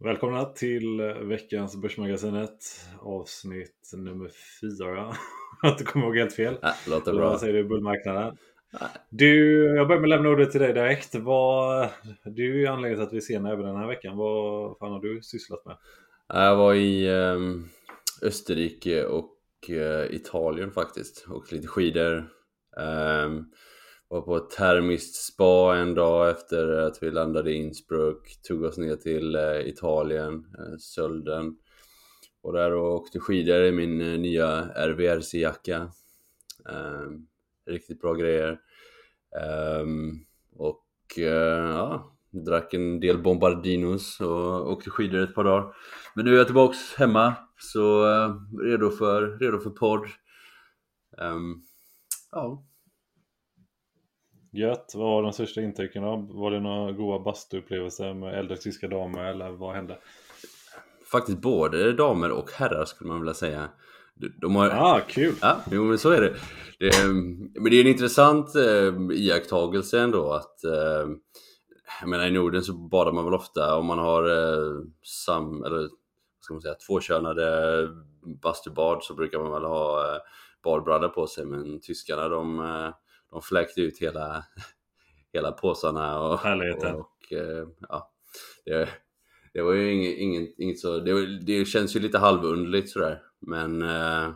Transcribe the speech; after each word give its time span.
Välkomna 0.00 0.44
till 0.44 1.00
veckans 1.22 1.76
Börsmagasinet 1.76 2.86
avsnitt 3.00 3.90
nummer 3.96 4.30
fyra. 4.60 5.14
Jag 5.62 5.72
inte 5.72 5.84
kommer 5.84 6.06
ihåg 6.06 6.16
helt 6.16 6.32
fel. 6.32 6.58
Ja, 6.62 6.74
låter 6.88 7.12
bra. 7.12 7.30
vad 7.30 7.40
säger 7.40 7.54
du? 7.54 7.64
Bullmarknaden. 7.64 8.36
Du, 9.10 9.64
jag 9.76 9.88
börjar 9.88 10.00
med 10.00 10.06
att 10.06 10.08
lämna 10.08 10.28
ordet 10.28 10.50
till 10.50 10.60
dig 10.60 10.72
direkt. 10.72 11.14
Vad, 11.14 11.88
du 12.24 12.54
är 12.54 12.58
ju 12.58 12.66
anledningen 12.66 12.96
till 12.96 13.06
att 13.06 13.12
vi 13.12 13.16
är 13.16 13.20
sena 13.20 13.52
även 13.52 13.64
den 13.64 13.76
här 13.76 13.86
veckan. 13.86 14.16
Vad 14.16 14.78
fan 14.78 14.92
har 14.92 15.00
du 15.00 15.22
sysslat 15.22 15.64
med? 15.66 15.76
Jag 16.28 16.56
var 16.56 16.74
i 16.74 17.08
ehm, 17.08 17.68
Österrike 18.22 19.04
och 19.04 19.36
eh, 19.68 20.14
Italien 20.14 20.70
faktiskt. 20.70 21.26
Åkte 21.30 21.54
lite 21.54 21.68
skidor. 21.68 22.28
Ehm, 22.80 23.44
var 24.08 24.20
på 24.20 24.36
ett 24.36 24.50
termiskt 24.50 25.14
spa 25.14 25.76
en 25.76 25.94
dag 25.94 26.30
efter 26.30 26.68
att 26.68 27.02
vi 27.02 27.10
landade 27.10 27.50
i 27.50 27.54
Innsbruck. 27.54 28.42
Tog 28.42 28.62
oss 28.62 28.78
ner 28.78 28.96
till 28.96 29.34
eh, 29.34 29.68
Italien, 29.68 30.46
eh, 30.58 30.78
Sölden. 30.78 31.56
Och 32.42 32.52
där 32.52 32.72
och 32.72 32.94
åkte 32.94 33.20
skidor 33.20 33.62
i 33.62 33.72
min 33.72 34.00
eh, 34.00 34.18
nya 34.18 34.70
RVRC-jacka. 34.74 35.90
Ehm, 36.68 37.26
riktigt 37.66 38.00
bra 38.00 38.14
grejer. 38.14 38.60
Ehm, 39.40 40.18
och 40.52 40.84
ja, 41.16 42.16
drack 42.30 42.74
en 42.74 43.00
del 43.00 43.18
Bombardinos 43.18 44.20
och 44.20 44.72
åkte 44.72 44.90
skidor 44.90 45.20
ett 45.20 45.34
par 45.34 45.44
dagar. 45.44 45.74
Men 46.14 46.24
nu 46.24 46.32
är 46.34 46.36
jag 46.36 46.46
tillbaks 46.46 46.94
hemma, 46.94 47.34
så 47.58 48.04
redo 48.62 48.90
för, 48.90 49.38
redo 49.38 49.58
för 49.58 49.70
podd. 49.70 50.06
Ehm, 51.18 51.62
ja, 52.30 52.67
Gött. 54.50 54.92
Vad 54.94 55.04
var 55.06 55.22
de 55.22 55.32
största 55.32 55.60
intrycken 55.60 56.02
då? 56.02 56.26
Var 56.30 56.50
det 56.50 56.60
några 56.60 56.92
goda 56.92 57.18
bastuupplevelser 57.24 58.14
med 58.14 58.38
äldre 58.38 58.56
tyska 58.56 58.88
damer 58.88 59.24
eller 59.24 59.50
vad 59.50 59.74
hände? 59.74 59.98
faktiskt 61.12 61.38
både 61.38 61.92
damer 61.92 62.30
och 62.30 62.50
herrar 62.50 62.84
skulle 62.84 63.08
man 63.08 63.20
vilja 63.20 63.34
säga. 63.34 63.68
De, 64.40 64.56
har, 64.56 64.68
Ah, 64.68 65.00
kul! 65.08 65.34
Ja, 65.40 65.56
jo 65.70 65.84
men 65.84 65.98
så 65.98 66.10
är 66.10 66.20
det. 66.20 66.34
det 66.78 67.04
men 67.54 67.70
det 67.70 67.76
är 67.76 67.80
en 67.80 67.86
intressant 67.86 68.54
eh, 68.54 69.16
iakttagelse 69.18 70.00
ändå 70.00 70.32
att 70.32 70.64
eh, 70.64 71.10
jag 72.00 72.08
menar 72.08 72.26
i 72.26 72.30
Norden 72.30 72.62
så 72.62 72.72
badar 72.72 73.12
man 73.12 73.24
väl 73.24 73.34
ofta 73.34 73.76
om 73.76 73.86
man 73.86 73.98
har 73.98 74.22
eh, 74.24 74.82
sam, 75.02 75.64
eller 75.64 75.78
vad 75.78 75.90
ska 76.40 76.54
man 76.54 76.60
säga, 76.62 76.74
tvåkönade 76.74 77.88
bastubad 78.42 79.04
så 79.04 79.14
brukar 79.14 79.38
man 79.38 79.52
väl 79.52 79.64
ha 79.64 80.14
eh, 80.14 80.20
badbrallor 80.64 81.08
på 81.08 81.26
sig 81.26 81.44
men 81.46 81.80
tyskarna 81.80 82.28
de, 82.28 82.58
eh, 82.60 82.90
de 83.30 83.42
fläkte 83.42 83.80
ut 83.80 83.98
hela, 83.98 84.44
hela 85.32 85.52
påsarna 85.52 86.20
och, 86.20 86.38
Härligheten. 86.38 86.94
och, 86.94 87.00
och 87.00 87.32
eh, 87.32 87.68
ja, 87.88 88.12
det, 88.64 88.88
det 89.52 89.62
var 89.62 89.72
ju 89.72 89.92
inget, 89.92 90.18
inget, 90.18 90.58
inget 90.58 90.78
så, 90.78 90.98
det, 90.98 91.38
det 91.38 91.64
känns 91.64 91.96
ju 91.96 92.00
lite 92.00 92.18
halvunderligt 92.18 92.90
sådär 92.90 93.22
men 93.40 93.82
eh, 93.82 94.30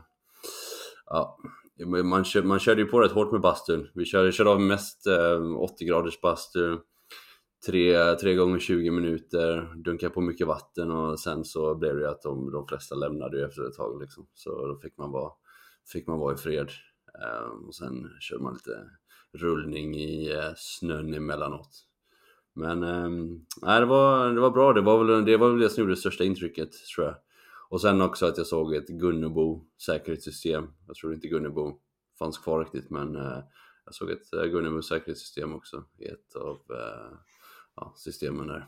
ja, 1.07 1.39
man, 2.05 2.25
kör, 2.25 2.43
man 2.43 2.59
körde 2.59 2.81
ju 2.81 2.87
på 2.87 3.01
rätt 3.01 3.13
hårt 3.13 3.33
med 3.33 3.41
bastun. 3.41 3.89
Vi 3.95 4.05
körde, 4.05 4.33
körde 4.33 4.51
av 4.51 4.61
mest 4.61 5.07
eh, 5.07 5.57
80 5.57 5.85
graders 5.85 6.21
bastu, 6.21 6.79
tre, 7.67 8.15
tre 8.15 8.35
gånger 8.35 8.59
20 8.59 8.91
minuter, 8.91 9.75
dunkade 9.85 10.15
på 10.15 10.21
mycket 10.21 10.47
vatten 10.47 10.91
och 10.91 11.21
sen 11.21 11.45
så 11.45 11.75
blev 11.75 11.95
det 11.95 12.01
ju 12.01 12.09
att 12.09 12.23
de, 12.23 12.53
de 12.53 12.67
flesta 12.67 12.95
lämnade 12.95 13.45
efter 13.45 13.69
ett 13.69 13.75
tag 13.75 14.01
liksom. 14.01 14.27
Så 14.35 14.67
då 14.67 14.79
fick 14.79 14.99
man 14.99 15.11
vara, 15.11 15.33
fick 15.93 16.07
man 16.07 16.19
vara 16.19 16.35
i 16.35 16.37
fred. 16.37 16.69
Ehm, 17.19 17.69
och 17.69 17.75
sen 17.75 18.11
körde 18.21 18.43
man 18.43 18.55
lite 18.55 18.91
rullning 19.33 19.97
i 19.97 20.33
eh, 20.33 20.53
snön 20.57 21.15
emellanåt. 21.15 21.87
Men 22.55 22.83
ehm, 22.83 23.47
nej, 23.63 23.81
det, 23.81 23.87
var, 23.87 24.33
det 24.33 24.41
var 24.41 24.51
bra, 24.51 24.73
det 24.73 24.81
var, 24.81 25.05
väl, 25.05 25.25
det 25.25 25.37
var 25.37 25.51
väl 25.51 25.61
det 25.61 25.71
som 25.71 25.81
gjorde 25.81 25.93
det 25.93 26.01
största 26.01 26.25
intrycket 26.25 26.71
tror 26.95 27.07
jag. 27.07 27.17
Och 27.69 27.81
sen 27.81 28.01
också 28.01 28.27
att 28.27 28.37
jag 28.37 28.47
såg 28.47 28.75
ett 28.75 28.89
Gunnebo 28.89 29.65
säkerhetssystem. 29.87 30.69
Jag 30.87 30.97
tror 30.97 31.15
inte 31.15 31.29
Gunnebo 31.29 31.81
fanns 32.19 32.39
kvar 32.39 32.65
riktigt 32.65 32.91
men 32.91 33.17
eh, 33.17 33.39
jag 33.85 33.95
såg 33.95 34.11
ett 34.11 34.33
eh, 34.33 34.45
Gunnebo 34.45 34.83
säkerhetssystem 34.83 35.55
också 35.55 35.85
i 35.99 36.07
ett 36.07 36.37
av 36.37 36.61
ja, 37.77 37.95
systemen 37.97 38.47
där. 38.47 38.67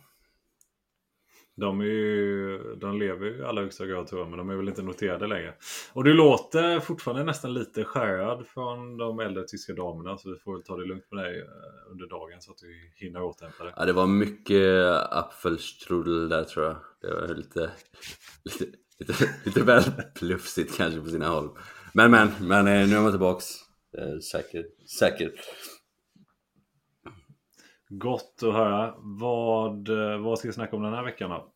De, 1.56 1.80
är 1.80 1.84
ju, 1.84 2.58
de 2.74 2.98
lever 2.98 3.26
ju 3.26 3.38
i 3.38 3.44
allra 3.44 3.62
högsta 3.62 3.86
grad 3.86 4.06
tror 4.06 4.20
jag, 4.20 4.28
men 4.28 4.38
de 4.38 4.50
är 4.50 4.56
väl 4.56 4.68
inte 4.68 4.82
noterade 4.82 5.26
längre. 5.26 5.54
Och 5.92 6.04
du 6.04 6.14
låter 6.14 6.80
fortfarande 6.80 7.24
nästan 7.24 7.54
lite 7.54 7.84
skärrad 7.84 8.46
från 8.46 8.96
de 8.96 9.20
äldre 9.20 9.44
tyska 9.44 9.72
damerna, 9.72 10.18
så 10.18 10.30
vi 10.30 10.36
får 10.36 10.52
väl 10.52 10.62
ta 10.62 10.76
det 10.76 10.84
lugnt 10.84 11.04
med 11.10 11.24
dig 11.24 11.40
eh, 11.40 11.90
under 11.90 12.06
dagen 12.06 12.40
så 12.40 12.52
att 12.52 12.62
vi 12.62 13.04
hinner 13.06 13.22
återhämta 13.22 13.64
dig. 13.64 13.72
Ja, 13.76 13.84
det 13.84 13.92
var 13.92 14.06
mycket 14.06 14.84
apfelstrudel 15.10 16.28
där 16.28 16.44
tror 16.44 16.64
jag. 16.64 16.76
Det 17.00 17.14
var 17.14 17.34
lite, 17.34 17.70
lite, 18.44 18.64
lite, 18.98 19.30
lite 19.44 19.62
väl 19.62 19.82
plufsigt 20.14 20.76
kanske 20.76 21.00
på 21.00 21.08
sina 21.08 21.28
håll. 21.28 21.48
Men 21.92 22.10
men, 22.10 22.28
men 22.40 22.66
eh, 22.66 22.88
nu 22.88 22.96
är 22.96 23.00
man 23.00 23.10
tillbaks. 23.10 23.46
Eh, 23.98 24.18
säkert, 24.18 24.88
säkert. 24.98 25.34
Gott 27.88 28.42
att 28.42 28.54
höra. 28.54 28.94
Vad, 28.98 29.88
eh, 29.88 30.18
vad 30.18 30.38
ska 30.38 30.48
vi 30.48 30.54
snacka 30.54 30.76
om 30.76 30.82
den 30.82 30.94
här 30.94 31.04
veckan 31.04 31.30
då? 31.30 31.50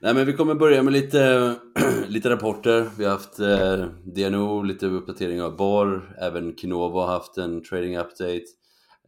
Nej 0.00 0.14
men 0.14 0.26
vi 0.26 0.32
kommer 0.32 0.54
börja 0.54 0.82
med 0.82 0.92
lite, 0.92 1.54
lite 2.08 2.30
rapporter. 2.30 2.90
Vi 2.98 3.04
har 3.04 3.12
haft 3.12 3.38
eh, 3.38 3.86
DNO, 4.04 4.62
lite 4.62 4.86
uppdatering 4.86 5.42
av 5.42 5.56
BAR, 5.56 6.16
även 6.18 6.56
Kinovo 6.56 7.00
har 7.00 7.06
haft 7.06 7.38
en 7.38 7.62
trading 7.62 7.98
update. 7.98 8.44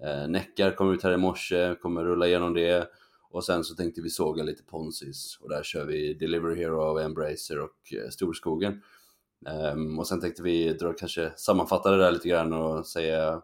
Eh, 0.04 0.28
Neckar 0.28 0.70
kom 0.70 0.92
ut 0.92 1.02
här 1.02 1.12
i 1.12 1.16
morse, 1.16 1.74
kommer 1.74 2.04
rulla 2.04 2.26
igenom 2.26 2.54
det. 2.54 2.88
Och 3.30 3.44
sen 3.44 3.64
så 3.64 3.74
tänkte 3.74 4.00
vi 4.02 4.10
såga 4.10 4.42
lite 4.42 4.62
Ponsis 4.62 5.38
och 5.40 5.48
där 5.48 5.62
kör 5.62 5.84
vi 5.84 6.14
Delivery 6.14 6.56
Hero 6.56 6.98
Embracer 6.98 7.60
och 7.60 7.94
eh, 8.04 8.08
Storskogen. 8.10 8.82
Eh, 9.46 9.98
och 9.98 10.06
sen 10.06 10.20
tänkte 10.20 10.42
vi 10.42 10.72
dra, 10.72 10.92
kanske 10.92 11.32
sammanfatta 11.36 11.90
det 11.90 11.98
där 11.98 12.12
lite 12.12 12.28
grann 12.28 12.52
och 12.52 12.86
säga 12.86 13.42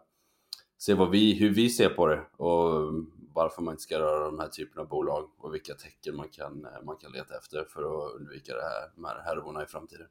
se 0.77 0.93
vad 0.93 1.09
vi, 1.09 1.33
hur 1.33 1.49
vi 1.49 1.69
ser 1.69 1.89
på 1.89 2.07
det 2.07 2.21
och 2.37 2.93
varför 3.37 3.61
man 3.61 3.73
inte 3.73 3.83
ska 3.83 3.99
röra 3.99 4.25
de 4.25 4.39
här 4.39 4.47
typen 4.47 4.81
av 4.81 4.87
bolag 4.87 5.29
och 5.37 5.53
vilka 5.53 5.73
tecken 5.73 6.15
man 6.15 6.29
kan, 6.29 6.65
eh, 6.65 6.83
man 6.85 6.97
kan 6.97 7.11
leta 7.11 7.37
efter 7.37 7.65
för 7.65 7.81
att 7.81 8.15
undvika 8.15 8.53
det 8.53 8.61
här, 8.61 8.91
de 8.95 9.05
här 9.05 9.21
härvorna 9.25 9.63
i 9.63 9.65
framtiden. 9.65 10.07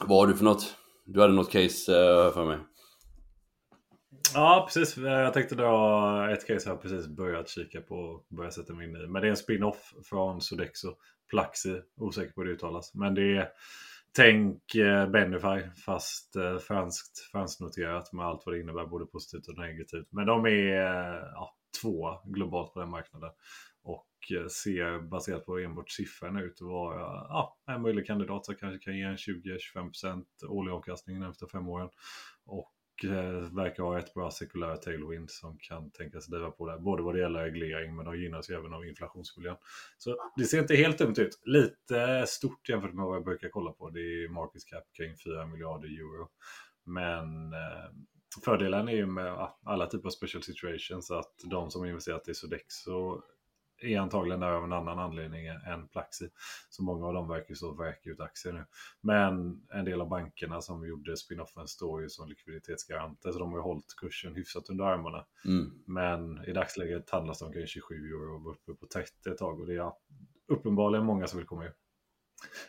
Vad 0.00 0.18
har 0.18 0.26
du 0.26 0.34
för 0.34 0.44
något? 0.44 0.76
Du 1.04 1.20
hade 1.20 1.32
något 1.32 1.50
case 1.50 1.92
eh, 1.92 2.32
för 2.32 2.44
mig? 2.44 2.58
Ja, 4.34 4.64
precis. 4.66 4.98
Eh, 4.98 5.04
jag 5.04 5.34
tänkte 5.34 5.54
dra 5.54 6.32
ett 6.32 6.46
case 6.46 6.68
jag 6.68 6.82
precis 6.82 7.06
börjat 7.06 7.48
kika 7.48 7.80
på 7.80 7.94
och 7.94 8.26
börjat 8.36 8.54
sätta 8.54 8.74
mig 8.74 8.88
in 8.88 8.96
i. 8.96 9.06
Men 9.06 9.22
det 9.22 9.28
är 9.28 9.30
en 9.30 9.36
spin-off 9.36 9.94
från 10.04 10.40
Sodexo. 10.40 10.94
Plaxi, 11.30 11.80
osäker 11.96 12.32
på 12.32 12.40
hur 12.40 12.48
det 12.48 12.54
uttalas. 12.54 12.94
Men 12.94 13.14
det 13.14 13.36
är 13.36 13.48
Tänk 14.16 14.62
Benify 15.12 15.70
fast 15.86 16.36
franskt, 16.66 17.18
fransknoterat 17.32 18.12
med 18.12 18.26
allt 18.26 18.42
vad 18.46 18.54
det 18.54 18.60
innebär 18.60 18.86
både 18.86 19.06
positivt 19.06 19.48
och 19.48 19.58
negativt. 19.58 20.06
Men 20.10 20.26
de 20.26 20.46
är 20.46 20.82
ja, 21.34 21.54
två 21.80 22.18
globalt 22.24 22.72
på 22.72 22.80
den 22.80 22.90
marknaden. 22.90 23.30
Och 23.82 24.32
eh, 24.36 24.46
ser 24.46 25.00
baserat 25.00 25.46
på 25.46 25.58
enbart 25.58 25.90
siffrorna 25.90 26.42
ut 26.42 26.62
att 26.62 26.68
vara 26.68 27.00
ja, 27.28 27.58
en 27.66 27.82
möjlig 27.82 28.06
kandidat 28.06 28.46
som 28.46 28.54
kanske 28.54 28.84
kan 28.84 28.96
ge 28.96 29.02
en 29.02 29.16
20-25% 29.16 30.24
årlig 30.48 30.72
avkastning 30.72 31.22
efter 31.22 31.46
fem 31.46 31.68
åren. 31.68 31.88
Och 32.44 32.72
Eh, 33.04 33.54
verkar 33.54 33.82
ha 33.82 33.98
ett 33.98 34.14
bra 34.14 34.30
sekulär 34.30 34.76
tailwind 34.76 35.30
som 35.30 35.58
kan 35.58 35.90
tänkas 35.90 36.26
driva 36.26 36.50
på 36.50 36.68
det. 36.68 36.78
Både 36.78 37.02
vad 37.02 37.14
det 37.14 37.20
gäller 37.20 37.42
reglering 37.42 37.96
men 37.96 38.04
de 38.04 38.18
gynnas 38.18 38.50
ju 38.50 38.54
även 38.54 38.72
av 38.72 38.86
inflationsmiljön. 38.86 39.56
Så 39.98 40.16
det 40.36 40.44
ser 40.44 40.58
inte 40.58 40.74
helt 40.74 40.98
dumt 40.98 41.14
ut. 41.18 41.40
Lite 41.44 42.24
stort 42.26 42.68
jämfört 42.68 42.94
med 42.94 43.04
vad 43.04 43.16
jag 43.16 43.24
brukar 43.24 43.48
kolla 43.48 43.72
på. 43.72 43.90
Det 43.90 44.00
är 44.00 44.28
market 44.28 44.66
cap 44.66 44.84
kring 44.96 45.16
4 45.24 45.46
miljarder 45.46 45.88
euro. 45.88 46.28
Men 46.84 47.52
eh, 47.52 47.90
fördelen 48.44 48.88
är 48.88 48.92
ju 48.92 49.06
med 49.06 49.48
alla 49.64 49.86
typer 49.86 50.06
av 50.06 50.10
special 50.10 50.42
situations 50.42 51.10
att 51.10 51.34
de 51.50 51.70
som 51.70 51.84
investerat 51.84 52.28
i 52.28 52.34
Sodexo 52.34 53.22
är 53.82 53.98
antagligen 53.98 54.40
där 54.40 54.50
av 54.50 54.64
en 54.64 54.72
annan 54.72 54.98
anledning 54.98 55.46
än 55.46 55.88
Plaxi. 55.88 56.28
Så 56.70 56.82
många 56.82 57.06
av 57.06 57.14
dem 57.14 57.28
verkar 57.28 57.54
så 57.54 57.72
vräka 57.72 58.10
ut 58.10 58.20
aktier 58.20 58.52
nu. 58.52 58.64
Men 59.00 59.62
en 59.72 59.84
del 59.84 60.00
av 60.00 60.08
bankerna 60.08 60.60
som 60.60 60.86
gjorde 60.86 61.16
spinoffen 61.16 61.68
står 61.68 62.02
ju 62.02 62.08
som 62.08 62.28
likviditetsgaranter 62.28 63.32
så 63.32 63.38
de 63.38 63.50
har 63.50 63.58
ju 63.58 63.62
hållit 63.62 63.96
kursen 63.96 64.34
hyfsat 64.34 64.70
under 64.70 64.84
armarna. 64.84 65.26
Mm. 65.44 65.82
Men 65.86 66.44
i 66.44 66.52
dagsläget 66.52 67.10
handlas 67.10 67.38
de 67.38 67.52
kring 67.52 67.66
27 67.66 67.94
euro 67.94 68.34
och 68.34 68.50
uppe 68.50 68.80
på 68.80 68.86
30 68.86 69.30
ett 69.30 69.38
tag 69.38 69.60
och 69.60 69.66
det 69.66 69.74
är 69.74 69.92
uppenbarligen 70.48 71.06
många 71.06 71.26
som 71.26 71.38
vill 71.38 71.46
komma 71.46 71.64
in. 71.66 71.72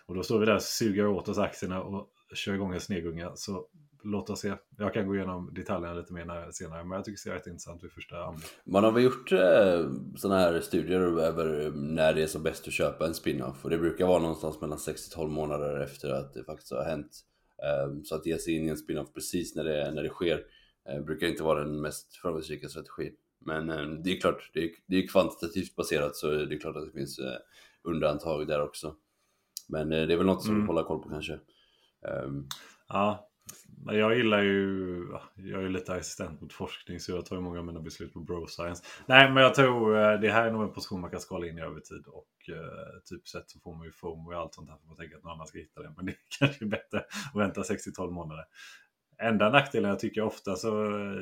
Och 0.05 0.15
då 0.15 0.23
står 0.23 0.39
vi 0.39 0.45
där 0.45 0.55
och 0.55 0.61
suger 0.61 1.07
åt 1.07 1.29
oss 1.29 1.37
aktierna 1.37 1.81
och 1.81 2.09
kör 2.35 2.53
igång 2.53 2.73
en 2.73 2.81
snegunga. 2.81 3.35
Så 3.35 3.67
låt 4.03 4.29
oss 4.29 4.39
se. 4.39 4.53
Jag 4.77 4.93
kan 4.93 5.07
gå 5.07 5.15
igenom 5.15 5.53
detaljerna 5.53 5.93
lite 5.93 6.13
mer 6.13 6.51
senare, 6.51 6.83
men 6.83 6.95
jag 6.95 7.05
tycker 7.05 7.29
det 7.29 7.35
är 7.35 7.37
rätt 7.37 7.47
intressant 7.47 7.83
vid 7.83 7.91
första 7.91 8.23
anblick. 8.23 8.45
Man 8.63 8.83
har 8.83 8.91
väl 8.91 9.03
gjort 9.03 9.31
eh, 9.31 9.91
sådana 10.15 10.39
här 10.39 10.61
studier 10.61 10.99
över 10.99 11.71
när 11.71 12.13
det 12.13 12.23
är 12.23 12.27
som 12.27 12.43
bäst 12.43 12.67
att 12.67 12.73
köpa 12.73 13.05
en 13.05 13.13
spin-off 13.13 13.63
och 13.63 13.69
det 13.69 13.77
brukar 13.77 14.07
vara 14.07 14.19
någonstans 14.19 14.61
mellan 14.61 14.77
6-12 14.77 15.27
månader 15.27 15.79
efter 15.79 16.09
att 16.09 16.33
det 16.33 16.43
faktiskt 16.43 16.71
har 16.71 16.83
hänt. 16.83 17.19
Eh, 17.63 18.03
så 18.03 18.15
att 18.15 18.25
ge 18.25 18.37
sig 18.37 18.55
in 18.55 18.65
i 18.65 18.69
en 18.69 18.77
spin-off 18.77 19.13
precis 19.13 19.55
när 19.55 19.63
det, 19.63 19.91
när 19.91 20.03
det 20.03 20.09
sker 20.09 20.41
eh, 20.89 21.01
brukar 21.01 21.27
inte 21.27 21.43
vara 21.43 21.59
den 21.59 21.81
mest 21.81 22.15
framgångsrika 22.15 22.69
strategin. 22.69 23.13
Men 23.45 23.69
eh, 23.69 23.85
det 24.03 24.11
är 24.11 24.19
klart, 24.19 24.51
det 24.53 24.63
är, 24.63 24.69
det 24.85 24.97
är 24.97 25.07
kvantitativt 25.07 25.75
baserat 25.75 26.15
så 26.15 26.31
det 26.31 26.55
är 26.55 26.59
klart 26.59 26.75
att 26.75 26.85
det 26.85 26.99
finns 26.99 27.19
eh, 27.19 27.37
undantag 27.83 28.47
där 28.47 28.61
också. 28.61 28.95
Men 29.67 29.91
eh, 29.91 30.07
det 30.07 30.13
är 30.13 30.17
väl 30.17 30.25
något 30.25 30.43
som 30.43 30.55
mm. 30.55 30.67
hålla 30.67 30.83
koll 30.83 31.03
på 31.03 31.09
kanske. 31.09 31.39
Um, 32.23 32.47
ja, 32.87 33.29
jag 33.85 34.15
gillar 34.17 34.41
ju, 34.41 35.07
jag 35.35 35.63
är 35.63 35.69
lite 35.69 35.93
assistent 35.93 36.41
mot 36.41 36.53
forskning 36.53 36.99
så 36.99 37.11
jag 37.11 37.25
tar 37.25 37.35
ju 37.35 37.41
många 37.41 37.59
av 37.59 37.65
mina 37.65 37.79
beslut 37.79 38.13
på 38.13 38.19
bro 38.19 38.47
science. 38.47 38.83
Nej 39.05 39.31
men 39.31 39.43
jag 39.43 39.55
tror 39.55 39.97
eh, 39.97 40.19
det 40.19 40.31
här 40.31 40.47
är 40.47 40.51
nog 40.51 40.63
en 40.63 40.73
position 40.73 41.01
man 41.01 41.11
kan 41.11 41.19
skala 41.19 41.47
in 41.47 41.57
i 41.57 41.61
över 41.61 41.79
tid 41.79 42.05
och 42.07 42.49
eh, 42.49 43.01
typ 43.05 43.27
sett 43.27 43.49
så 43.49 43.59
får 43.59 43.75
man 43.75 43.85
ju 43.85 43.91
FOMO 43.91 44.33
och 44.33 44.39
allt 44.39 44.53
sånt 44.53 44.69
här 44.69 44.77
för 44.77 44.87
man 44.87 44.97
tänker 44.97 45.17
att 45.17 45.23
någon 45.23 45.33
annan 45.33 45.47
ska 45.47 45.57
hitta 45.57 45.81
det. 45.81 45.93
Men 45.97 46.05
det 46.05 46.11
är 46.11 46.17
kanske 46.39 46.65
bättre 46.65 46.99
att 46.99 47.41
vänta 47.41 47.61
6-12 47.61 48.11
månader. 48.11 48.43
Enda 49.17 49.49
nackdelen 49.49 49.89
jag 49.89 49.99
tycker 49.99 50.21
ofta 50.21 50.55
så, 50.55 50.67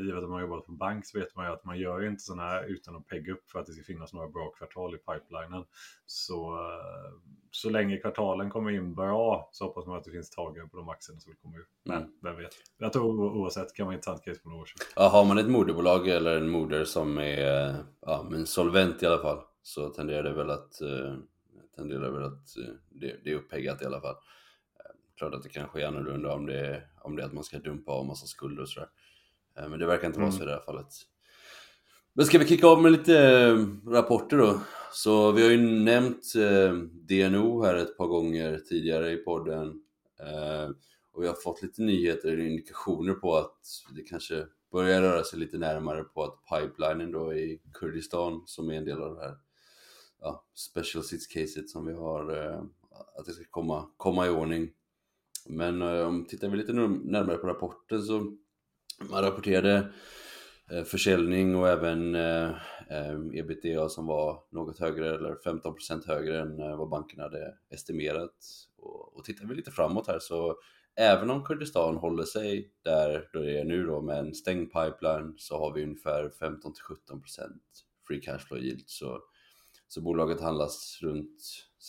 givet 0.05 0.23
att 0.23 0.29
man 0.29 0.41
jobbar 0.41 0.59
på 0.59 0.71
bank, 0.71 1.05
så 1.05 1.19
vet 1.19 1.35
man 1.35 1.45
ju 1.45 1.51
att 1.51 1.65
man 1.65 1.79
gör 1.79 2.07
inte 2.07 2.23
sådana 2.23 2.43
här 2.43 2.63
utan 2.63 2.95
att 2.95 3.07
pegga 3.07 3.33
upp 3.33 3.51
för 3.51 3.59
att 3.59 3.65
det 3.65 3.71
ska 3.71 3.83
finnas 3.83 4.13
några 4.13 4.27
bra 4.27 4.49
kvartal 4.49 4.95
i 4.95 4.97
pipelinen. 4.97 5.65
Så, 6.05 6.53
eh, 6.53 7.11
så 7.51 7.69
länge 7.69 7.97
kvartalen 7.97 8.49
kommer 8.49 8.71
in 8.71 8.95
bra 8.95 9.49
så 9.51 9.65
hoppas 9.65 9.85
man 9.85 9.97
att 9.97 10.03
det 10.03 10.11
finns 10.11 10.29
tagen 10.29 10.69
på 10.69 10.77
de 10.77 10.89
aktierna 10.89 11.19
som 11.19 11.31
vill 11.31 11.39
komma 11.41 11.57
ut. 11.57 11.67
Men 11.83 11.97
mm. 11.97 12.09
vem 12.21 12.38
vet? 12.38 12.51
Jag 12.77 12.93
tror 12.93 13.38
oavsett 13.38 13.73
kan 13.73 13.85
vara 13.85 13.95
intressant 13.95 14.23
case 14.23 14.39
på 14.39 14.49
några 14.49 14.61
år 14.61 14.65
sedan. 14.65 14.88
Ja, 14.95 15.09
har 15.09 15.25
man 15.25 15.38
ett 15.38 15.49
moderbolag 15.49 16.07
eller 16.07 16.38
en 16.38 16.49
moder 16.49 16.85
som 16.85 17.17
är 17.17 17.75
ja, 18.01 18.25
men 18.29 18.45
solvent 18.45 19.03
i 19.03 19.05
alla 19.05 19.21
fall 19.21 19.39
så 19.63 19.89
tenderar 19.89 20.23
det 20.23 20.33
väl 20.33 20.49
att, 20.49 20.81
eh, 20.81 21.15
tenderar 21.75 22.09
väl 22.11 22.23
att 22.23 22.57
eh, 22.57 22.73
det, 22.89 23.15
det 23.23 23.31
är 23.31 23.35
uppeggat 23.35 23.81
i 23.81 23.85
alla 23.85 24.01
fall 24.01 24.15
klart 25.21 25.33
att 25.33 25.44
det 25.44 25.50
kan 25.50 25.68
ske 25.68 25.83
annorlunda 25.83 26.33
om 26.33 26.45
det 26.45 26.59
är, 26.59 26.88
om 27.01 27.15
det 27.15 27.21
är 27.21 27.25
att 27.25 27.33
man 27.33 27.44
ska 27.44 27.59
dumpa 27.59 27.91
av 27.91 28.06
massa 28.06 28.25
skulder 28.25 28.62
och 28.62 28.69
sådär. 28.69 28.89
Eh, 29.57 29.69
men 29.69 29.79
det 29.79 29.85
verkar 29.85 30.07
inte 30.07 30.19
vara 30.19 30.29
mm. 30.29 30.38
så 30.38 30.44
i 30.44 30.47
det 30.47 30.53
här 30.53 30.62
fallet. 30.62 30.88
Men 32.13 32.25
ska 32.25 32.39
vi 32.39 32.47
kicka 32.47 32.68
av 32.68 32.81
med 32.81 32.91
lite 32.91 33.19
eh, 33.19 33.57
rapporter 33.88 34.38
då? 34.38 34.62
Så 34.94 35.31
vi 35.31 35.44
har 35.44 35.50
ju 35.50 35.57
nämnt 35.57 36.35
eh, 36.35 36.73
DNO 36.91 37.63
här 37.63 37.75
ett 37.75 37.97
par 37.97 38.07
gånger 38.07 38.57
tidigare 38.57 39.12
i 39.12 39.18
podden. 39.18 39.83
Och 41.13 41.24
vi 41.24 41.27
har 41.27 41.33
fått 41.33 41.62
lite 41.62 41.81
nyheter 41.81 42.38
och 42.38 42.44
indikationer 42.44 43.13
på 43.13 43.35
att 43.35 43.57
det 43.95 44.01
kanske 44.01 44.45
börjar 44.71 45.01
röra 45.01 45.24
sig 45.24 45.39
lite 45.39 45.57
närmare 45.57 46.03
på 46.03 46.24
att 46.24 46.39
pipelinen 46.45 47.12
då 47.12 47.33
i 47.33 47.62
Kurdistan 47.74 48.44
som 48.45 48.69
är 48.69 48.74
en 48.74 48.85
del 48.85 49.01
av 49.01 49.15
det 49.15 49.21
här 49.21 49.35
ja, 50.21 50.45
special 50.53 51.03
sits 51.03 51.27
caset 51.27 51.69
som 51.69 51.85
vi 51.85 51.94
har, 51.94 52.31
att 53.17 53.25
det 53.25 53.31
ska 53.31 53.44
komma, 53.50 53.88
komma 53.97 54.27
i 54.27 54.29
ordning. 54.29 54.71
Men 55.49 55.81
eh, 55.81 56.07
om 56.07 56.25
tittar 56.25 56.49
vi 56.49 56.57
lite 56.57 56.73
närmare 56.73 57.38
på 57.38 57.47
rapporten 57.47 58.01
så 58.01 58.38
man 59.09 59.23
rapporterade 59.23 59.93
eh, 60.71 60.83
försäljning 60.83 61.55
och 61.55 61.69
även 61.69 62.15
eh, 62.15 62.51
ebitda 63.33 63.89
som 63.89 64.05
var 64.05 64.43
något 64.51 64.79
högre 64.79 65.15
eller 65.15 65.35
15% 65.35 66.07
högre 66.07 66.41
än 66.41 66.57
vad 66.57 66.89
banken 66.89 67.19
hade 67.19 67.57
estimerat. 67.69 68.35
Och, 69.13 69.23
tittar 69.23 69.45
vi 69.45 69.55
lite 69.55 69.71
framåt 69.71 70.07
här 70.07 70.19
så 70.19 70.57
även 70.95 71.29
om 71.29 71.43
Kurdistan 71.43 71.95
håller 71.95 72.24
sig 72.24 72.71
där 72.83 73.29
det 73.33 73.60
är 73.60 73.65
nu 73.65 73.86
då 73.86 74.01
med 74.01 74.19
en 74.19 74.36
stängd 74.36 74.71
pipeline 74.71 75.33
så 75.38 75.60
har 75.60 75.74
vi 75.74 75.83
ungefär 75.83 76.29
15-17% 76.29 76.60
free 78.07 78.21
cash 78.21 78.38
flow 78.38 78.60
yield. 78.60 78.83
Så, 78.86 79.21
så 79.88 80.01
bolaget 80.01 80.41
handlas 80.41 81.00
runt 81.01 81.41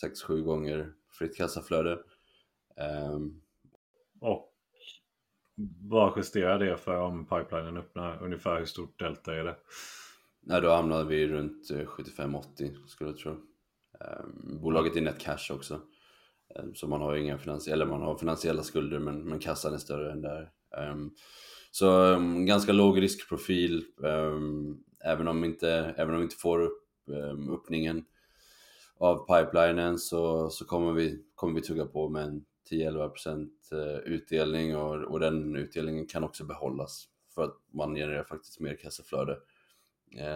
6-7 0.03 0.41
gånger 0.41 0.93
fritt 1.11 1.37
kassaflöde. 1.37 1.99
Um, 3.11 3.42
och 4.23 4.49
bara 5.89 6.13
justera 6.15 6.57
det 6.57 6.77
för 6.77 6.99
om 6.99 7.25
pipelinen 7.25 7.77
öppnar. 7.77 8.23
Ungefär 8.23 8.59
hur 8.59 8.65
stort 8.65 8.99
delta 8.99 9.35
är 9.35 9.43
det? 9.43 9.55
Nej, 10.41 10.61
då 10.61 10.69
hamnar 10.69 11.03
vi 11.03 11.27
runt 11.27 11.71
eh, 11.71 11.77
75-80 11.77 12.87
skulle 12.87 13.09
jag 13.09 13.17
tro. 13.17 13.31
Ehm, 13.31 14.61
bolaget 14.61 14.95
är 14.95 15.01
net 15.01 15.19
cash 15.19 15.51
också. 15.53 15.81
Ehm, 16.55 16.75
så 16.75 16.87
man 16.87 17.01
har 17.01 17.15
inga 17.15 17.37
finansiella, 17.37 17.85
man 17.85 18.01
har 18.01 18.17
finansiella 18.17 18.63
skulder 18.63 18.99
men, 18.99 19.23
men 19.23 19.39
kassan 19.39 19.73
är 19.73 19.77
större 19.77 20.11
än 20.11 20.21
där. 20.21 20.51
Ehm, 20.77 21.11
så 21.71 22.17
ganska 22.47 22.71
låg 22.71 23.01
riskprofil. 23.01 23.85
även, 25.05 25.27
om 25.27 25.43
inte, 25.43 25.69
även 25.97 26.13
om 26.13 26.19
vi 26.19 26.23
inte 26.23 26.35
får 26.35 26.59
upp 26.61 26.83
öppningen 27.49 28.05
av 28.97 29.27
pipelinen 29.27 29.99
så, 29.99 30.49
så 30.49 30.65
kommer, 30.65 30.93
vi, 30.93 31.25
kommer 31.35 31.55
vi 31.55 31.61
tugga 31.61 31.85
på 31.85 32.09
med 32.09 32.23
en 32.23 32.45
10-11% 32.69 33.49
eh, 33.71 33.97
utdelning 33.97 34.75
och, 34.75 34.95
och 34.95 35.19
den 35.19 35.55
utdelningen 35.55 36.05
kan 36.05 36.23
också 36.23 36.43
behållas 36.43 37.07
för 37.35 37.43
att 37.43 37.57
man 37.71 37.95
genererar 37.95 38.23
faktiskt 38.23 38.59
mer 38.59 38.75
kassaflöde. 38.75 39.37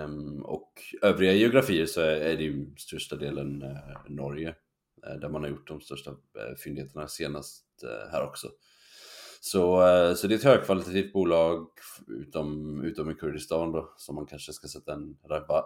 Um, 0.05 0.43
och 0.46 0.81
övriga 1.01 1.34
geografier 1.34 1.86
så 1.86 2.01
är, 2.01 2.38
det 2.38 2.43
ju 2.43 2.75
största 2.77 3.15
delen 3.15 3.63
uh, 3.63 3.77
Norge 4.07 4.55
uh, 5.07 5.19
där 5.19 5.29
man 5.29 5.43
har 5.43 5.50
gjort 5.50 5.67
de 5.67 5.81
största 5.81 6.12
uh, 6.12 6.55
fyndigheterna 6.63 7.07
senast 7.07 7.63
här 8.12 8.24
också. 8.24 8.48
Så, 9.39 9.81
så 10.17 10.27
det 10.27 10.34
är 10.34 10.38
ett 10.38 10.43
högkvalitativt 10.43 11.13
bolag 11.13 11.67
utom, 12.07 12.81
utom 12.84 13.12
i 13.12 13.13
Kurdistan 13.13 13.72
då 13.72 13.93
som 13.98 14.15
man 14.15 14.25
kanske 14.25 14.53
ska 14.53 14.67
sätta 14.67 14.93
en 14.93 15.17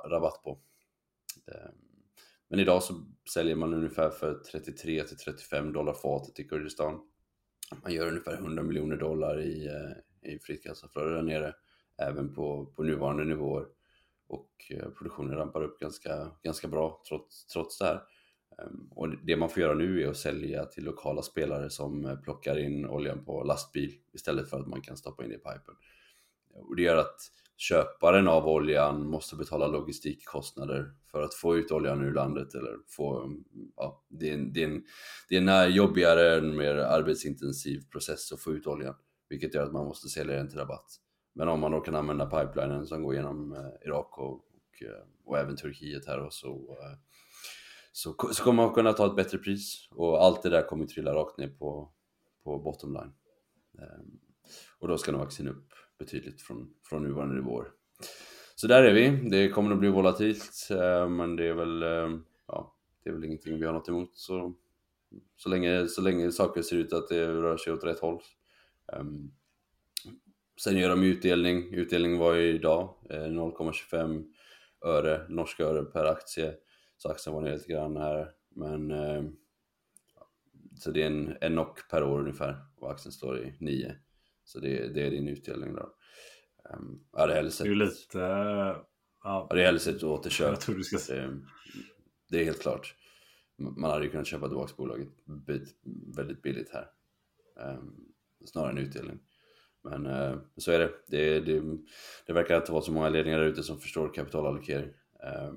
rabatt 0.06 0.44
på. 0.44 0.60
Um, 1.46 1.91
men 2.52 2.60
idag 2.60 2.84
så 2.84 2.94
säljer 3.34 3.56
man 3.56 3.74
ungefär 3.74 4.10
för 4.10 4.34
33 4.52 5.04
till 5.04 5.18
35 5.18 5.74
dollar 5.74 5.94
fatet 5.94 6.40
i 6.40 6.44
Kurdistan. 6.44 7.02
Man 7.84 7.94
gör 7.94 8.08
ungefär 8.08 8.34
100 8.34 8.64
miljoner 8.64 8.98
dollar 8.98 9.42
i, 9.42 9.68
eh, 9.68 10.32
i 10.32 10.40
fritt 10.40 10.64
kassaflöde 10.64 11.16
där 11.16 11.22
nere, 11.22 11.56
även 11.98 12.36
på, 12.36 12.66
på 12.66 12.84
nuvarande 12.84 13.24
nivåer. 13.24 13.66
och 14.28 14.52
eh, 14.70 14.90
produktionen 14.90 15.38
rampar 15.38 15.64
upp 15.64 15.80
ganska, 15.80 16.32
ganska 16.44 16.68
bra 16.68 17.02
trots, 17.08 17.46
trots 17.46 17.78
det 17.78 17.86
här. 17.86 18.02
Ehm, 18.60 18.88
och 18.92 19.10
det 19.26 19.38
man 19.38 19.50
får 19.50 19.64
göra 19.64 19.74
nu 19.74 20.04
är 20.04 20.08
att 20.08 20.18
sälja 20.18 20.66
till 20.66 20.84
lokala 20.84 21.22
spelare 21.22 21.70
som 21.70 22.06
eh, 22.06 22.16
plockar 22.16 22.58
in 22.58 22.86
oljan 22.86 23.26
på 23.26 23.44
lastbil 23.44 23.94
istället 24.14 24.50
för 24.50 24.60
att 24.60 24.68
man 24.68 24.82
kan 24.82 24.98
stoppa 24.98 25.24
in 25.24 25.30
det 25.30 25.36
i 25.36 25.40
pipen. 25.40 25.76
Och 26.54 26.76
det 26.76 26.82
gör 26.82 26.98
att 26.98 27.32
köparen 27.62 28.28
av 28.28 28.48
oljan 28.48 29.06
måste 29.08 29.36
betala 29.36 29.68
logistikkostnader 29.68 30.94
för 31.12 31.22
att 31.22 31.34
få 31.34 31.58
ut 31.58 31.72
oljan 31.72 32.02
ur 32.02 32.14
landet 32.14 32.56
eller 32.56 32.78
få, 32.88 33.34
ja, 33.76 34.04
det 34.10 34.30
är 34.30 34.34
en, 34.34 34.54
det 34.54 34.64
är 34.64 34.68
en, 34.68 34.84
det 35.30 35.38
är 35.38 35.66
en 35.66 35.72
jobbigare, 35.72 36.38
en 36.38 36.58
mer 36.58 36.76
arbetsintensiv 36.76 37.82
process 37.92 38.32
att 38.32 38.40
få 38.40 38.52
ut 38.52 38.68
oljan, 38.68 38.96
vilket 39.30 39.56
gör 39.56 39.64
att 39.64 39.74
man 39.74 39.86
måste 39.86 40.10
sälja 40.10 40.36
den 40.36 40.50
till 40.50 40.60
rabatt. 40.60 40.96
Men 41.34 41.48
om 41.48 41.60
man 41.60 41.72
då 41.72 41.80
kan 41.80 41.96
använda 41.96 42.26
pipelinen 42.26 42.88
som 42.88 43.04
går 43.04 43.16
genom 43.16 43.54
eh, 43.54 43.88
Irak 43.88 44.18
och, 44.18 44.34
och, 44.34 44.84
eh, 44.84 45.06
och 45.26 45.38
även 45.38 45.56
Turkiet 45.56 46.08
här 46.08 46.20
och 46.20 46.34
så, 46.34 46.78
eh, 46.82 46.98
så, 47.92 48.16
så 48.32 48.44
kommer 48.44 48.64
man 48.64 48.74
kunna 48.74 48.94
ta 48.94 49.06
ett 49.06 49.16
bättre 49.16 49.38
pris 49.38 49.88
och 49.92 50.24
allt 50.24 50.44
det 50.44 50.50
där 50.50 50.68
kommer 50.68 50.86
trilla 50.86 51.14
rakt 51.14 51.38
ner 51.38 51.50
på, 51.50 51.92
på 52.44 52.60
bottom 52.60 52.94
line. 52.94 53.14
Ehm, 53.80 54.20
och 54.80 54.88
då 54.88 54.98
ska 54.98 55.12
nog 55.12 55.22
aktien 55.22 55.48
upp 55.48 55.74
betydligt 56.02 56.42
från, 56.42 56.74
från 56.84 57.04
nuvarande 57.04 57.36
nivåer. 57.36 57.68
Så 58.56 58.68
där 58.68 58.84
är 58.84 58.94
vi. 58.94 59.30
Det 59.30 59.50
kommer 59.50 59.72
att 59.72 59.80
bli 59.80 59.90
volatilt, 59.90 60.68
eh, 60.72 61.10
men 61.10 61.36
det 61.36 61.48
är 61.48 61.54
väl, 61.54 61.84
eh, 61.84 62.20
ja, 62.48 62.76
det 63.04 63.10
är 63.10 63.14
väl 63.14 63.24
ingenting 63.24 63.60
vi 63.60 63.66
har 63.66 63.74
något 63.74 63.90
emot. 63.90 64.18
Så, 64.18 64.54
så, 65.36 65.50
länge, 65.50 65.88
så 65.88 66.02
länge 66.02 66.32
saker 66.32 66.62
ser 66.62 66.78
ut 66.78 66.94
att 66.94 67.10
det 67.10 67.28
rör 67.28 67.58
sig 67.58 67.74
åt 67.74 67.84
rätt 67.84 68.00
håll. 68.00 68.22
Ehm, 68.94 69.32
sen 70.64 70.78
gör 70.78 70.90
de 70.90 71.04
utdelning. 71.04 71.74
Utdelningen 71.74 72.20
var 72.20 72.34
ju 72.34 72.54
idag 72.56 72.96
eh, 73.10 73.28
0,25 73.28 74.26
öre, 74.86 75.26
norska 75.30 75.64
öre 75.64 75.84
per 75.84 76.06
aktie. 76.06 76.54
Så 76.98 77.10
aktien 77.10 77.34
var 77.36 77.42
ner 77.42 77.54
lite 77.54 77.72
grann 77.72 77.98
här. 77.98 78.32
Men 78.56 78.92
så 80.80 80.92
det 80.92 81.02
är 81.02 81.08
en, 81.08 81.38
en 81.42 81.52
knock 81.52 81.90
per 81.90 82.04
år 82.04 82.20
ungefär 82.20 82.58
och 82.76 82.92
aktien 82.92 83.12
står 83.12 83.40
i 83.40 83.54
9. 83.60 83.96
Så 84.52 84.60
det, 84.60 84.94
det 84.94 85.02
är 85.02 85.12
din 85.12 85.28
utdelning 85.28 85.74
då. 85.74 85.94
Um, 86.74 87.04
jag 87.12 87.20
hade 87.20 87.34
hellre 87.34 87.52
sett... 87.52 87.66
Det 87.66 87.72
är 87.72 87.76
lite... 87.76 88.20
Ja. 88.20 88.88
Jag 89.24 89.48
hade 89.50 89.62
hellre 89.62 89.80
sett 89.80 90.04
återköp. 90.04 90.50
Jag 90.50 90.62
tror 90.62 90.76
du 90.76 90.84
ska... 90.84 91.14
Det, 91.14 91.42
det 92.30 92.40
är 92.40 92.46
helt 92.46 92.62
klart. 92.62 92.96
Man 93.58 93.92
hade 93.92 94.06
ju 94.06 94.12
kunnat 94.12 94.28
köpa 94.28 94.48
tillbaka 94.48 94.74
bolaget 94.78 95.08
väldigt 96.16 96.42
billigt 96.42 96.70
här. 96.74 96.88
Um, 97.56 98.06
snarare 98.46 98.72
än 98.72 98.78
utdelning. 98.78 99.20
Men 99.84 100.06
eh, 100.06 100.40
så 100.58 100.72
är 100.72 100.80
det. 100.80 100.92
Det, 101.08 101.40
det. 101.40 101.62
det 102.26 102.34
verkar 102.34 102.58
inte 102.58 102.72
vara 102.72 102.82
så 102.82 102.92
många 102.92 103.10
ledningar 103.10 103.40
där 103.40 103.46
ute 103.46 103.64
som 103.64 103.80
förstår 103.80 104.14
kapitalallokering. 104.14 104.90
Eh. 105.24 105.54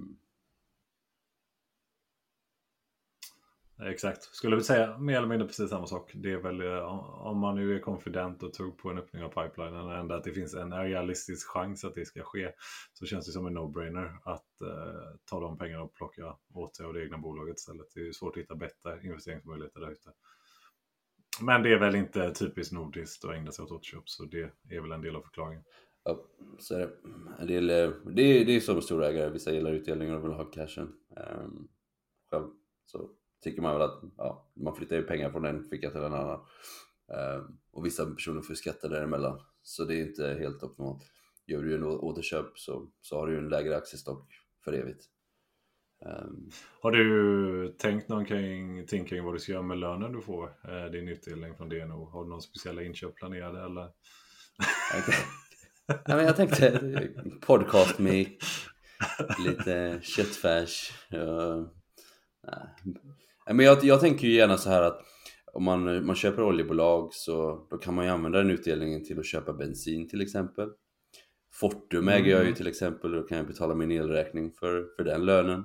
Exakt, 3.82 4.22
skulle 4.22 4.56
vi 4.56 4.62
säga 4.62 4.98
mer 4.98 5.16
eller 5.16 5.28
mindre 5.28 5.46
precis 5.46 5.70
samma 5.70 5.86
sak. 5.86 6.10
Det 6.14 6.32
är 6.32 6.38
väl 6.38 6.60
eh, 6.60 6.84
om 7.26 7.38
man 7.38 7.54
nu 7.54 7.76
är 7.76 7.80
konfident 7.80 8.42
och 8.42 8.52
tror 8.52 8.70
på 8.70 8.90
en 8.90 8.98
öppning 8.98 9.22
av 9.22 9.28
pipelinen 9.28 9.86
och 9.86 9.94
ändå 9.94 10.14
att 10.14 10.24
det 10.24 10.32
finns 10.32 10.54
en 10.54 10.72
realistisk 10.72 11.48
chans 11.48 11.84
att 11.84 11.94
det 11.94 12.04
ska 12.04 12.22
ske 12.22 12.52
så 12.92 13.06
känns 13.06 13.26
det 13.26 13.32
som 13.32 13.46
en 13.46 13.58
no-brainer 13.58 14.18
att 14.22 14.60
eh, 14.60 15.18
ta 15.24 15.40
de 15.40 15.58
pengarna 15.58 15.82
och 15.82 15.94
plocka 15.94 16.36
åt 16.54 16.76
sig 16.76 16.86
av 16.86 16.92
det 16.92 17.04
egna 17.04 17.18
bolaget 17.18 17.58
istället. 17.58 17.86
Det 17.94 18.00
är 18.00 18.12
svårt 18.12 18.36
att 18.36 18.42
hitta 18.42 18.54
bättre 18.54 19.00
investeringsmöjligheter 19.02 19.80
där 19.80 19.90
ute. 19.90 20.10
Men 21.40 21.62
det 21.62 21.72
är 21.72 21.78
väl 21.78 21.94
inte 21.94 22.30
typiskt 22.30 22.72
nordiskt 22.72 23.24
att 23.24 23.34
ägna 23.34 23.52
sig 23.52 23.62
åt 23.62 23.70
återköp, 23.70 24.08
så 24.08 24.24
det 24.24 24.52
är 24.70 24.80
väl 24.80 24.92
en 24.92 25.02
del 25.02 25.16
av 25.16 25.22
förklaringen. 25.22 25.64
Ja, 26.04 26.24
så 26.58 26.74
är 26.74 26.78
det. 26.78 26.90
En 27.38 27.46
del, 27.46 27.70
eh, 27.70 27.90
det, 28.04 28.22
är, 28.22 28.44
det 28.44 28.56
är 28.56 28.60
som 28.60 28.82
storägare, 28.82 29.30
vissa 29.30 29.52
gillar 29.52 29.72
utdelningar 29.72 30.16
och 30.16 30.24
vill 30.24 30.32
ha 30.32 30.44
cashen. 30.44 30.92
Um, 31.16 31.68
själv 32.30 32.46
så 32.86 33.10
tycker 33.44 33.62
man 33.62 33.72
väl 33.72 33.82
att 33.82 34.02
ja, 34.16 34.50
man 34.54 34.74
flyttar 34.74 34.96
ju 34.96 35.02
pengar 35.02 35.30
från 35.30 35.44
en 35.44 35.64
ficka 35.64 35.90
till 35.90 36.00
en 36.00 36.14
annan. 36.14 36.40
Um, 37.06 37.58
och 37.72 37.86
vissa 37.86 38.06
personer 38.06 38.42
får 38.42 38.54
skatta 38.54 38.88
däremellan, 38.88 39.40
så 39.62 39.84
det 39.84 39.94
är 39.94 40.06
inte 40.06 40.36
helt 40.40 40.62
optimalt. 40.62 41.02
Gör 41.46 41.62
du 41.62 41.74
en 41.74 41.84
återköp 41.84 42.58
så, 42.58 42.90
så 43.00 43.18
har 43.18 43.26
du 43.26 43.32
ju 43.32 43.38
en 43.38 43.48
lägre 43.48 43.76
aktiestock 43.76 44.32
för 44.64 44.72
evigt. 44.72 45.04
Um, 46.06 46.50
har 46.80 46.90
du 46.90 47.76
tänkt 47.78 48.08
någonting 48.08 48.86
kring 48.86 49.24
vad 49.24 49.34
du 49.34 49.38
ska 49.38 49.52
göra 49.52 49.62
med 49.62 49.78
lönen 49.78 50.12
du 50.12 50.22
får? 50.22 50.44
Eh, 50.68 50.90
din 50.90 51.08
utdelning 51.08 51.56
från 51.56 51.68
DNO? 51.68 52.04
Har 52.04 52.24
du 52.24 52.30
någon 52.30 52.42
speciella 52.42 52.82
inköp 52.82 53.14
planerade 53.14 53.64
eller? 53.64 53.90
ja, 55.86 56.16
men 56.16 56.24
jag 56.24 56.36
tänkte 56.36 56.80
podcast 57.40 57.98
med 57.98 58.26
lite 59.46 60.00
köttfärs. 60.02 60.92
Uh, 61.14 61.66
men 63.46 63.66
jag, 63.66 63.84
jag 63.84 64.00
tänker 64.00 64.26
ju 64.26 64.34
gärna 64.34 64.56
så 64.56 64.70
här 64.70 64.82
att 64.82 65.00
om 65.52 65.64
man, 65.64 66.06
man 66.06 66.16
köper 66.16 66.42
oljebolag 66.42 67.14
så 67.14 67.66
då 67.70 67.78
kan 67.78 67.94
man 67.94 68.04
ju 68.04 68.10
använda 68.10 68.38
den 68.38 68.50
utdelningen 68.50 69.04
till 69.04 69.18
att 69.18 69.26
köpa 69.26 69.52
bensin 69.52 70.08
till 70.08 70.20
exempel. 70.20 70.68
Fortum 71.52 72.08
äger 72.08 72.30
jag 72.30 72.40
ju 72.40 72.46
mm. 72.46 72.54
till 72.54 72.66
exempel 72.66 73.14
och 73.14 73.22
då 73.22 73.28
kan 73.28 73.38
jag 73.38 73.46
betala 73.46 73.74
min 73.74 73.90
elräkning 73.90 74.52
för, 74.52 74.86
för 74.96 75.04
den 75.04 75.24
lönen. 75.24 75.64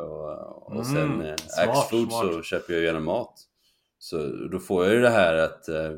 Och, 0.00 0.76
och 0.76 0.86
sen 0.86 1.12
mm, 1.12 1.20
eh, 1.20 1.34
Axfood 1.68 2.12
så 2.12 2.42
köper 2.42 2.74
jag 2.74 2.82
gärna 2.82 3.00
mat. 3.00 3.34
Så 3.98 4.26
då 4.26 4.58
får 4.58 4.84
jag 4.84 4.94
ju 4.94 5.00
det 5.00 5.10
här 5.10 5.34
att 5.34 5.68
eh, 5.68 5.92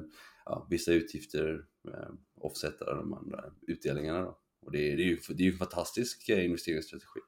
ja, 0.44 0.66
vissa 0.70 0.92
utgifter 0.92 1.64
eh, 1.88 2.08
offsätter 2.40 2.86
de 2.86 3.14
andra 3.14 3.44
utdelningarna 3.68 4.20
då. 4.20 4.38
Och 4.62 4.72
det, 4.72 4.92
är, 4.92 4.96
det 4.96 5.02
är 5.02 5.06
ju 5.06 5.18
det 5.28 5.46
är 5.46 5.52
en 5.52 5.58
fantastisk 5.58 6.28
eh, 6.28 6.44
investeringsstrategi. 6.44 7.20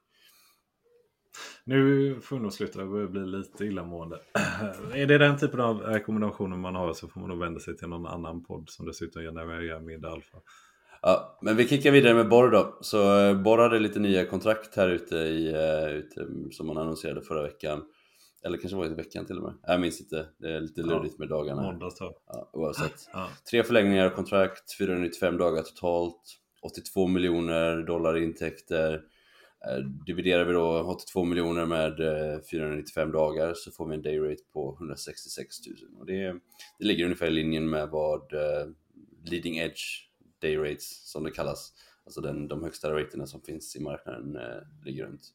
Nu 1.63 2.15
får 2.21 2.35
vi 2.35 2.41
nog 2.41 2.53
sluta, 2.53 2.79
det 2.79 2.85
börjar 2.85 3.07
bli 3.07 3.25
lite 3.25 3.65
illamående. 3.65 4.19
är 4.93 5.05
det 5.05 5.17
den 5.17 5.37
typen 5.37 5.59
av 5.59 5.79
rekommendationer 5.79 6.57
man 6.57 6.75
har 6.75 6.93
så 6.93 7.07
får 7.07 7.19
man 7.19 7.29
nog 7.29 7.39
vända 7.39 7.59
sig 7.59 7.77
till 7.77 7.87
någon 7.87 8.05
annan 8.05 8.43
podd 8.43 8.69
som 8.69 8.85
dessutom 8.85 9.21
genererar 9.21 9.79
middag 9.79 10.11
alfa. 10.11 10.37
Ja, 11.01 11.39
men 11.41 11.55
vi 11.55 11.67
kickar 11.67 11.91
vidare 11.91 12.13
med 12.13 12.29
Borr 12.29 12.49
då. 12.49 12.77
Så 12.81 13.19
eh, 13.19 13.41
Borr 13.41 13.57
hade 13.57 13.79
lite 13.79 13.99
nya 13.99 14.25
kontrakt 14.25 14.75
här 14.75 14.89
ute, 14.89 15.15
i, 15.15 15.53
uh, 15.53 15.97
ute 15.97 16.27
som 16.51 16.67
man 16.67 16.77
annonserade 16.77 17.21
förra 17.21 17.43
veckan. 17.43 17.83
Eller 18.45 18.57
kanske 18.57 18.77
var 18.77 18.85
det 18.85 18.91
i 18.91 18.95
veckan 18.95 19.25
till 19.25 19.37
och 19.37 19.43
med. 19.43 19.53
Jag 19.63 19.81
minns 19.81 20.01
inte, 20.01 20.25
det 20.37 20.51
är 20.51 20.61
lite 20.61 20.81
lurigt 20.81 21.19
med 21.19 21.29
dagarna. 21.29 21.61
Måndags 21.61 21.97
ja, 21.99 22.49
Oavsett. 22.53 23.09
Ja. 23.13 23.29
Tre 23.51 23.63
förlängningar 23.63 24.05
av 24.05 24.09
kontrakt, 24.09 24.77
495 24.77 25.37
dagar 25.37 25.61
totalt, 25.61 26.21
82 26.61 27.07
miljoner 27.07 27.77
dollar 27.77 28.17
i 28.17 28.23
intäkter. 28.23 29.01
Eh, 29.65 29.77
dividerar 30.05 30.45
vi 30.45 30.53
då 30.53 30.81
82 30.81 31.23
miljoner 31.23 31.65
med 31.65 31.99
eh, 31.99 32.39
495 32.51 33.11
dagar 33.11 33.53
så 33.53 33.71
får 33.71 33.87
vi 33.87 33.95
en 33.95 34.01
dayrate 34.01 34.43
på 34.53 34.75
166 34.79 35.55
000. 35.67 35.75
Och 35.99 36.05
det, 36.05 36.33
det 36.79 36.85
ligger 36.85 37.05
ungefär 37.05 37.27
i 37.27 37.31
linjen 37.31 37.69
med 37.69 37.89
vad 37.89 38.33
eh, 38.33 38.67
leading 39.25 39.57
edge 39.57 39.83
day 40.41 40.57
rates 40.57 41.11
som 41.11 41.23
det 41.23 41.31
kallas. 41.31 41.73
Alltså 42.05 42.21
den, 42.21 42.47
de 42.47 42.63
högsta 42.63 42.93
raterna 42.93 43.27
som 43.27 43.41
finns 43.41 43.75
i 43.75 43.79
marknaden 43.79 44.35
eh, 44.35 44.85
ligger 44.85 45.05
runt. 45.05 45.33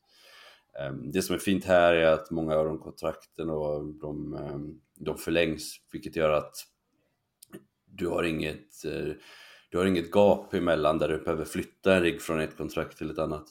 Um, 0.89 1.13
det 1.13 1.23
som 1.23 1.35
är 1.35 1.39
fint 1.39 1.65
här 1.65 1.95
är 1.95 2.07
att 2.07 2.31
många 2.31 2.57
av 2.57 2.67
de 2.67 2.79
kontrakten 2.79 3.51
och 3.51 3.85
de, 3.85 4.35
um, 4.35 4.81
de 4.95 5.19
förlängs, 5.19 5.77
vilket 5.93 6.17
gör 6.17 6.31
att 6.31 6.57
du 7.85 8.07
har 8.07 8.23
inget 8.23 8.85
uh, 8.87 9.15
du 9.71 9.79
har 9.79 9.87
inget 9.87 10.11
gap 10.11 10.55
emellan 10.55 10.99
där 10.99 11.09
du 11.09 11.19
behöver 11.19 11.45
flytta 11.45 11.95
en 11.95 12.03
rigg 12.03 12.23
från 12.23 12.41
ett 12.41 12.57
kontrakt 12.57 12.99
till 12.99 13.11
ett 13.11 13.19
annat. 13.19 13.47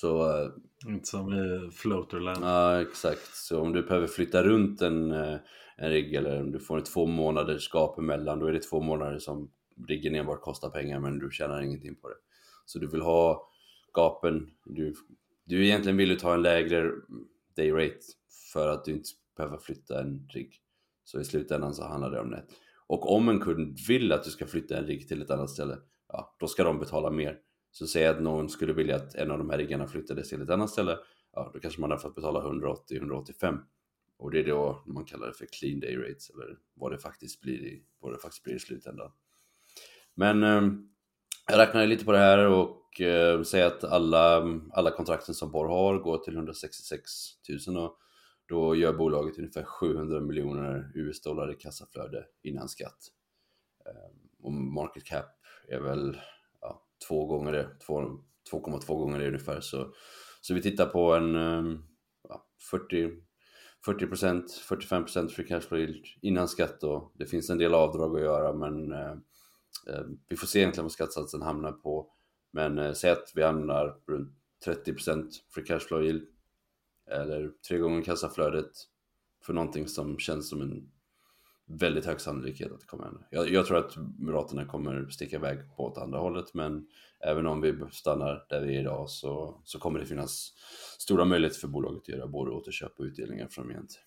Så, 0.00 0.42
uh, 0.42 0.52
Inte 0.86 1.08
som 1.08 1.32
i 1.32 1.70
Floaterland. 1.70 2.44
Ja, 2.44 2.80
exakt. 2.80 3.36
Så 3.36 3.60
om 3.60 3.72
du 3.72 3.82
behöver 3.82 4.06
flytta 4.06 4.42
runt 4.42 4.82
en, 4.82 5.12
uh, 5.12 5.36
en 5.76 5.90
rigg 5.90 6.14
eller 6.14 6.40
om 6.40 6.52
du 6.52 6.60
får 6.60 6.78
ett 6.78 6.86
två 6.86 7.06
månaders 7.06 7.70
gap 7.72 7.98
emellan, 7.98 8.38
då 8.38 8.46
är 8.46 8.52
det 8.52 8.62
två 8.62 8.80
månader 8.80 9.18
som 9.18 9.50
riggen 9.88 10.14
enbart 10.14 10.40
kostar 10.40 10.70
pengar 10.70 11.00
men 11.00 11.18
du 11.18 11.30
tjänar 11.30 11.62
ingenting 11.62 11.94
på 11.94 12.08
det. 12.08 12.14
Så 12.66 12.78
du 12.78 12.86
vill 12.86 13.00
ha 13.00 13.50
gapen, 13.94 14.50
du, 14.64 14.94
du 15.44 15.64
egentligen 15.64 15.96
vill 15.96 16.08
du 16.08 16.16
ta 16.16 16.34
en 16.34 16.42
lägre 16.42 16.92
day 17.56 17.70
rate 17.70 18.00
för 18.52 18.68
att 18.68 18.84
du 18.84 18.92
inte 18.92 19.08
behöver 19.36 19.58
flytta 19.58 20.00
en 20.00 20.28
rigg. 20.28 20.52
Så 21.04 21.20
i 21.20 21.24
slutändan 21.24 21.74
så 21.74 21.84
handlar 21.84 22.10
det 22.10 22.20
om 22.20 22.30
det. 22.30 22.44
Och 22.86 23.14
om 23.14 23.28
en 23.28 23.40
kund 23.40 23.78
vill 23.88 24.12
att 24.12 24.24
du 24.24 24.30
ska 24.30 24.46
flytta 24.46 24.78
en 24.78 24.86
rigg 24.86 25.08
till 25.08 25.22
ett 25.22 25.30
annat 25.30 25.50
ställe, 25.50 25.78
ja, 26.08 26.36
då 26.40 26.46
ska 26.46 26.64
de 26.64 26.78
betala 26.78 27.10
mer. 27.10 27.38
Så 27.70 27.86
säg 27.86 28.06
att 28.06 28.22
någon 28.22 28.48
skulle 28.48 28.72
vilja 28.72 28.96
att 28.96 29.14
en 29.14 29.30
av 29.30 29.38
de 29.38 29.50
här 29.50 29.58
riggarna 29.58 29.86
flyttades 29.86 30.28
till 30.28 30.42
ett 30.42 30.50
annat 30.50 30.70
ställe, 30.70 30.98
ja, 31.32 31.50
då 31.54 31.60
kanske 31.60 31.80
man 31.80 31.90
har 31.90 31.98
fått 31.98 32.14
betala 32.14 32.40
180-185. 32.42 33.58
Och 34.18 34.30
det 34.30 34.38
är 34.38 34.44
då 34.44 34.82
man 34.86 35.04
kallar 35.04 35.26
det 35.26 35.32
för 35.32 35.46
clean 35.46 35.80
day 35.80 35.96
rates, 35.96 36.30
eller 36.30 36.58
vad 36.74 36.92
det 36.92 36.98
faktiskt 36.98 37.40
blir 37.40 37.58
i, 37.66 37.84
vad 38.00 38.12
det 38.12 38.18
faktiskt 38.18 38.44
blir 38.44 38.54
i 38.54 38.58
slutändan. 38.58 39.12
Men 40.14 40.42
eh, 40.42 40.62
jag 41.50 41.58
räknade 41.58 41.86
lite 41.86 42.04
på 42.04 42.12
det 42.12 42.18
här 42.18 42.46
och 42.46 43.00
eh, 43.00 43.42
säger 43.42 43.66
att 43.66 43.84
alla, 43.84 44.44
alla 44.72 44.90
kontrakten 44.90 45.34
som 45.34 45.50
Borr 45.50 45.68
har 45.68 45.98
går 45.98 46.18
till 46.18 46.34
166 46.34 47.10
000 47.68 47.76
och 47.76 47.98
då 48.48 48.76
gör 48.76 48.92
bolaget 48.92 49.38
ungefär 49.38 49.62
700 49.62 50.20
miljoner 50.20 50.92
US-dollar 50.94 51.52
i 51.52 51.54
kassaflöde 51.54 52.24
innan 52.42 52.68
skatt. 52.68 52.98
Eh, 53.86 54.42
och 54.42 54.52
market 54.52 55.04
cap 55.04 55.26
är 55.68 55.80
väl 55.80 56.16
två 57.08 57.26
gånger 57.26 57.52
det, 57.52 57.68
2,2 58.52 58.86
gånger 58.86 59.18
det 59.18 59.28
ungefär. 59.28 59.60
Så, 59.60 59.92
så 60.40 60.54
vi 60.54 60.62
tittar 60.62 60.86
på 60.86 61.14
en 61.14 61.34
eh, 61.34 61.78
ja, 62.28 62.46
40 62.70 63.10
40%, 63.86 64.44
45% 64.68 65.28
free 65.28 65.46
cash 65.46 65.60
flow 65.60 65.86
innan 66.22 66.48
skatt 66.48 66.80
då. 66.80 67.12
Det 67.14 67.26
finns 67.26 67.50
en 67.50 67.58
del 67.58 67.74
avdrag 67.74 68.16
att 68.16 68.22
göra 68.22 68.52
men 68.52 68.92
eh, 68.92 69.12
eh, 69.88 70.04
vi 70.28 70.36
får 70.36 70.46
se 70.46 70.58
egentligen 70.58 70.84
vad 70.84 70.92
skattesatsen 70.92 71.42
hamnar 71.42 71.72
på. 71.72 72.10
Men 72.50 72.78
eh, 72.78 72.92
säg 72.92 73.10
att 73.10 73.32
vi 73.34 73.42
hamnar 73.42 73.96
runt 74.06 74.32
30% 74.66 75.30
free 75.48 75.64
cash 75.64 75.78
flow 75.78 76.04
yield 76.04 76.26
eller 77.10 77.50
tre 77.68 77.78
gånger 77.78 78.02
kassaflödet 78.02 78.70
för 79.44 79.52
någonting 79.52 79.88
som 79.88 80.18
känns 80.18 80.48
som 80.48 80.62
en 80.62 80.90
väldigt 81.68 82.06
hög 82.06 82.20
sannolikhet 82.20 82.72
att 82.72 82.80
det 82.80 82.86
kommer 82.86 83.04
hända. 83.04 83.20
Jag, 83.30 83.48
jag, 83.48 83.66
tror 83.66 83.78
att 83.78 83.96
Moderaterna 84.18 84.64
kommer 84.64 85.08
sticka 85.08 85.36
iväg 85.36 85.58
på 85.76 85.84
åt 85.84 85.98
andra 85.98 86.18
hållet 86.18 86.54
men 86.54 86.86
även 87.20 87.46
om 87.46 87.60
vi 87.60 87.74
stannar 87.90 88.46
där 88.48 88.60
vi 88.60 88.76
är 88.76 88.80
idag 88.80 89.10
så, 89.10 89.60
så 89.64 89.78
kommer 89.78 90.00
det 90.00 90.06
finnas 90.06 90.52
stora 90.98 91.24
möjligheter 91.24 91.60
för 91.60 91.68
bolaget 91.68 92.02
att 92.02 92.08
göra 92.08 92.26
både 92.26 92.50
återköp 92.50 92.92
och 92.98 93.04
utdelningar 93.04 93.48
framgent. 93.48 94.00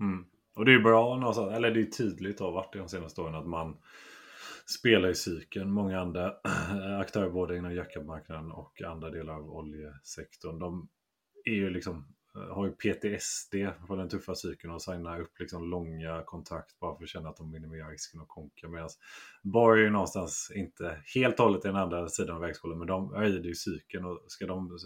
Mm. 0.00 0.24
Och 0.54 0.64
det 0.64 0.74
är 0.74 0.78
bra 0.78 1.16
någonstans, 1.16 1.52
eller 1.52 1.70
det 1.70 1.80
är 1.80 1.84
tydligt 1.84 2.40
har 2.40 2.52
varit 2.52 2.72
de 2.72 2.88
senaste 2.88 3.20
åren 3.20 3.34
att 3.34 3.46
man 3.46 3.76
spelar 4.66 5.08
i 5.08 5.14
cykeln. 5.14 5.70
Många 5.70 6.00
andra 6.00 6.34
aktörer 7.00 7.30
både 7.30 7.56
inom 7.56 7.74
jackmarknaden 7.74 8.52
och 8.52 8.82
andra 8.82 9.10
delar 9.10 9.34
av 9.34 9.50
oljesektorn. 9.50 10.58
De 10.58 10.88
är 11.44 11.54
ju 11.54 11.70
liksom 11.70 12.14
Eh, 12.36 12.54
har 12.54 12.66
ju 12.66 12.72
PTSD 12.72 13.54
på 13.86 13.96
den 13.96 14.08
tuffa 14.08 14.34
cykeln 14.34 14.72
och 14.72 14.82
signar 14.82 15.20
upp 15.20 15.40
liksom 15.40 15.70
långa 15.70 16.22
kontrakt 16.22 16.80
bara 16.80 16.96
för 16.96 17.04
att 17.04 17.10
känna 17.10 17.28
att 17.28 17.36
de 17.36 17.50
minimerar 17.50 17.90
risken 17.90 18.20
att 18.20 18.28
konka. 18.28 18.68
Medan 18.68 18.88
Borg 19.42 19.80
är 19.80 19.84
ju 19.84 19.90
någonstans 19.90 20.52
inte 20.54 21.02
helt 21.14 21.40
och 21.40 21.46
hållet 21.46 21.64
i 21.64 21.68
den 21.68 21.76
andra 21.76 22.08
sidan 22.08 22.36
av 22.36 22.42
vägskålen 22.42 22.78
men 22.78 22.86
de 22.86 23.12
rider 23.14 23.48
ju 23.48 23.54
cykeln 23.54 24.04
och 24.04 24.20
ska 24.26 24.46
de 24.46 24.78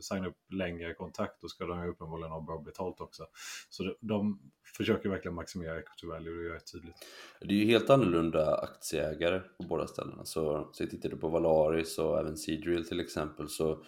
signa 0.00 0.26
upp 0.26 0.36
längre 0.52 0.94
kontrakt 0.94 1.40
då 1.40 1.48
ska 1.48 1.66
de 1.66 1.84
ju 1.84 1.90
uppenbarligen 1.90 2.30
ha 2.30 2.40
bra 2.40 2.58
betalt 2.58 3.00
också. 3.00 3.26
Så 3.70 3.94
de 4.00 4.40
försöker 4.76 5.08
verkligen 5.08 5.34
maximera 5.34 5.78
equity 5.78 6.06
value 6.06 6.32
och 6.32 6.50
det 6.50 6.54
är 6.54 6.58
tydligt. 6.58 6.96
Det 7.40 7.54
är 7.54 7.58
ju 7.58 7.66
helt 7.66 7.90
annorlunda 7.90 8.54
aktieägare 8.54 9.40
på 9.40 9.62
båda 9.62 9.86
ställena. 9.86 10.24
Så, 10.24 10.70
så 10.72 10.86
tittar 10.86 11.08
du 11.08 11.16
på 11.16 11.28
Valaris 11.28 11.98
och 11.98 12.20
även 12.20 12.36
Seadrill 12.36 12.88
till 12.88 13.00
exempel 13.00 13.48
så 13.48 13.84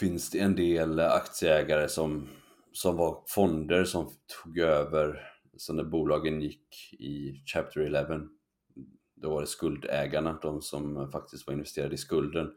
finns 0.00 0.30
det 0.30 0.38
en 0.38 0.56
del 0.56 1.00
aktieägare 1.00 1.88
som, 1.88 2.28
som 2.72 2.96
var 2.96 3.24
fonder 3.26 3.84
som 3.84 4.10
tog 4.42 4.58
över 4.58 5.32
så 5.56 5.72
när 5.72 5.84
bolagen 5.84 6.40
gick 6.40 6.94
i 6.98 7.42
Chapter 7.46 7.80
11 7.80 8.20
då 9.16 9.30
var 9.30 9.40
det 9.40 9.46
skuldägarna, 9.46 10.38
de 10.42 10.62
som 10.62 11.10
faktiskt 11.12 11.46
var 11.46 11.54
investerade 11.54 11.94
i 11.94 11.98
skulden. 11.98 12.52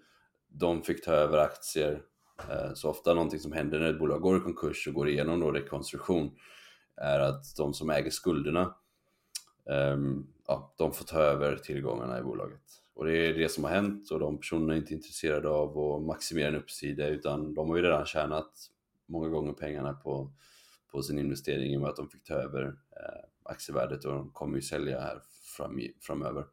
De 0.48 0.84
fick 0.84 1.06
ta 1.06 1.12
över 1.12 1.38
aktier 1.38 2.02
eh, 2.50 2.74
så 2.74 2.90
ofta 2.90 3.14
någonting 3.14 3.40
som 3.40 3.52
händer 3.52 3.80
när 3.80 3.90
ett 3.90 4.00
bolag 4.00 4.22
går 4.22 4.38
i 4.38 4.40
konkurs 4.40 4.88
och 4.88 4.94
går 4.94 5.10
igenom 5.10 5.40
då 5.40 5.52
rekonstruktion 5.52 6.32
är 6.96 7.20
att 7.20 7.56
de 7.58 7.74
som 7.74 7.90
äger 7.90 8.12
skulderna 8.12 8.76
ehm, 9.70 10.28
ja, 10.48 10.76
de 10.78 10.94
får 10.94 11.06
ta 11.06 11.20
över 11.20 11.56
tillgångarna 11.56 12.20
i 12.20 12.24
bolaget 12.24 12.79
och 13.00 13.06
det 13.06 13.18
är 13.18 13.34
det 13.34 13.50
som 13.50 13.64
har 13.64 13.72
hänt 13.72 14.12
och 14.12 14.20
de 14.20 14.38
personerna 14.38 14.74
är 14.74 14.78
inte 14.78 14.94
intresserade 14.94 15.50
av 15.50 15.80
att 15.80 16.02
maximera 16.02 16.48
en 16.48 16.56
uppsida 16.56 17.08
utan 17.08 17.54
de 17.54 17.70
har 17.70 17.78
ju 17.78 17.84
redan 17.84 18.06
tjänat 18.06 18.52
många 19.06 19.30
gånger 19.30 19.54
pengarna 19.54 19.94
på, 19.94 20.32
på 20.92 21.02
sin 21.04 21.20
investering 21.20 21.74
i 21.74 21.78
och 21.78 21.82
med 21.82 21.90
att 21.90 21.96
de 21.96 22.10
fick 22.10 22.24
ta 22.24 22.34
över 22.34 22.66
eh, 22.66 23.24
aktievärdet 23.44 24.06
och 24.06 24.14
de 24.14 24.32
kommer 24.32 24.56
ju 24.56 24.62
sälja 24.62 25.00
här 25.00 25.22
fram, 25.58 25.80
framöver. 26.02 26.46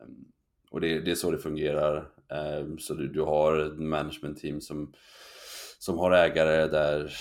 Um, 0.00 0.32
och 0.70 0.80
det, 0.80 1.00
det, 1.00 1.10
är 1.10 1.14
så 1.14 1.30
det 1.30 1.38
fungerar. 1.38 2.12
Um, 2.60 2.78
så 2.78 2.94
du, 2.94 3.08
du 3.08 3.20
har 3.20 3.58
ett 3.58 3.78
management 3.78 4.38
team 4.38 4.60
som, 4.60 4.92
som 5.78 5.98
har 5.98 6.12
ägare 6.12 6.66
där 6.66 7.12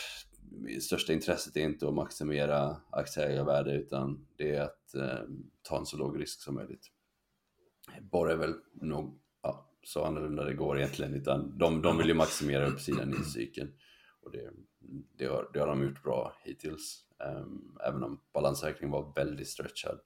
största 0.82 1.14
intresset 1.14 1.58
är 1.58 1.62
inte 1.62 1.88
att 1.88 1.94
maximera 1.94 2.78
aktieägarvärde 2.90 3.74
utan 3.74 4.28
det 4.36 4.56
är 4.56 4.62
att 4.62 4.92
um, 4.94 5.52
ta 5.62 5.78
en 5.78 5.86
så 5.86 5.98
låg 5.98 6.22
risk 6.22 6.42
som 6.42 6.56
möjligt. 6.56 6.91
Borr 8.02 8.32
är 8.32 8.36
väl 8.36 8.54
nog 8.74 9.20
ja, 9.42 9.70
så 9.84 10.04
annorlunda 10.04 10.44
det 10.44 10.54
går 10.54 10.78
egentligen, 10.78 11.14
utan 11.14 11.58
de, 11.58 11.82
de 11.82 11.98
vill 11.98 12.08
ju 12.08 12.14
maximera 12.14 12.68
uppsidan 12.68 13.14
i 13.22 13.24
cykeln. 13.24 13.74
Och 14.22 14.32
det, 14.32 14.52
det, 15.18 15.26
har, 15.26 15.50
det 15.54 15.60
har 15.60 15.68
de 15.68 15.84
gjort 15.84 16.04
bra 16.04 16.34
hittills, 16.44 17.06
um, 17.38 17.78
även 17.88 18.04
om 18.04 18.20
balansräkningen 18.34 18.92
var 18.92 19.14
väldigt 19.16 19.48
stretchad 19.48 20.00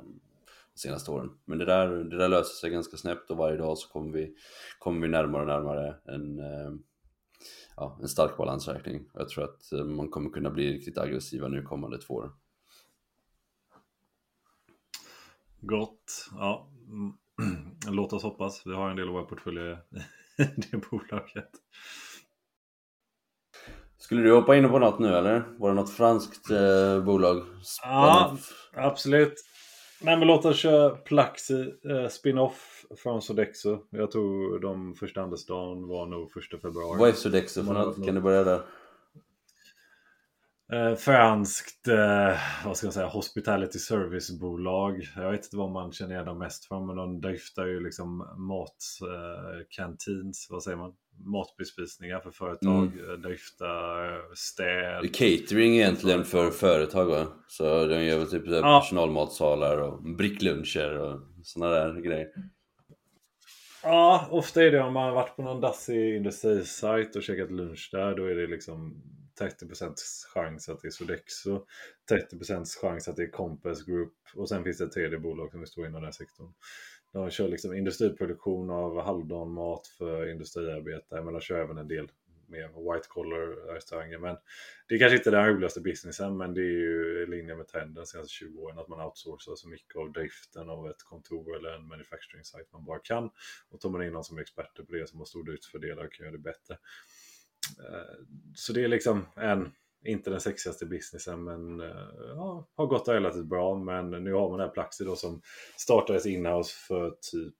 um, 0.00 0.20
de 0.72 0.78
senaste 0.80 1.10
åren. 1.10 1.38
Men 1.44 1.58
det 1.58 1.64
där, 1.64 1.88
det 1.88 2.18
där 2.18 2.28
löser 2.28 2.54
sig 2.54 2.70
ganska 2.70 2.96
snabbt 2.96 3.30
och 3.30 3.36
varje 3.36 3.56
dag 3.56 3.78
så 3.78 3.88
kommer 3.88 4.12
vi, 4.12 4.36
kommer 4.78 5.00
vi 5.00 5.08
närmare 5.08 5.42
och 5.42 5.48
närmare 5.48 5.96
en, 6.04 6.40
um, 6.40 6.82
ja, 7.76 7.98
en 8.02 8.08
stark 8.08 8.36
balansräkning. 8.36 9.10
Och 9.12 9.20
jag 9.20 9.28
tror 9.28 9.44
att 9.44 9.72
eh, 9.72 9.84
man 9.84 10.08
kommer 10.08 10.30
kunna 10.30 10.50
bli 10.50 10.72
riktigt 10.72 10.98
aggressiva 10.98 11.48
nu 11.48 11.62
kommande 11.62 11.98
två 11.98 12.14
åren. 12.14 12.32
Gott. 15.60 16.28
Ja. 16.32 16.68
Låt 17.88 18.12
oss 18.12 18.22
hoppas. 18.22 18.62
Vi 18.66 18.74
har 18.74 18.90
en 18.90 18.96
del 18.96 19.08
av 19.08 19.14
våra 19.14 19.24
portföljer 19.24 19.72
i 19.72 19.76
det 20.56 20.90
bolaget. 20.90 21.50
Skulle 23.98 24.22
du 24.22 24.32
hoppa 24.32 24.56
in 24.56 24.68
på 24.68 24.78
något 24.78 24.98
nu 24.98 25.14
eller? 25.14 25.44
Var 25.58 25.68
det 25.68 25.74
något 25.74 25.92
franskt 25.92 26.50
eh, 26.50 27.04
bolag? 27.04 27.42
Ja, 27.82 28.36
absolut. 28.72 29.34
Nej 30.00 30.16
men 30.16 30.28
låt 30.28 30.44
oss 30.44 30.56
köra 30.56 30.90
Plaxi 30.90 31.74
eh, 31.90 32.08
spin-off 32.08 32.84
från 33.02 33.22
Sodexo. 33.22 33.78
Jag 33.90 34.10
tror 34.10 34.60
de 34.60 34.94
första 34.94 35.20
handelsdagen 35.20 35.88
var 35.88 36.06
nog 36.06 36.32
första 36.32 36.58
februari. 36.58 36.98
Vad 36.98 37.08
är 37.08 37.12
Sodexo 37.12 37.64
för 37.64 37.72
något? 37.72 38.04
Kan 38.04 38.14
du 38.14 38.20
börja 38.20 38.44
där? 38.44 38.62
Eh, 40.72 40.94
franskt, 40.94 41.88
eh, 41.88 42.36
vad 42.64 42.76
ska 42.76 42.86
jag 42.86 42.94
säga, 42.94 43.06
hospitality 43.06 43.78
servicebolag. 43.78 45.08
Jag 45.16 45.30
vet 45.30 45.44
inte 45.44 45.56
vad 45.56 45.70
man 45.70 45.92
känner 45.92 46.14
igen 46.14 46.26
dem 46.26 46.38
mest 46.38 46.64
från, 46.64 46.86
men 46.86 46.96
de 46.96 47.20
driftar 47.20 47.66
ju 47.66 47.80
liksom 47.80 48.18
matcantins, 49.58 50.46
eh, 50.50 50.54
vad 50.54 50.62
säger 50.62 50.76
man? 50.76 50.92
Matbespisningar 51.24 52.20
för 52.20 52.30
företag, 52.30 52.86
mm. 52.86 53.10
Eh, 53.10 53.16
driftar 53.16 54.34
städ. 54.34 55.14
Catering 55.14 55.74
egentligen 55.74 56.24
för 56.24 56.50
företag 56.50 57.06
va? 57.06 57.26
Så 57.48 57.86
de 57.86 58.04
gör 58.04 58.18
väl 58.18 58.30
typ 58.30 58.46
ja. 58.46 58.80
personalmatsalar 58.80 59.78
och 59.78 60.02
brickluncher 60.02 60.98
och 60.98 61.20
sådana 61.42 61.74
där 61.74 62.00
grejer. 62.00 62.28
Ja, 63.82 64.28
ofta 64.30 64.62
är 64.62 64.70
det 64.70 64.82
om 64.82 64.92
man 64.92 65.04
har 65.04 65.14
varit 65.14 65.36
på 65.36 65.42
någon 65.42 65.60
dassig 65.60 66.16
industrisajt 66.16 67.16
och 67.16 67.22
käkat 67.22 67.50
lunch 67.50 67.88
där, 67.92 68.14
då 68.16 68.24
är 68.24 68.34
det 68.34 68.46
liksom 68.46 69.02
30% 69.40 69.94
chans 70.34 70.68
att 70.68 70.80
det 70.80 70.88
är 70.88 70.90
Sodexo, 70.90 71.66
30% 72.10 72.80
chans 72.80 73.08
att 73.08 73.16
det 73.16 73.22
är 73.22 73.30
Compass 73.30 73.84
Group 73.84 74.14
och 74.34 74.48
sen 74.48 74.64
finns 74.64 74.78
det 74.78 74.84
ett 74.84 74.92
tredje 74.92 75.18
bolag 75.18 75.50
som 75.50 75.66
står 75.66 75.86
inom 75.86 76.02
den 76.02 76.12
sektorn. 76.12 76.52
De 77.12 77.30
kör 77.30 77.48
liksom 77.48 77.74
industriproduktion 77.74 78.70
av 78.70 79.02
halvdanmat 79.02 79.86
för 79.86 80.30
industriarbetare 80.30 81.24
men 81.24 81.32
de 81.32 81.40
kör 81.40 81.58
även 81.58 81.78
en 81.78 81.88
del 81.88 82.08
mer 82.48 82.94
white 82.94 83.08
collar 83.08 83.74
restauranger. 83.74 84.18
Men 84.18 84.36
det 84.88 84.94
är 84.94 84.98
kanske 84.98 85.16
inte 85.16 85.30
den 85.30 85.46
roligaste 85.46 85.80
businessen 85.80 86.36
men 86.36 86.54
det 86.54 86.60
är 86.60 86.78
ju 86.80 87.22
i 87.22 87.26
linje 87.26 87.56
med 87.56 87.68
trenden 87.68 87.94
de 87.94 88.06
senaste 88.06 88.32
20 88.32 88.60
åren 88.60 88.78
att 88.78 88.88
man 88.88 89.00
outsourcar 89.00 89.54
så 89.54 89.68
mycket 89.68 89.96
av 89.96 90.12
driften 90.12 90.68
av 90.70 90.90
ett 90.90 91.02
kontor 91.02 91.56
eller 91.56 91.70
en 91.70 91.88
manufacturing 91.88 92.44
site 92.44 92.66
man 92.72 92.84
bara 92.84 92.98
kan. 92.98 93.30
Och 93.70 93.80
tar 93.80 93.90
man 93.90 94.02
in 94.02 94.12
någon 94.12 94.24
som 94.24 94.36
är 94.38 94.42
experter 94.42 94.82
på 94.82 94.92
det 94.92 95.08
som 95.08 95.18
har 95.18 95.26
stordriftsfördelar 95.26 96.04
och 96.04 96.12
kan 96.12 96.26
göra 96.26 96.36
det 96.36 96.42
bättre. 96.42 96.78
Eh, 97.78 98.24
så 98.54 98.72
det 98.72 98.84
är 98.84 98.88
liksom 98.88 99.26
en, 99.36 99.72
inte 100.04 100.30
den 100.30 100.40
sexigaste 100.40 100.86
businessen 100.86 101.44
men 101.44 101.80
eh, 101.80 102.10
ja, 102.36 102.68
har 102.74 102.86
gått 102.86 103.08
relativt 103.08 103.46
bra. 103.46 103.74
Men 103.74 104.10
nu 104.10 104.32
har 104.32 104.48
man 104.48 104.58
den 104.58 104.68
här 104.68 104.74
Plaxi 104.74 105.04
då 105.04 105.16
som 105.16 105.42
startades 105.76 106.26
inhouse 106.26 106.74
för 106.88 107.10
typ 107.10 107.54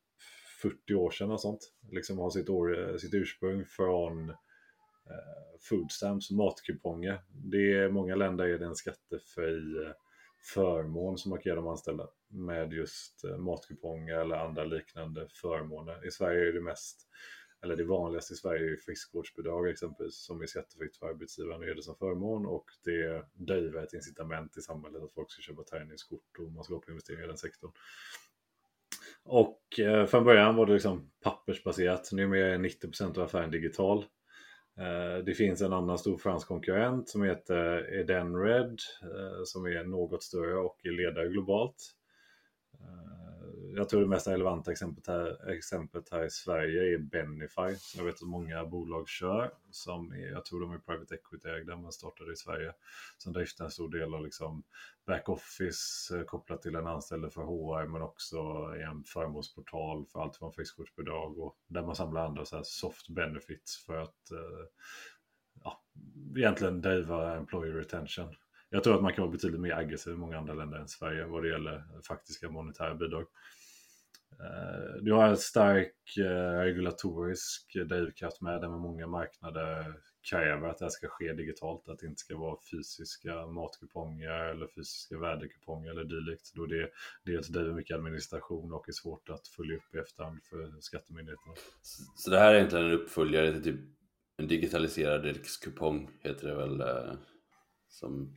40 0.63 0.95
år 0.95 1.11
sedan 1.11 1.31
och 1.31 1.41
sånt. 1.41 1.73
Liksom 1.91 2.19
har 2.19 2.31
sitt, 2.31 2.49
år, 2.49 2.99
sitt 2.99 3.15
ursprung 3.15 3.65
från 3.65 4.31
eh, 4.31 4.37
food 5.69 5.93
stamps, 5.93 6.31
matkuponger. 6.31 7.23
Det 7.29 7.73
är 7.73 7.89
många 7.89 8.15
länder 8.17 8.45
är 8.45 8.59
det 8.59 8.67
en 8.67 8.75
skattefri 8.75 9.85
eh, 9.87 9.93
förmån 10.55 11.19
som 11.19 11.31
man 11.31 11.39
kan 11.39 11.51
ge 11.51 11.57
de 11.57 11.69
anställda 11.69 12.09
med 12.29 12.73
just 12.73 13.23
matkuponger 13.39 14.15
eller 14.15 14.37
andra 14.37 14.65
liknande 14.65 15.27
förmåner. 15.41 16.07
I 16.07 16.11
Sverige 16.11 16.49
är 16.49 16.53
det 16.53 16.61
mest 16.61 17.09
eller 17.63 17.77
det 17.77 17.85
vanligaste 17.85 18.35
i 18.35 18.37
Sverige 18.37 18.61
är 18.61 18.69
ju 18.69 18.77
friskvårdsbidrag 18.77 19.69
exempelvis 19.69 20.17
som 20.17 20.43
är 20.43 20.47
skattefritt 20.47 20.97
för 20.97 21.07
arbetsgivaren 21.07 21.61
och 21.61 21.69
är 21.69 21.75
det 21.75 21.83
som 21.83 21.97
förmån 21.97 22.47
och 22.47 22.65
det 22.85 23.25
driver 23.33 23.83
ett 23.83 23.93
incitament 23.93 24.57
i 24.57 24.61
samhället 24.61 25.03
att 25.03 25.13
folk 25.13 25.31
ska 25.31 25.43
köpa 25.43 25.63
träningskort 25.63 26.39
och 26.39 26.53
man 26.53 26.65
ska 26.65 26.75
upp 26.75 26.89
investera 26.89 27.25
i 27.25 27.27
den 27.27 27.39
sektorn. 27.39 27.71
Och 29.23 29.81
eh, 29.81 30.07
från 30.07 30.25
början 30.25 30.57
var 30.57 30.67
det 30.67 30.73
liksom 30.73 31.11
pappersbaserat, 31.23 32.13
numera 32.13 32.55
är 32.55 32.59
90% 32.59 33.19
av 33.19 33.25
affären 33.25 33.51
digital. 33.51 34.05
Eh, 34.79 35.25
det 35.25 35.35
finns 35.35 35.63
en 35.63 35.73
annan 35.73 35.99
stor 35.99 36.19
fransk 36.19 36.49
konkurrent 36.49 37.09
som 37.09 37.23
heter 37.23 37.95
Edenred 37.95 38.81
eh, 39.03 39.43
som 39.45 39.67
är 39.67 39.85
något 39.85 40.23
större 40.23 40.59
och 40.59 40.81
är 40.83 40.91
ledare 40.91 41.29
globalt. 41.29 41.95
Eh, 42.81 43.28
jag 43.75 43.89
tror 43.89 44.01
det 44.01 44.07
mest 44.07 44.29
relevanta 44.29 44.73
exemplet 44.73 45.07
här, 45.07 45.51
exemplet 45.51 46.09
här 46.13 46.25
i 46.25 46.31
Sverige 46.31 46.95
är 46.95 46.99
Benify. 46.99 47.77
Som 47.79 47.99
jag 47.99 48.05
vet 48.05 48.15
att 48.15 48.29
många 48.29 48.65
bolag 48.65 49.09
kör. 49.09 49.51
Som 49.71 50.13
är, 50.13 50.31
jag 50.31 50.45
tror 50.45 50.61
de 50.61 50.73
är 50.73 50.79
private 50.79 51.15
equity-ägda 51.15 51.77
men 51.77 51.93
startade 51.93 52.33
i 52.33 52.37
Sverige. 52.37 52.73
Som 53.19 53.33
driftar 53.33 53.65
en 53.65 53.71
stor 53.71 53.89
del 53.89 54.15
av 54.15 54.25
liksom 54.25 54.63
backoffice 55.07 56.17
eh, 56.17 56.23
kopplat 56.23 56.63
till 56.63 56.75
en 56.75 56.87
anställd 56.87 57.33
för 57.33 57.43
HR 57.43 57.87
men 57.87 58.03
också 58.03 58.39
en 58.91 59.05
förmånsportal 59.05 60.07
för 60.07 60.21
allt 60.21 60.37
från 60.37 60.53
friskvårdsbidrag 60.53 61.39
och 61.39 61.57
där 61.67 61.83
man 61.83 61.97
samlar 61.97 62.27
andra 62.27 62.45
så 62.45 62.57
här 62.57 62.63
soft 62.67 63.09
benefits 63.09 63.85
för 63.87 63.97
att 63.97 64.31
eh, 64.31 64.67
ja, 65.65 65.83
egentligen 66.37 66.81
driva 66.81 67.37
employer 67.37 67.73
retention. 67.73 68.35
Jag 68.71 68.85
tror 68.85 68.95
att 68.95 69.03
man 69.03 69.13
kan 69.13 69.23
vara 69.23 69.33
betydligt 69.33 69.61
mer 69.61 69.73
aggressiv 69.73 70.13
i 70.13 70.17
många 70.17 70.39
andra 70.39 70.55
länder 70.55 70.79
än 70.79 70.89
Sverige 70.89 71.25
vad 71.25 71.43
det 71.43 71.49
gäller 71.49 71.85
faktiska 72.09 72.51
monetära 72.51 72.95
bidrag. 72.95 73.27
Eh, 74.41 75.03
du 75.03 75.13
har 75.13 75.29
en 75.29 75.37
stark 75.37 76.17
eh, 76.19 76.59
regulatorisk 76.59 77.77
drivkraft 77.89 78.41
med 78.41 78.61
där 78.61 78.69
med 78.69 78.79
många 78.79 79.07
marknader 79.07 79.95
kräver 80.31 80.69
att 80.69 80.79
det 80.79 80.85
här 80.85 80.91
ska 80.91 81.09
ske 81.09 81.33
digitalt, 81.33 81.89
att 81.89 81.99
det 81.99 82.07
inte 82.07 82.21
ska 82.21 82.37
vara 82.37 82.57
fysiska 82.71 83.47
matkuponger 83.47 84.31
eller 84.31 84.67
fysiska 84.67 85.19
värdekuponger 85.19 85.91
eller 85.91 86.05
dylikt. 86.05 86.53
Då 86.55 86.67
det 86.67 86.91
dels 87.25 87.49
driver 87.49 87.73
mycket 87.73 87.97
administration 87.97 88.73
och 88.73 88.89
är 88.89 88.93
svårt 88.93 89.29
att 89.29 89.49
följa 89.49 89.77
upp 89.77 89.95
i 89.95 89.99
efterhand 89.99 90.43
för 90.51 90.81
skattemyndigheterna. 90.81 91.55
Så 92.17 92.31
det 92.31 92.39
här 92.39 92.55
är 92.55 92.57
egentligen 92.57 92.85
en 92.85 92.93
uppföljare 92.93 93.53
till 93.53 93.63
typ 93.63 93.81
en 94.37 94.49
digitaliserad 94.49 95.25
rikskupong 95.25 96.11
heter 96.21 96.49
det 96.49 96.55
väl? 96.55 96.81
Eh, 96.81 97.15
som 97.89 98.37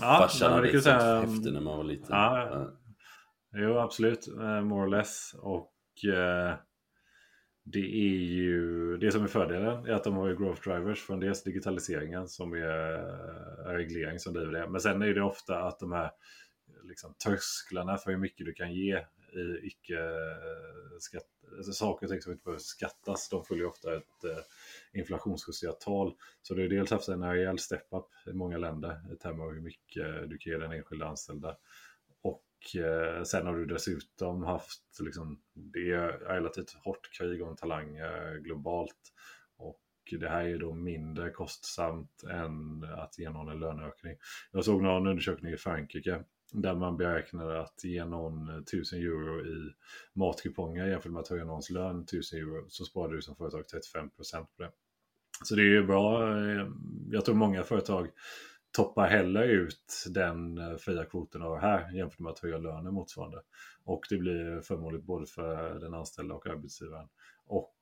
ja, 0.00 0.18
farsan 0.20 0.52
hade 0.52 0.82
som 0.82 0.92
häfte 0.92 1.50
när 1.50 1.60
man 1.60 1.76
var 1.76 1.84
liten. 1.84 2.06
Ja. 2.10 2.70
Jo, 3.54 3.78
absolut. 3.78 4.28
Eh, 4.28 4.60
more 4.60 4.86
or 4.86 4.88
less. 4.88 5.34
Och 5.38 6.04
eh, 6.04 6.54
det 7.64 7.78
är 7.78 8.18
ju 8.18 8.96
det 8.96 9.12
som 9.12 9.22
är 9.22 9.26
fördelen 9.28 9.86
är 9.86 9.92
att 9.92 10.04
de 10.04 10.16
har 10.16 10.28
ju 10.28 10.36
growth 10.36 10.68
drivers 10.68 11.00
från 11.00 11.20
dels 11.20 11.42
digitaliseringen 11.42 12.28
som 12.28 12.54
eh, 12.54 12.60
är 12.60 13.76
reglering 13.76 14.18
som 14.18 14.34
driver 14.34 14.52
det. 14.52 14.68
Men 14.68 14.80
sen 14.80 15.02
är 15.02 15.14
det 15.14 15.22
ofta 15.22 15.62
att 15.62 15.78
de 15.78 15.92
här 15.92 16.10
liksom, 16.82 17.14
trösklarna 17.24 17.98
för 17.98 18.10
hur 18.10 18.18
mycket 18.18 18.46
du 18.46 18.52
kan 18.52 18.74
ge 18.74 18.96
i 19.32 19.66
icke 19.66 19.98
skatt, 21.00 21.26
alltså 21.56 21.72
saker 21.72 22.06
och 22.06 22.10
ting 22.10 22.22
som 22.22 22.32
inte 22.32 22.44
behöver 22.44 22.60
skattas. 22.60 23.28
De 23.28 23.44
följer 23.44 23.66
ofta 23.66 23.96
ett 23.96 24.24
inflationsjusterat 24.92 25.80
tal. 25.80 26.14
Så 26.42 26.54
det 26.54 26.62
är 26.62 26.68
dels 26.68 26.90
haft 26.90 27.08
en 27.08 27.32
rejäl 27.32 27.58
step-up 27.58 28.06
i 28.26 28.32
många 28.32 28.58
länder 28.58 29.00
i 29.12 29.16
termer 29.16 29.44
av 29.44 29.52
hur 29.52 29.60
mycket 29.60 30.30
du 30.30 30.38
kan 30.38 30.52
ge 30.52 30.58
den 30.58 30.72
enskilda 30.72 31.06
anställda. 31.06 31.56
Och 32.62 32.76
eh, 32.76 33.22
sen 33.22 33.46
har 33.46 33.56
du 33.56 33.66
dessutom 33.66 34.42
haft, 34.42 35.00
liksom, 35.00 35.40
det 35.54 35.92
är 35.92 36.08
relativt 36.08 36.72
hårt 36.72 37.12
krig 37.18 37.42
om 37.42 37.56
talanger 37.56 38.38
globalt. 38.38 39.12
Och 39.56 39.80
det 40.20 40.28
här 40.28 40.44
är 40.44 40.58
då 40.58 40.74
mindre 40.74 41.30
kostsamt 41.30 42.22
än 42.30 42.84
att 42.84 43.18
ge 43.18 43.30
någon 43.30 43.48
en 43.48 43.60
löneökning. 43.60 44.16
Jag 44.52 44.64
såg 44.64 44.82
någon 44.82 45.06
undersökning 45.06 45.52
i 45.52 45.56
Frankrike 45.56 46.24
där 46.52 46.74
man 46.74 46.96
beräknade 46.96 47.60
att 47.60 47.84
ge 47.84 48.04
någon 48.04 48.48
1000 48.48 48.98
euro 48.98 49.46
i 49.46 49.72
matkuponger 50.12 50.86
jämfört 50.86 51.12
med 51.12 51.20
att 51.20 51.28
höja 51.28 51.44
någons 51.44 51.70
lön 51.70 52.02
1000 52.02 52.38
euro 52.38 52.64
så 52.68 52.84
sparar 52.84 53.12
du 53.12 53.22
som 53.22 53.36
företag 53.36 53.64
35% 53.94 54.46
på 54.56 54.62
det. 54.62 54.70
Så 55.44 55.54
det 55.54 55.62
är 55.62 55.66
ju 55.66 55.86
bra. 55.86 56.38
Eh, 56.38 56.68
jag 57.10 57.24
tror 57.24 57.34
många 57.34 57.62
företag 57.62 58.08
toppar 58.72 59.08
heller 59.08 59.42
ut 59.42 60.04
den 60.10 60.58
eh, 60.58 60.76
fria 60.76 61.04
kvoten 61.04 61.42
av 61.42 61.58
här 61.58 61.92
jämfört 61.92 62.18
med 62.18 62.32
att 62.32 62.38
höja 62.38 62.58
lönen 62.58 62.94
motsvarande. 62.94 63.42
Och 63.84 64.06
det 64.10 64.18
blir 64.18 64.60
förmånligt 64.60 65.04
både 65.04 65.26
för 65.26 65.78
den 65.78 65.94
anställda 65.94 66.34
och 66.34 66.46
arbetsgivaren. 66.46 67.08
Och 67.46 67.74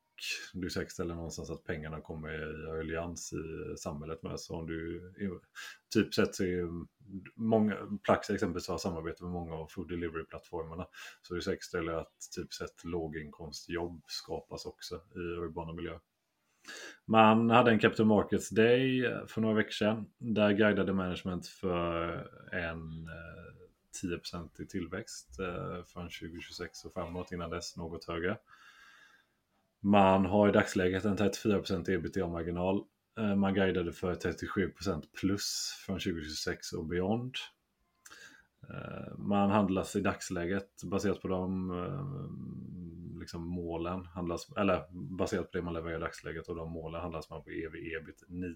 du 0.53 0.69
säkerställer 0.69 1.15
någonstans 1.15 1.49
att 1.49 1.63
pengarna 1.63 2.01
kommer 2.01 2.29
i 2.77 2.79
allians 2.79 3.33
i 3.33 3.77
samhället 3.77 4.23
med. 4.23 4.39
Så 4.39 4.55
om 4.55 4.67
du 4.67 5.41
typ 5.93 6.13
sett 6.13 6.35
så 6.35 6.43
är 6.43 6.67
många, 7.35 7.77
Plax 8.03 8.29
exempelvis 8.29 8.67
har 8.67 8.77
samarbete 8.77 9.23
med 9.23 9.31
många 9.31 9.53
av 9.53 9.67
food 9.67 9.89
delivery-plattformarna. 9.89 10.87
Så 11.21 11.33
du 11.33 11.41
säkerställer 11.41 11.93
att 11.93 12.13
typ 12.35 12.53
sett 12.53 12.83
låginkomstjobb 12.83 14.03
skapas 14.07 14.65
också 14.65 14.95
i 14.95 15.19
urbana 15.19 15.73
miljöer. 15.73 15.99
Man 17.05 17.49
hade 17.49 17.71
en 17.71 17.79
Capital 17.79 18.05
Markets 18.05 18.49
Day 18.49 19.01
för 19.27 19.41
några 19.41 19.55
veckor 19.55 19.71
sedan. 19.71 20.05
Där 20.17 20.51
guidade 20.51 20.93
management 20.93 21.47
för 21.47 22.13
en 22.51 23.07
eh, 23.07 23.51
10% 24.03 24.61
i 24.61 24.65
tillväxt 24.65 25.39
eh, 25.39 25.83
från 25.85 26.03
2026 26.03 26.85
och 26.85 26.93
framåt 26.93 27.31
innan 27.31 27.49
dess 27.49 27.77
något 27.77 28.05
högre. 28.05 28.37
Man 29.79 30.25
har 30.25 30.49
i 30.49 30.51
dagsläget 30.51 31.05
en 31.05 31.17
34% 31.17 31.89
ebitda-marginal. 31.89 32.83
Eh, 33.17 33.35
man 33.35 33.53
guidade 33.53 33.93
för 33.93 34.15
37% 34.15 35.03
plus 35.21 35.75
från 35.85 35.99
2026 35.99 36.73
och 36.73 36.85
beyond. 36.85 37.35
Man 39.17 39.49
handlas 39.49 39.95
i 39.95 40.01
dagsläget 40.01 40.83
baserat 40.83 41.21
på 41.21 41.27
de 41.27 41.71
liksom 43.21 43.47
målen 43.47 44.05
handlas, 44.05 44.47
eller 44.57 44.83
baserat 45.17 45.51
på 45.51 45.57
det 45.57 45.63
man 45.63 45.73
levererar 45.73 45.97
i 45.97 46.01
dagsläget 46.01 46.47
och 46.47 46.55
de 46.55 46.71
målen 46.71 47.01
handlas 47.01 47.29
man 47.29 47.43
på 47.43 47.49
EV 47.49 47.75
ebit 47.75 48.23
9. 48.27 48.55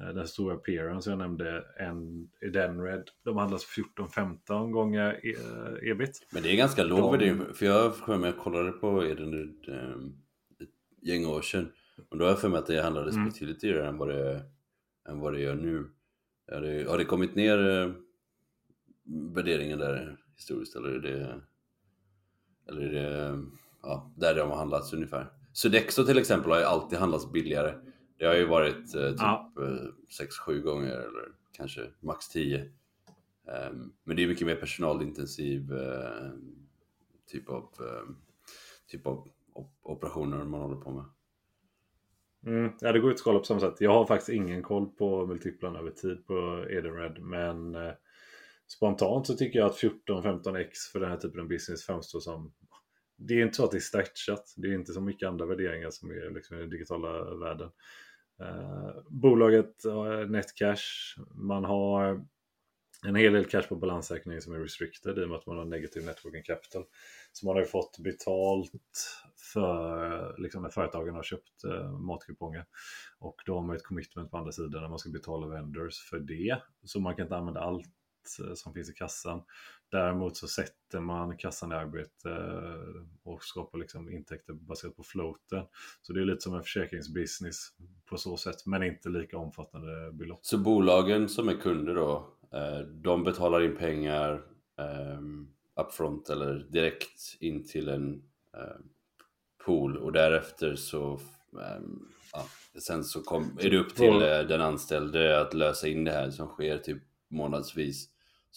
Eh, 0.00 0.14
den 0.14 0.28
stora 0.28 0.54
appearance 0.54 1.10
jag 1.10 1.18
nämnde, 1.18 1.64
en 1.78 2.30
Edenred, 2.40 3.10
de 3.24 3.36
handlas 3.36 3.66
14-15 3.96 4.70
gånger 4.70 5.20
eh, 5.24 5.90
ebit. 5.90 6.26
Men 6.32 6.42
det 6.42 6.52
är 6.52 6.56
ganska 6.56 6.84
låg 6.84 7.12
värdering, 7.12 7.54
för 7.54 7.66
jag 7.66 7.96
för 7.96 8.18
mig 8.18 8.30
jag 8.30 8.38
kollade 8.38 8.72
på 8.72 9.04
Edenred 9.04 9.68
um, 9.68 10.22
ett 10.60 11.08
gäng 11.08 11.26
år 11.26 11.42
sedan. 11.42 11.72
Och 12.08 12.18
då 12.18 12.24
har 12.24 12.30
jag 12.30 12.40
för 12.40 12.48
mig 12.48 12.58
att 12.58 12.66
det 12.66 12.82
handlades 12.82 13.14
mm. 13.14 13.28
betydligt 13.28 13.60
dyrare 13.60 13.88
än 13.88 13.98
vad 13.98 14.08
det, 14.08 14.42
än 15.08 15.20
vad 15.20 15.32
det 15.32 15.40
gör 15.40 15.54
nu. 15.54 15.90
Har 16.52 16.60
det, 16.60 16.90
har 16.90 16.98
det 16.98 17.04
kommit 17.04 17.34
ner 17.34 17.58
uh, 17.58 17.92
värderingen 19.34 19.78
där 19.78 20.16
historiskt 20.36 20.76
eller 20.76 20.88
är 20.88 20.98
det 20.98 21.40
eller 22.68 22.92
ja, 23.82 24.10
där 24.16 24.34
de 24.34 24.50
har 24.50 24.56
handlats 24.56 24.92
ungefär. 24.92 25.32
Sodexo 25.52 26.04
till 26.04 26.18
exempel 26.18 26.50
har 26.50 26.58
ju 26.58 26.64
alltid 26.64 26.98
handlats 26.98 27.32
billigare. 27.32 27.74
Det 28.18 28.26
har 28.26 28.34
ju 28.34 28.46
varit 28.46 28.94
eh, 28.94 29.10
typ 29.10 29.18
ja. 29.18 29.52
6-7 30.46 30.56
eh, 30.56 30.62
gånger 30.62 30.90
eller 30.90 31.32
kanske 31.52 31.80
max 32.00 32.28
10. 32.28 32.60
Um, 32.60 32.68
ehm, 33.54 33.92
men 34.04 34.16
det 34.16 34.22
är 34.22 34.28
mycket 34.28 34.46
mer 34.46 34.56
personalintensiv 34.56 35.72
uh, 35.72 36.30
typ 37.26 37.48
av, 37.48 37.62
uh, 37.62 38.14
typ 38.90 39.06
av 39.06 39.28
op 39.52 39.72
operationer 39.82 40.44
man 40.44 40.60
håller 40.60 40.76
på 40.76 40.90
med. 40.90 41.04
Mm, 42.46 42.72
ja, 42.80 42.92
det 42.92 43.00
går 43.00 43.10
ut 43.10 43.18
skala 43.18 43.38
på 43.38 43.44
samma 43.44 43.60
sätt. 43.60 43.80
Jag 43.80 43.92
har 43.92 44.06
faktiskt 44.06 44.28
ingen 44.28 44.62
koll 44.62 44.86
på 44.86 45.26
multiplarna 45.26 45.78
över 45.78 45.90
tid 45.90 46.26
på 46.26 46.66
Edenred, 46.70 47.22
men 47.22 47.76
spontant 48.68 49.26
så 49.26 49.34
tycker 49.34 49.58
jag 49.58 49.66
att 49.66 49.80
14-15x 49.80 50.70
för 50.92 51.00
den 51.00 51.10
här 51.10 51.16
typen 51.16 51.40
av 51.40 51.48
business 51.48 51.86
framstår 51.86 52.20
som 52.20 52.52
det 53.18 53.34
är 53.34 53.42
inte 53.42 53.56
så 53.56 53.64
att 53.64 53.70
det 53.70 53.78
är 53.78 53.80
stretchat. 53.80 54.54
Det 54.56 54.68
är 54.68 54.74
inte 54.74 54.92
så 54.92 55.00
mycket 55.00 55.28
andra 55.28 55.46
värderingar 55.46 55.90
som 55.90 56.10
är 56.10 56.30
liksom 56.34 56.56
i 56.56 56.60
den 56.60 56.70
digitala 56.70 57.34
världen. 57.34 57.70
Eh, 58.40 58.90
bolaget 59.08 59.84
har 59.84 60.26
netcash. 60.26 61.16
Man 61.34 61.64
har 61.64 62.26
en 63.06 63.14
hel 63.14 63.32
del 63.32 63.44
cash 63.44 63.62
på 63.62 63.76
balansräkningen 63.76 64.42
som 64.42 64.54
är 64.54 64.58
restricted 64.58 65.18
i 65.18 65.24
och 65.24 65.28
med 65.28 65.38
att 65.38 65.46
man 65.46 65.58
har 65.58 65.64
negativ 65.64 66.04
networking 66.04 66.42
capital. 66.42 66.84
Så 67.32 67.46
man 67.46 67.56
har 67.56 67.62
ju 67.62 67.68
fått 67.68 67.98
betalt 67.98 68.70
för 69.52 70.34
liksom 70.38 70.62
när 70.62 70.70
företagen 70.70 71.14
har 71.14 71.22
köpt 71.22 71.64
eh, 71.64 71.92
matkuponger. 71.92 72.64
Och 73.18 73.36
då 73.46 73.54
har 73.54 73.62
man 73.62 73.76
ett 73.76 73.84
commitment 73.84 74.30
på 74.30 74.38
andra 74.38 74.52
sidan 74.52 74.82
när 74.82 74.88
man 74.88 74.98
ska 74.98 75.10
betala 75.10 75.46
vendors 75.46 75.98
för 76.10 76.18
det. 76.18 76.62
Så 76.84 77.00
man 77.00 77.16
kan 77.16 77.22
inte 77.22 77.36
använda 77.36 77.60
allt 77.60 77.86
som 78.54 78.74
finns 78.74 78.90
i 78.90 78.92
kassan. 78.92 79.42
Däremot 79.90 80.36
så 80.36 80.48
sätter 80.48 81.00
man 81.00 81.36
kassan 81.36 81.72
i 81.72 81.74
arbete 81.74 82.30
eh, 82.30 83.30
och 83.32 83.44
skapar 83.44 83.78
liksom 83.78 84.10
intäkter 84.10 84.52
baserat 84.52 84.96
på 84.96 85.02
floaten. 85.02 85.64
Så 86.02 86.12
det 86.12 86.20
är 86.20 86.24
lite 86.24 86.40
som 86.40 86.54
en 86.54 86.62
försäkringsbusiness 86.62 87.68
på 88.06 88.16
så 88.16 88.36
sätt, 88.36 88.66
men 88.66 88.82
inte 88.82 89.08
lika 89.08 89.38
omfattande 89.38 90.12
belopp. 90.12 90.40
Så 90.42 90.58
bolagen 90.58 91.28
som 91.28 91.48
är 91.48 91.54
kunder 91.54 91.94
då, 91.94 92.34
eh, 92.52 92.78
de 92.78 93.24
betalar 93.24 93.62
in 93.62 93.76
pengar 93.76 94.42
upfront 95.80 96.30
eller 96.30 96.54
direkt 96.54 97.36
in 97.40 97.64
till 97.64 97.88
en 97.88 98.22
pool 99.64 99.96
och 99.96 100.12
därefter 100.12 100.76
så 100.76 101.20
ja, 102.32 102.46
sen 102.80 103.04
så 103.04 103.22
kom, 103.22 103.58
är 103.60 103.70
det 103.70 103.78
upp 103.78 103.94
till 103.94 104.18
den 104.18 104.60
anställde 104.60 105.40
att 105.40 105.54
lösa 105.54 105.88
in 105.88 106.04
det 106.04 106.12
här 106.12 106.30
som 106.30 106.48
sker 106.48 106.78
typ 106.78 107.02
månadsvis. 107.28 108.08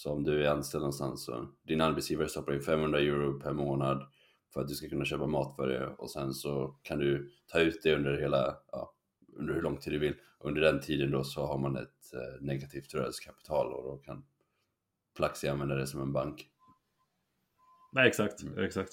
Så 0.02 0.12
om 0.12 0.24
du 0.24 0.46
är 0.46 0.50
anställd 0.50 0.82
någonstans 0.82 1.26
så 1.26 1.48
din 1.68 1.82
arbetsgivare 1.82 2.30
stoppar 2.30 2.54
in 2.54 2.62
500 2.62 3.00
euro 3.00 3.40
per 3.40 3.54
månad 3.54 4.08
för 4.54 4.62
att 4.62 4.68
du 4.68 4.74
ska 4.74 4.90
kunna 4.90 5.06
köpa 5.06 5.28
mat 5.28 5.56
för 5.56 5.68
det 5.68 5.88
och 5.88 6.12
sen 6.12 6.34
så 6.34 6.76
kan 6.82 7.00
du 7.00 7.32
ta 7.48 7.60
ut 7.60 7.80
det 7.84 7.96
under 7.96 8.18
hela, 8.18 8.58
ja, 8.72 8.94
under 9.38 9.54
hur 9.54 9.62
lång 9.62 9.78
tid 9.78 9.94
du 9.94 10.00
vill. 10.00 10.16
Under 10.40 10.62
den 10.62 10.82
tiden 10.82 11.12
då 11.12 11.24
så 11.24 11.46
har 11.46 11.58
man 11.58 11.76
ett 11.76 12.14
eh, 12.14 12.42
negativt 12.42 12.94
rörelsekapital 12.94 13.74
och 13.74 13.84
då 13.84 13.98
kan 13.98 14.26
Plaxi 15.18 15.48
använda 15.48 15.76
det 15.76 15.88
som 15.88 16.02
en 16.02 16.14
bank. 16.14 16.48
Nej, 17.94 18.08
exakt, 18.08 18.44
mm. 18.44 18.64
exakt. 18.64 18.92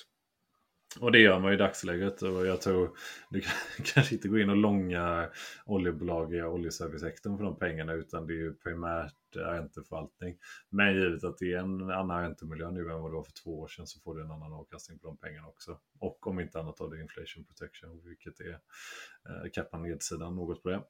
Och 1.01 1.12
det 1.12 1.18
gör 1.18 1.40
man 1.40 1.53
i 1.53 1.57
dagsläget 1.57 2.23
och 2.23 2.47
jag 2.47 2.61
tror 2.61 2.97
du 3.31 3.42
kanske 3.85 4.14
inte 4.14 4.29
går 4.29 4.40
in 4.40 4.51
och 4.51 4.57
långa 4.57 5.29
oljebolag 5.66 6.35
i 6.35 6.42
oljeservicesektorn 6.42 7.37
för 7.37 7.44
de 7.44 7.59
pengarna 7.59 7.92
utan 7.92 8.27
det 8.27 8.33
är 8.33 8.37
ju 8.37 8.55
primärt 8.55 9.17
Eh, 9.37 9.41
ränteförvaltning. 9.41 10.38
Men 10.71 10.95
givet 10.95 11.25
att 11.25 11.38
det 11.38 11.53
är 11.53 11.59
en 11.59 11.91
annan 11.91 12.23
räntemiljö 12.23 12.71
nu 12.71 12.81
än 12.81 13.01
vad 13.01 13.11
det 13.11 13.17
var 13.17 13.23
för 13.23 13.33
två 13.33 13.61
år 13.61 13.69
sedan 13.69 13.87
så 13.87 14.01
får 14.01 14.14
du 14.14 14.23
en 14.23 14.31
annan 14.31 14.53
avkastning 14.53 14.99
på 14.99 15.07
de 15.07 15.17
pengarna 15.17 15.49
också. 15.49 15.79
Och 15.99 16.27
om 16.27 16.41
inte 16.41 16.61
annat 16.61 16.79
har 16.79 16.91
du 16.91 17.03
inflation 17.03 17.45
protection 17.45 18.01
vilket 18.05 18.41
är 18.41 18.61
eh, 19.29 19.51
kappar 19.53 19.79
nedsidan 19.79 20.37
något 20.37 20.62
på 20.62 20.69
det. 20.69 20.83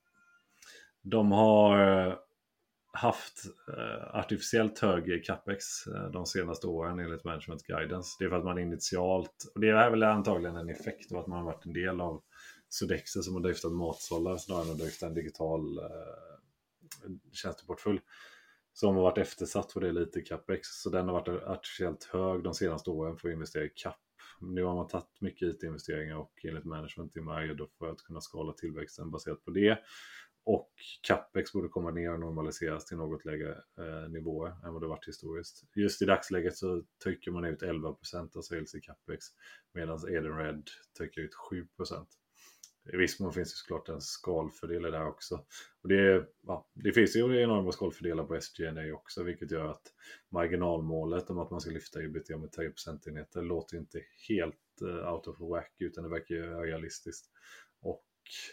De 1.03 1.33
har 1.33 2.07
eh, 2.09 2.15
haft 2.93 3.45
eh, 3.77 4.17
artificiellt 4.17 4.79
hög 4.79 5.25
capex 5.25 5.87
eh, 5.87 6.11
de 6.11 6.27
senaste 6.27 6.67
åren 6.67 6.99
enligt 6.99 7.25
management 7.25 7.63
guidance. 7.63 8.17
Det 8.19 8.25
är 8.25 8.29
för 8.29 8.37
att 8.37 8.45
man 8.45 8.59
initialt, 8.59 9.53
och 9.55 9.61
det 9.61 9.69
är 9.69 9.91
väl 9.91 10.03
antagligen 10.03 10.57
en 10.57 10.69
effekt 10.69 11.13
av 11.13 11.19
att 11.19 11.27
man 11.27 11.39
har 11.39 11.45
varit 11.45 11.67
en 11.67 11.73
del 11.73 12.01
av 12.01 12.23
Sodexo 12.69 13.23
som 13.23 13.35
har 13.35 13.41
driftat 13.41 13.73
matsalar 13.73 14.37
snarare 14.37 14.65
än 14.65 14.71
att 14.71 14.79
drifta 14.79 15.07
en 15.07 15.15
digital 15.15 15.79
eh, 15.79 16.28
tjänsteportfölj. 17.33 18.01
Som 18.73 18.97
har 18.97 19.03
varit 19.03 19.19
eftersatt 19.19 19.73
och 19.73 19.81
det 19.81 19.93
lite 19.93 20.21
capex. 20.21 20.69
Så 20.69 20.91
den 20.91 21.09
har 21.09 21.13
varit 21.13 21.43
artificiellt 21.43 22.05
hög 22.05 22.43
de 22.43 22.55
senaste 22.55 22.91
åren 22.91 23.17
för 23.17 23.29
att 23.29 23.33
investera 23.33 23.65
i 23.65 23.73
cap. 23.75 23.97
Nu 24.41 24.65
har 24.65 24.75
man 24.75 24.89
tagit 24.89 25.21
mycket 25.21 25.49
IT-investeringar 25.49 26.17
och 26.17 26.33
enligt 26.45 26.65
management 26.65 27.17
i 27.17 27.21
maj 27.21 27.55
då 27.55 27.69
för 27.79 27.91
att 27.91 28.03
kunna 28.03 28.21
skala 28.21 28.53
tillväxten 28.53 29.11
baserat 29.11 29.45
på 29.45 29.51
det. 29.51 29.79
Och 30.45 30.73
capex 31.03 31.53
borde 31.53 31.69
komma 31.69 31.91
ner 31.91 32.13
och 32.13 32.21
normaliseras 32.21 32.85
till 32.85 32.97
något 32.97 33.25
lägre 33.25 33.51
eh, 33.53 34.11
nivåer 34.11 34.67
än 34.67 34.73
vad 34.73 34.83
det 34.83 34.89
varit 34.89 35.09
historiskt. 35.09 35.63
Just 35.75 36.03
i 36.03 36.05
dagsläget 36.05 36.57
så 36.57 36.83
trycker 37.05 37.31
man 37.31 37.45
ut 37.45 37.63
11% 37.63 38.37
av 38.37 38.43
sales 38.43 38.75
i 38.75 38.81
capex 38.81 39.25
medan 39.75 39.99
Edenred 40.09 40.69
trycker 40.99 41.21
ut 41.21 41.35
7%. 41.79 42.07
I 42.93 42.97
viss 42.97 43.21
mån 43.21 43.33
finns 43.33 43.53
det 43.53 43.57
såklart 43.57 43.89
en 43.89 44.01
skalfördel 44.01 44.87
i 44.87 44.91
det 44.91 44.99
här 44.99 45.09
också. 45.09 45.45
Och 45.83 45.89
det, 45.89 46.27
ja, 46.47 46.69
det 46.75 46.93
finns 46.93 47.17
ju 47.17 47.43
enorma 47.43 47.73
skalfördelar 47.73 48.25
på 48.25 48.41
SGNA 48.41 48.95
också, 48.95 49.23
vilket 49.23 49.51
gör 49.51 49.67
att 49.67 49.93
marginalmålet 50.29 51.31
om 51.31 51.39
att 51.39 51.51
man 51.51 51.61
ska 51.61 51.71
lyfta 51.71 52.03
ebitda 52.03 52.39
med 52.39 52.53
3 52.53 52.71
procentenheter 52.71 53.43
låter 53.43 53.77
inte 53.77 54.01
helt 54.29 54.83
uh, 54.83 55.13
out 55.13 55.27
of 55.27 55.41
whack, 55.41 55.75
utan 55.79 56.05
det 56.05 56.11
verkar 56.11 56.35
ju 56.35 56.43
realistiskt. 56.43 57.27
Och 57.81 58.05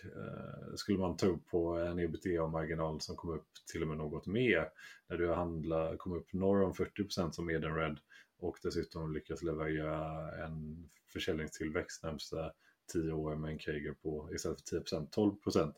uh, 0.05 0.75
skulle 0.75 0.97
man 0.97 1.17
ta 1.17 1.27
upp 1.27 1.45
på 1.45 1.73
en 1.73 1.99
ebitda-marginal 1.99 3.01
som 3.01 3.15
kommer 3.15 3.35
upp 3.35 3.49
till 3.71 3.81
och 3.81 3.87
med 3.87 3.97
något 3.97 4.27
mer 4.27 4.69
när 5.09 5.17
du 5.17 5.33
handlar, 5.33 5.93
upp 5.93 6.33
norr 6.33 6.63
om 6.63 6.73
40% 6.73 7.31
som 7.31 7.49
Edenred 7.49 7.99
och 8.39 8.57
dessutom 8.63 9.13
lyckas 9.13 9.43
leverera 9.43 10.31
en 10.45 10.89
försäljningstillväxt 11.13 12.03
närmsta 12.03 12.51
10 12.93 13.11
år 13.11 13.35
med 13.35 13.51
en 13.51 13.59
Kager 13.59 13.93
på 13.93 14.29
istället 14.35 14.69
för 14.69 14.77
10% 14.77 15.09
12% 15.45 15.73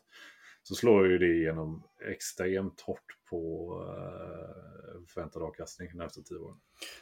så 0.62 0.74
slår 0.74 1.06
ju 1.08 1.18
det 1.18 1.34
igenom 1.34 1.82
extremt 2.10 2.80
hårt 2.80 3.16
på 3.30 3.72
uh, 3.82 5.06
förväntad 5.06 5.42
avkastning 5.42 5.88
närmsta 5.94 6.22
10 6.22 6.38
åren. 6.38 6.56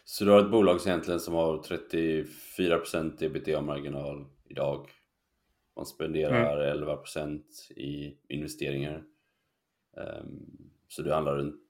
Så 0.05 0.25
du 0.25 0.31
har 0.31 0.40
ett 0.45 0.51
bolag 0.51 0.81
egentligen 0.87 1.21
som 1.21 1.35
har 1.35 1.59
34% 1.59 3.25
ebitda-marginal 3.25 4.27
idag 4.45 4.90
man 5.77 5.87
spenderar 5.87 6.73
mm. 6.73 6.85
11% 6.85 7.42
i 7.77 8.19
investeringar. 8.29 9.05
Um, 9.97 10.71
så 10.88 11.03
det 11.03 11.14
handlar 11.14 11.37
runt 11.37 11.62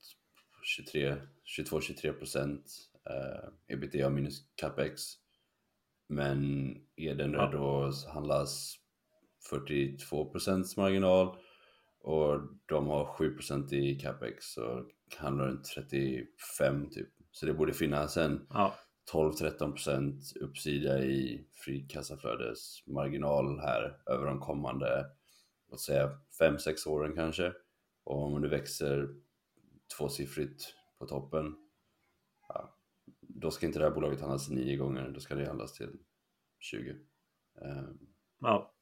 22-23% 0.80 2.58
uh, 3.10 3.48
ebitda 3.68 4.10
minus 4.10 4.44
capex. 4.54 5.02
Men 6.08 6.70
Edenred 6.96 7.50
då 7.52 7.92
handlas 8.12 8.76
42% 9.50 10.76
marginal 10.76 11.36
och 12.00 12.40
de 12.66 12.86
har 12.86 13.04
7% 13.04 13.74
i 13.74 13.94
capex 13.94 14.44
så 14.44 14.84
handlar 15.16 15.46
runt 15.46 15.64
35 15.64 16.90
typ. 16.90 17.08
Så 17.30 17.46
det 17.46 17.54
borde 17.54 17.72
finnas 17.72 18.16
en 18.16 18.46
ja. 18.50 18.74
12-13% 19.12 20.38
uppsida 20.40 21.04
i 21.04 21.46
fri 21.64 21.80
kassaflödesmarginal 21.88 23.60
här 23.60 23.98
över 24.06 24.26
de 24.26 24.40
kommande, 24.40 25.06
låt 25.70 25.80
säga 25.80 26.10
5-6 26.40 26.88
åren 26.88 27.14
kanske. 27.14 27.52
Och 28.04 28.22
om 28.22 28.42
det 28.42 28.48
växer 28.48 29.08
tvåsiffrigt 29.98 30.74
på 30.98 31.06
toppen, 31.06 31.54
då 33.40 33.50
ska 33.50 33.66
inte 33.66 33.78
det 33.78 33.84
här 33.84 33.94
bolaget 33.94 34.20
handlas 34.20 34.48
nio 34.48 34.76
gånger, 34.76 35.10
då 35.14 35.20
ska 35.20 35.34
det 35.34 35.46
handlas 35.46 35.72
till 35.72 35.98
20. 36.58 36.90
Um. 36.90 36.98
Ehm. 37.62 37.98
Ja. 38.40 38.72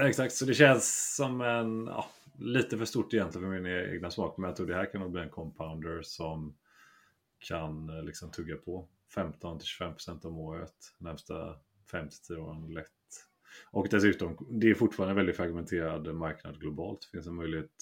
Exakt, 0.00 0.34
så 0.34 0.44
det 0.44 0.54
känns 0.54 1.14
som 1.16 1.40
en, 1.40 1.86
ja, 1.86 2.10
lite 2.38 2.78
för 2.78 2.84
stort 2.84 3.14
egentligen 3.14 3.46
för 3.46 3.60
min 3.60 3.66
e-, 3.66 3.94
egna 3.94 4.10
smak, 4.10 4.38
men 4.38 4.48
jag 4.48 4.56
tror 4.56 4.66
det 4.66 4.74
här 4.74 4.92
kan 4.92 5.00
nog 5.00 5.12
bli 5.12 5.22
en 5.22 5.30
compounder 5.30 6.02
som 6.02 6.56
kan 7.38 7.90
eh, 7.90 8.02
liksom 8.02 8.30
tugga 8.30 8.56
på 8.56 8.88
15-25% 9.16 10.26
om 10.26 10.38
året 10.38 10.74
närmsta 10.98 11.56
5-10 11.92 12.36
åren 12.36 12.74
lätt. 12.74 12.90
Och 13.70 13.88
dessutom, 13.90 14.46
det 14.50 14.70
är 14.70 14.74
fortfarande 14.74 15.12
en 15.12 15.16
väldigt 15.16 15.36
fragmenterad 15.36 16.14
marknad 16.14 16.60
globalt. 16.60 17.00
Det 17.00 17.16
finns 17.16 17.26
en 17.26 17.34
möjlighet, 17.34 17.74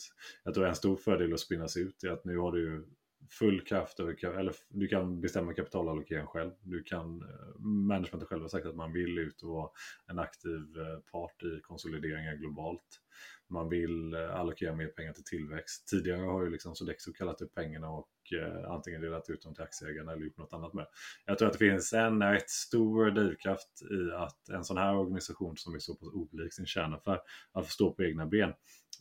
jag 0.45 0.55
tror 0.55 0.67
en 0.67 0.75
stor 0.75 0.97
fördel 0.97 1.33
att 1.33 1.41
spinnas 1.41 1.77
ut 1.77 2.05
är 2.05 2.11
att 2.11 2.25
nu 2.25 2.39
har 2.39 2.53
du 2.53 2.87
full 3.31 3.61
kraft 3.61 4.01
över, 4.01 4.39
eller 4.39 4.55
du 4.69 4.89
kan 4.89 5.21
bestämma 5.21 5.55
kapitalallokering 5.55 6.27
själv. 6.27 6.51
Du 6.63 6.83
kan, 6.83 7.23
eh, 7.23 7.61
managementet 7.65 8.29
själv 8.29 8.43
har 8.43 8.49
sagt 8.49 8.67
att 8.67 8.77
man 8.77 8.93
vill 8.93 9.19
ut 9.19 9.43
och 9.43 9.51
vara 9.51 9.71
en 10.07 10.19
aktiv 10.19 10.61
eh, 10.77 10.99
part 11.13 11.43
i 11.43 11.61
konsolideringar 11.63 12.35
globalt. 12.35 13.01
Man 13.49 13.69
vill 13.69 14.15
eh, 14.15 14.35
allokera 14.35 14.77
mer 14.77 14.87
pengar 14.87 15.13
till 15.13 15.25
tillväxt. 15.25 15.89
Tidigare 15.89 16.21
har 16.21 16.43
ju 16.43 16.51
liksom 16.51 16.75
Sodexo 16.75 17.13
kallat 17.13 17.43
upp 17.43 17.55
pengarna 17.55 17.91
och 17.91 18.09
eh, 18.33 18.71
antingen 18.71 19.01
delat 19.01 19.31
ut 19.31 19.43
dem 19.43 19.55
till 19.55 19.63
aktieägarna 19.63 20.13
eller 20.13 20.25
gjort 20.25 20.39
något 20.39 20.53
annat 20.53 20.75
med. 20.75 20.87
Jag 21.27 21.39
tror 21.39 21.49
att 21.49 21.53
det 21.53 21.71
finns 21.71 21.93
en 21.93 22.23
eh, 22.23 22.29
rätt 22.29 22.51
stor 22.51 23.11
drivkraft 23.11 23.83
i 23.83 24.13
att 24.15 24.49
en 24.49 24.65
sån 24.65 24.77
här 24.77 24.97
organisation 24.97 25.57
som 25.57 25.75
är 25.75 25.79
så 25.79 25.95
pass 25.95 26.09
olik 26.13 26.55
sin 26.55 26.67
kärnaffär 26.67 27.21
att 27.53 27.65
få 27.67 27.71
stå 27.71 27.93
på 27.93 28.05
egna 28.05 28.27
ben 28.27 28.53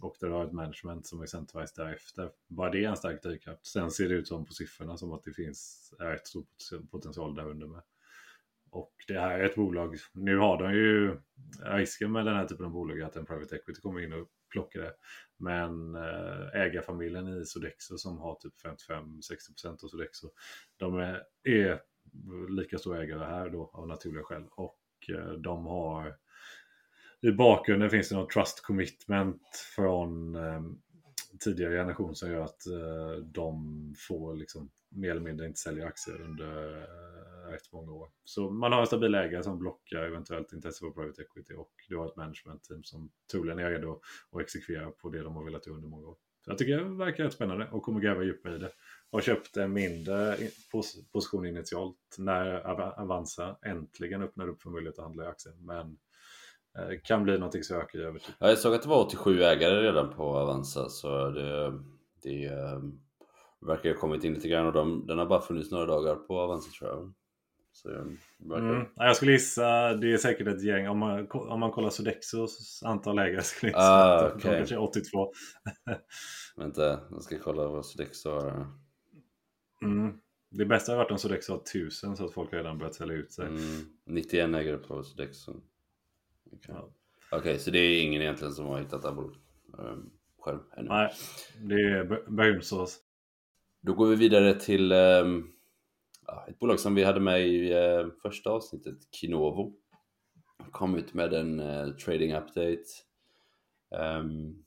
och 0.01 0.15
där 0.19 0.27
du 0.27 0.34
har 0.34 0.45
ett 0.45 0.53
management 0.53 1.08
som 1.08 1.21
är 1.21 1.25
centralized 1.25 1.86
därefter. 1.86 2.32
Bara 2.47 2.71
det 2.71 2.84
är 2.84 2.89
en 2.89 2.97
stark 2.97 3.23
drivkraft. 3.23 3.65
Sen 3.65 3.91
ser 3.91 4.10
det 4.10 4.15
ut 4.15 4.27
som 4.27 4.45
på 4.45 4.53
siffrorna 4.53 4.97
som 4.97 5.12
att 5.12 5.23
det 5.23 5.34
finns 5.34 5.93
rätt 5.99 6.27
stor 6.27 6.45
potential 6.91 7.36
där 7.36 7.49
under 7.49 7.67
med. 7.67 7.82
Och 8.73 8.93
det 9.07 9.19
här 9.19 9.39
är 9.39 9.43
ett 9.43 9.55
bolag, 9.55 9.97
nu 10.13 10.38
har 10.38 10.57
de 10.57 10.73
ju 10.73 11.17
risken 11.62 12.12
med 12.12 12.25
den 12.25 12.36
här 12.36 12.45
typen 12.45 12.65
av 12.65 12.71
bolag 12.71 13.01
att 13.01 13.15
en 13.15 13.25
private 13.25 13.55
equity 13.55 13.81
kommer 13.81 14.01
in 14.01 14.13
och 14.13 14.27
plockar 14.51 14.79
det. 14.79 14.93
Men 15.38 15.95
eh, 15.95 16.62
ägarfamiljen 16.62 17.27
i 17.27 17.45
Sodexo 17.45 17.97
som 17.97 18.17
har 18.17 18.36
typ 18.36 18.53
55-60% 18.89 19.83
av 19.83 19.88
Sodexo, 19.88 20.29
de 20.77 20.97
är, 20.97 21.23
är 21.43 21.81
lika 22.49 22.77
stora 22.77 23.03
ägare 23.03 23.25
här 23.25 23.49
då 23.49 23.69
av 23.73 23.88
naturliga 23.88 24.23
skäl. 24.23 24.43
Och 24.51 24.79
eh, 25.09 25.31
de 25.31 25.65
har 25.65 26.15
i 27.21 27.31
bakgrunden 27.31 27.89
finns 27.89 28.09
det 28.09 28.15
något 28.15 28.31
trust 28.31 28.63
commitment 28.63 29.67
från 29.75 30.36
eh, 30.36 30.62
tidigare 31.39 31.78
generation 31.78 32.15
som 32.15 32.32
gör 32.32 32.41
att 32.41 32.67
eh, 32.67 33.26
de 33.26 33.96
får 34.08 34.36
liksom 34.36 34.72
mer 34.89 35.12
eller 35.12 35.22
mindre 35.22 35.46
inte 35.46 35.60
sälja 35.60 35.88
aktier 35.88 36.22
under 36.22 36.82
eh, 36.82 37.52
rätt 37.52 37.72
många 37.72 37.91
år. 37.91 38.10
Så 38.24 38.50
man 38.50 38.72
har 38.72 38.82
en 38.82 38.88
stabil 38.88 39.15
ägare 39.15 39.43
som 39.43 39.60
blockar 39.60 40.04
eventuellt 40.04 40.54
intresse 40.54 40.80
för 40.80 40.91
private 40.91 41.22
equity 41.22 41.54
och 41.54 41.72
du 41.89 41.98
har 41.98 42.06
ett 42.06 42.15
management 42.15 42.63
team 42.63 42.84
som 42.84 43.12
troligen 43.32 43.60
är 43.60 43.72
redo 43.72 44.02
att 44.32 44.41
exekvera 44.41 44.91
på 44.91 45.10
det 45.10 45.24
de 45.24 45.36
har 45.36 45.43
velat 45.43 45.67
göra 45.67 45.76
under 45.76 45.89
många 45.89 46.08
år. 46.08 46.17
Så 46.46 46.52
jag 46.52 46.58
tycker 46.58 46.78
det 46.78 46.84
verkar 46.84 47.24
rätt 47.24 47.34
spännande 47.34 47.69
och 47.72 47.84
kommer 47.84 48.00
gräva 48.00 48.24
djupare 48.24 48.56
i 48.56 48.58
det. 48.58 48.72
Har 49.12 49.22
köpt 49.22 49.58
en 49.58 49.74
mindre 49.74 50.38
position 51.12 51.46
initialt 51.46 52.15
när 52.17 52.67
Avanza 53.02 53.58
äntligen 53.65 54.22
öppnade 54.22 54.52
upp 54.52 54.62
för 54.62 54.69
möjlighet 54.69 55.00
att 55.00 55.06
handla 55.06 55.24
i 55.24 55.28
aktier. 55.28 55.54
Men 55.54 55.98
kan 57.03 57.23
bli 57.23 57.33
någonting 57.33 57.63
som 57.63 57.77
ökar 57.77 57.99
över 57.99 58.19
tid. 58.19 58.36
Jag 58.39 58.57
såg 58.57 58.73
att 58.73 58.83
det 58.83 58.89
var 58.89 59.05
87 59.05 59.43
ägare 59.43 59.81
redan 59.81 60.13
på 60.13 60.23
Avanza 60.23 60.89
så 60.89 61.29
det, 61.29 61.73
det 62.23 62.49
um 62.49 62.99
verkar 63.65 63.89
ha 63.89 63.99
kommit 63.99 64.23
in 64.23 64.33
lite 64.33 64.47
grann 64.47 64.65
och 64.65 64.73
de, 64.73 65.07
den 65.07 65.17
har 65.17 65.25
bara 65.25 65.41
funnits 65.41 65.71
några 65.71 65.86
dagar 65.86 66.15
på 66.15 66.39
Avanza 66.39 66.71
tror 66.71 66.89
jag. 66.89 67.13
Så 67.71 67.89
verkar... 67.89 68.69
mm. 68.69 68.88
Jag 68.95 69.15
skulle 69.15 69.31
gissa, 69.31 69.93
det 69.93 70.13
är 70.13 70.17
säkert 70.17 70.47
ett 70.47 70.63
gäng, 70.63 70.89
om 70.89 70.97
man, 70.97 71.27
om 71.31 71.59
man 71.59 71.71
kollar 71.71 71.89
Sodexos 71.89 72.83
antal 72.83 73.19
ägare 73.19 73.41
skulle 73.41 73.71
jag 73.71 73.79
gissa 73.79 73.93
ah, 73.93 74.25
att 74.25 74.36
okay. 74.36 74.57
kanske 74.57 74.77
82. 74.77 75.33
Vänta, 76.55 76.99
jag 77.12 77.23
ska 77.23 77.38
kolla 77.39 77.67
vad 77.67 77.86
Sodexo 77.86 78.29
har. 78.29 78.67
Mm. 79.83 80.13
Det 80.51 80.65
bästa 80.65 80.91
har 80.91 80.97
varit 80.97 81.12
om 81.12 81.17
Sodexo 81.17 81.53
har 81.53 81.59
1000 81.59 82.17
så 82.17 82.25
att 82.25 82.33
folk 82.33 82.53
redan 82.53 82.77
börjat 82.77 82.95
sälja 82.95 83.15
ut 83.15 83.33
sig. 83.33 83.47
Mm. 83.47 83.62
91 84.05 84.55
ägare 84.55 84.77
på 84.77 85.03
Sodexo. 85.03 85.53
Okej, 86.55 86.75
okay. 86.75 86.91
ja. 87.31 87.37
okay, 87.37 87.59
så 87.59 87.71
det 87.71 87.79
är 87.79 88.03
ingen 88.03 88.21
egentligen 88.21 88.53
som 88.53 88.65
har 88.65 88.79
hittat 88.79 89.01
det 89.01 89.09
um, 89.09 90.11
själv 90.39 90.59
ännu? 90.77 90.89
Nej, 90.89 91.13
det 91.61 91.75
är 91.75 92.31
Bernsås. 92.31 92.99
Då 93.81 93.93
går 93.93 94.07
vi 94.07 94.15
vidare 94.15 94.53
till 94.53 94.91
um, 94.91 95.53
ett 96.47 96.59
bolag 96.59 96.79
som 96.79 96.95
vi 96.95 97.03
hade 97.03 97.19
med 97.19 97.47
i 97.47 97.71
eh, 97.71 98.07
första 98.21 98.49
avsnittet, 98.49 98.97
Kinovo, 99.11 99.73
kom 100.71 100.95
ut 100.95 101.13
med 101.13 101.33
en 101.33 101.59
eh, 101.59 101.87
trading 101.89 102.33
update. 102.33 102.83
Um, 104.19 104.63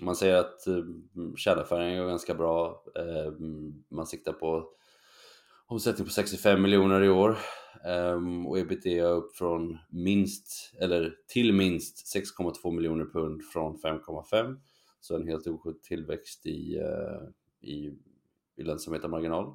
man 0.00 0.16
säger 0.16 0.36
att 0.36 0.64
uh, 0.68 1.34
kärnaffären 1.36 1.98
går 1.98 2.06
ganska 2.06 2.34
bra. 2.34 2.84
Uh, 2.98 3.32
man 3.88 4.06
siktar 4.06 4.32
på 4.32 4.70
omsättning 5.68 6.06
på 6.06 6.12
65 6.12 6.62
miljoner 6.62 7.02
i 7.02 7.08
år 7.08 7.38
um, 8.14 8.46
och 8.46 8.58
ebitda 8.58 9.04
upp 9.04 9.36
från 9.36 9.78
minst, 9.90 10.74
eller 10.80 11.14
till 11.28 11.52
minst 11.52 12.16
6,2 12.16 12.70
miljoner 12.70 13.04
pund 13.04 13.44
från 13.52 13.76
5,5. 13.76 14.60
Så 15.00 15.16
en 15.16 15.28
helt 15.28 15.46
oskyldig 15.46 15.82
tillväxt 15.82 16.46
i, 16.46 16.78
uh, 16.78 17.28
i, 17.60 17.92
i 18.56 18.62
lönsamhet 18.62 19.04
och 19.04 19.10
marginal. 19.10 19.44
Um, 19.44 19.54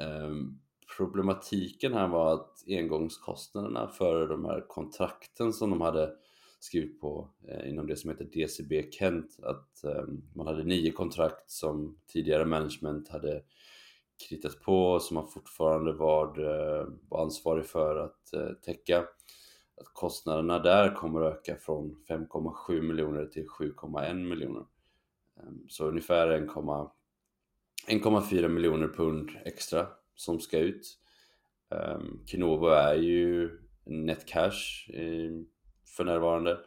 ehm, 0.00 0.58
problematiken 0.96 1.92
här 1.92 2.08
var 2.08 2.34
att 2.34 2.64
engångskostnaderna 2.68 3.88
för 3.88 4.28
de 4.28 4.44
här 4.44 4.64
kontrakten 4.68 5.52
som 5.52 5.70
de 5.70 5.80
hade 5.80 6.12
skrivit 6.60 7.00
på 7.00 7.28
eh, 7.48 7.68
inom 7.68 7.86
det 7.86 7.96
som 7.96 8.10
heter 8.10 8.24
DCB 8.24 8.90
Kent 8.92 9.38
att 9.42 9.84
eh, 9.84 10.04
man 10.34 10.46
hade 10.46 10.64
nio 10.64 10.92
kontrakt 10.92 11.50
som 11.50 11.98
tidigare 12.06 12.44
management 12.44 13.08
hade 13.08 13.42
kritat 14.28 14.62
på 14.62 15.00
som 15.00 15.14
man 15.14 15.28
fortfarande 15.28 15.92
var, 15.92 16.26
eh, 16.26 16.86
var 17.08 17.22
ansvarig 17.22 17.66
för 17.66 17.96
att 17.96 18.34
eh, 18.34 18.52
täcka. 18.64 18.98
Att 19.76 19.88
kostnaderna 19.92 20.58
där 20.58 20.94
kommer 20.94 21.20
att 21.20 21.34
öka 21.34 21.56
från 21.56 22.04
5,7 22.08 22.82
miljoner 22.82 23.26
till 23.26 23.46
7,1 23.48 24.28
miljoner. 24.28 24.64
Ehm, 25.40 25.68
så 25.68 25.88
ungefär 25.88 26.28
1,4 27.88 28.48
miljoner 28.48 28.88
pund 28.88 29.30
extra 29.44 29.86
som 30.14 30.40
ska 30.40 30.58
ut. 30.58 30.98
Ehm, 31.70 32.26
Kinovo 32.26 32.66
är 32.66 32.94
ju 32.94 33.58
net 33.84 34.26
cash 34.26 34.90
ehm, 34.94 35.46
för 35.96 36.04
närvarande. 36.04 36.58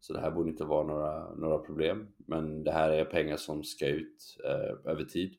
Så 0.00 0.12
det 0.12 0.20
här 0.20 0.30
borde 0.30 0.50
inte 0.50 0.64
vara 0.64 0.86
några, 0.86 1.34
några 1.34 1.58
problem. 1.58 2.08
Men 2.16 2.64
det 2.64 2.72
här 2.72 2.90
är 2.90 3.04
pengar 3.04 3.36
som 3.36 3.64
ska 3.64 3.86
ut 3.86 4.36
eh, 4.44 4.90
över 4.92 5.04
tid. 5.04 5.34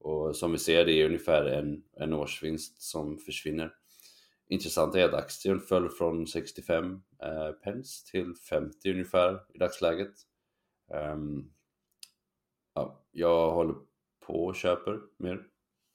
Och 0.00 0.36
som 0.36 0.52
vi 0.52 0.58
ser 0.58 0.84
det 0.84 0.92
är 0.92 1.06
ungefär 1.06 1.44
en, 1.44 1.82
en 1.96 2.12
årsvinst 2.12 2.82
som 2.82 3.18
försvinner. 3.18 3.72
Intressant 4.48 4.94
är 4.94 5.04
att 5.04 5.14
aktien 5.14 5.60
föll 5.60 5.88
från 5.88 6.26
65 6.26 7.02
eh, 7.22 7.50
pence 7.50 8.10
till 8.10 8.34
50 8.50 8.92
ungefär 8.92 9.40
i 9.54 9.58
dagsläget. 9.58 10.14
Um, 11.14 11.52
ja, 12.74 13.04
jag 13.12 13.50
håller 13.50 13.74
på 14.26 14.44
och 14.44 14.56
köper 14.56 15.00
mer. 15.16 15.34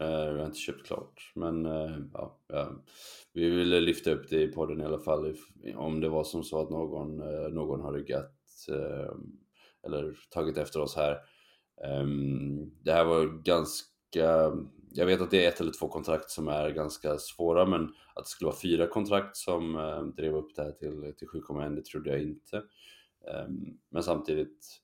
Uh, 0.01 0.09
jag 0.09 0.37
har 0.37 0.45
inte 0.45 0.57
köpt 0.57 0.85
klart, 0.85 1.31
men 1.35 1.65
uh, 1.65 1.99
ja, 2.13 2.39
ja, 2.47 2.71
vi 3.33 3.49
ville 3.49 3.79
lyfta 3.79 4.11
upp 4.11 4.29
det 4.29 4.41
i 4.41 4.47
podden 4.47 4.81
i 4.81 4.85
alla 4.85 4.99
fall 4.99 5.35
om 5.75 6.01
det 6.01 6.09
var 6.09 6.23
som 6.23 6.43
så 6.43 6.61
att 6.61 6.69
någon, 6.69 7.21
uh, 7.21 7.49
någon 7.49 7.81
har 7.81 7.93
ryggat 7.93 8.39
eller 9.85 10.15
tagit 10.29 10.57
efter 10.57 10.81
oss 10.81 10.95
här. 10.95 11.17
Um, 12.01 12.71
det 12.83 12.91
här 12.91 13.05
var 13.05 13.25
ganska, 13.43 13.92
Ehm, 14.15 14.69
jag 14.91 15.05
vet 15.05 15.21
att 15.21 15.31
det 15.31 15.45
är 15.45 15.49
ett 15.49 15.61
eller 15.61 15.71
två 15.71 15.87
kontrakt 15.87 16.29
som 16.29 16.47
är 16.47 16.69
ganska 16.69 17.17
svåra, 17.17 17.65
men 17.65 17.83
att 18.15 18.23
det 18.23 18.29
skulle 18.29 18.47
vara 18.47 18.59
fyra 18.61 18.87
kontrakt 18.87 19.37
som 19.37 19.75
ehm, 19.75 20.11
drev 20.11 20.35
upp 20.35 20.55
det 20.55 20.63
här 20.63 20.71
till, 20.71 21.13
till 21.17 21.27
7,1 21.27 21.75
det 21.75 21.85
trodde 21.85 22.09
jag 22.09 22.21
inte. 22.21 22.57
Ehm, 23.27 23.77
men 23.89 24.03
samtidigt 24.03 24.83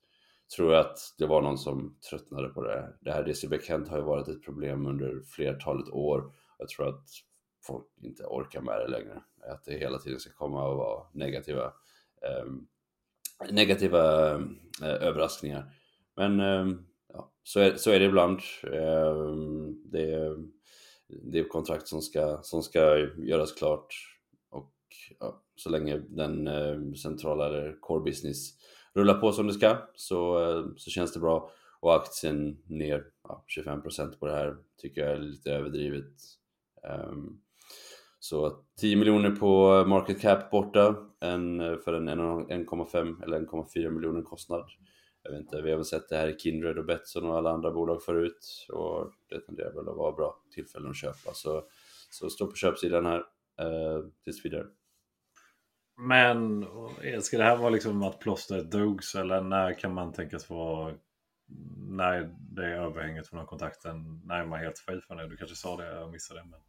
tror 0.56 0.72
jag 0.72 0.80
att 0.80 0.98
det 1.18 1.26
var 1.26 1.42
någon 1.42 1.58
som 1.58 1.96
tröttnade 2.10 2.48
på 2.48 2.62
det. 2.62 2.92
Det 3.00 3.12
här 3.12 3.24
DCB 3.24 3.58
Kent 3.62 3.88
har 3.88 3.96
ju 3.96 4.04
varit 4.04 4.28
ett 4.28 4.44
problem 4.44 4.86
under 4.86 5.22
flertalet 5.22 5.88
år. 5.88 6.32
Jag 6.58 6.68
tror 6.68 6.88
att 6.88 7.04
folk 7.66 7.86
inte 8.02 8.24
orkar 8.24 8.60
med 8.60 8.80
det 8.80 8.88
längre. 8.88 9.22
Att 9.52 9.64
det 9.64 9.78
hela 9.78 9.98
tiden 9.98 10.20
ska 10.20 10.32
komma 10.32 10.68
och 10.68 10.76
vara 10.76 11.06
negativa, 11.12 11.64
eh, 12.22 12.52
negativa 13.50 14.34
eh, 14.82 15.02
överraskningar. 15.02 15.72
Men 16.16 16.40
eh, 16.40 16.66
så, 17.42 17.60
är, 17.60 17.76
så 17.76 17.90
är 17.90 17.98
det 17.98 18.04
ibland. 18.04 18.40
Ehm, 18.62 19.90
det, 19.90 20.14
är, 20.14 20.36
det 21.08 21.38
är 21.38 21.48
kontrakt 21.48 21.88
som 21.88 22.02
ska, 22.02 22.38
som 22.42 22.62
ska 22.62 22.98
göras 23.18 23.52
klart 23.52 23.94
och 24.50 24.74
ja, 25.18 25.42
så 25.56 25.70
länge 25.70 26.02
den 26.08 26.46
eh, 26.46 26.92
centrala 26.92 27.46
eller 27.46 27.80
core 27.80 28.04
business 28.04 28.50
rullar 28.94 29.14
på 29.14 29.32
som 29.32 29.46
det 29.46 29.52
ska 29.52 29.76
så, 29.94 30.50
eh, 30.50 30.66
så 30.76 30.90
känns 30.90 31.12
det 31.12 31.20
bra. 31.20 31.50
Och 31.80 31.94
aktien 31.94 32.62
ner 32.66 33.04
ja, 33.28 33.44
25% 33.58 34.18
på 34.18 34.26
det 34.26 34.32
här 34.32 34.56
tycker 34.82 35.00
jag 35.00 35.10
är 35.10 35.18
lite 35.18 35.52
överdrivet. 35.52 36.12
Ehm, 36.82 37.40
så 38.18 38.64
10 38.80 38.96
miljoner 38.96 39.30
på 39.30 39.84
market 39.86 40.20
cap 40.20 40.50
borta 40.50 40.96
en, 41.20 41.58
för 41.84 41.92
en 41.92 42.08
1,5 42.08 43.24
eller 43.24 43.40
1,4 43.40 43.90
miljoner 43.90 44.22
kostnad. 44.22 44.64
Jag 45.22 45.30
vet 45.30 45.40
inte, 45.40 45.62
vi 45.62 45.70
har 45.70 45.76
väl 45.76 45.84
sett 45.84 46.08
det 46.08 46.16
här 46.16 46.28
i 46.28 46.38
Kindred 46.38 46.78
och 46.78 46.84
Betsson 46.84 47.24
och 47.24 47.36
alla 47.36 47.50
andra 47.50 47.70
bolag 47.70 48.02
förut 48.02 48.66
och 48.68 49.12
det 49.28 49.40
tenderar 49.40 49.72
väl 49.72 49.88
att 49.88 49.96
vara 49.96 50.12
bra 50.12 50.36
tillfällen 50.54 50.90
att 50.90 50.96
köpa. 50.96 51.34
Så, 51.34 51.64
så 52.10 52.30
stå 52.30 52.46
på 52.46 52.56
köpsidan 52.56 53.06
här 53.06 53.18
eh, 53.60 54.04
tills 54.24 54.44
vidare. 54.44 54.66
Men 55.96 56.66
ska 57.22 57.38
det 57.38 57.44
här 57.44 57.56
vara 57.56 57.70
liksom 57.70 58.02
att 58.02 58.20
plåstret 58.20 58.70
drogs 58.70 59.14
eller 59.14 59.40
när 59.40 59.72
kan 59.72 59.94
man 59.94 60.12
tänkas 60.12 60.50
vara 60.50 60.94
när 61.88 62.34
det 62.38 62.64
är 62.64 62.86
överhänget 62.86 63.28
från 63.28 63.46
kontakten, 63.46 64.20
när 64.24 64.40
är 64.40 64.46
man 64.46 64.58
helt 64.58 64.78
fri 64.78 65.00
från 65.00 65.16
det? 65.16 65.28
Du 65.28 65.36
kanske 65.36 65.56
sa 65.56 65.76
det, 65.76 65.86
jag 65.86 66.10
missade 66.10 66.40
det. 66.40 66.46
Men... 66.50 66.60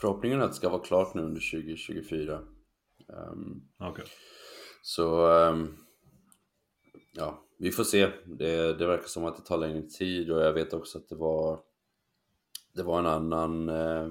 Förhoppningen 0.00 0.40
är 0.40 0.44
att 0.44 0.50
det 0.50 0.56
ska 0.56 0.68
vara 0.68 0.82
klart 0.82 1.14
nu 1.14 1.22
under 1.22 1.50
2024. 1.52 2.40
Um, 3.06 3.68
okay. 3.78 4.04
Så 4.82 5.26
um, 5.26 5.76
ja, 7.12 7.44
vi 7.58 7.70
får 7.70 7.84
se. 7.84 8.08
Det, 8.24 8.78
det 8.78 8.86
verkar 8.86 9.06
som 9.08 9.24
att 9.24 9.36
det 9.36 9.42
tar 9.42 9.58
längre 9.58 9.82
tid 9.82 10.30
och 10.30 10.40
jag 10.40 10.52
vet 10.52 10.72
också 10.72 10.98
att 10.98 11.08
det 11.08 11.16
var 11.16 11.60
det 12.72 12.82
var 12.82 12.98
en 12.98 13.06
annan 13.06 13.68
eh, 13.68 14.10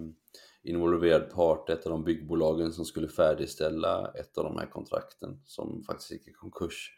involverad 0.64 1.30
part, 1.30 1.70
ett 1.70 1.86
av 1.86 1.92
de 1.92 2.04
byggbolagen 2.04 2.74
som 2.74 2.86
skulle 2.86 3.08
färdigställa 3.08 4.12
ett 4.12 4.38
av 4.38 4.44
de 4.44 4.58
här 4.58 4.66
kontrakten 4.66 5.42
som 5.46 5.84
faktiskt 5.84 6.12
gick 6.12 6.28
i 6.28 6.32
konkurs. 6.32 6.96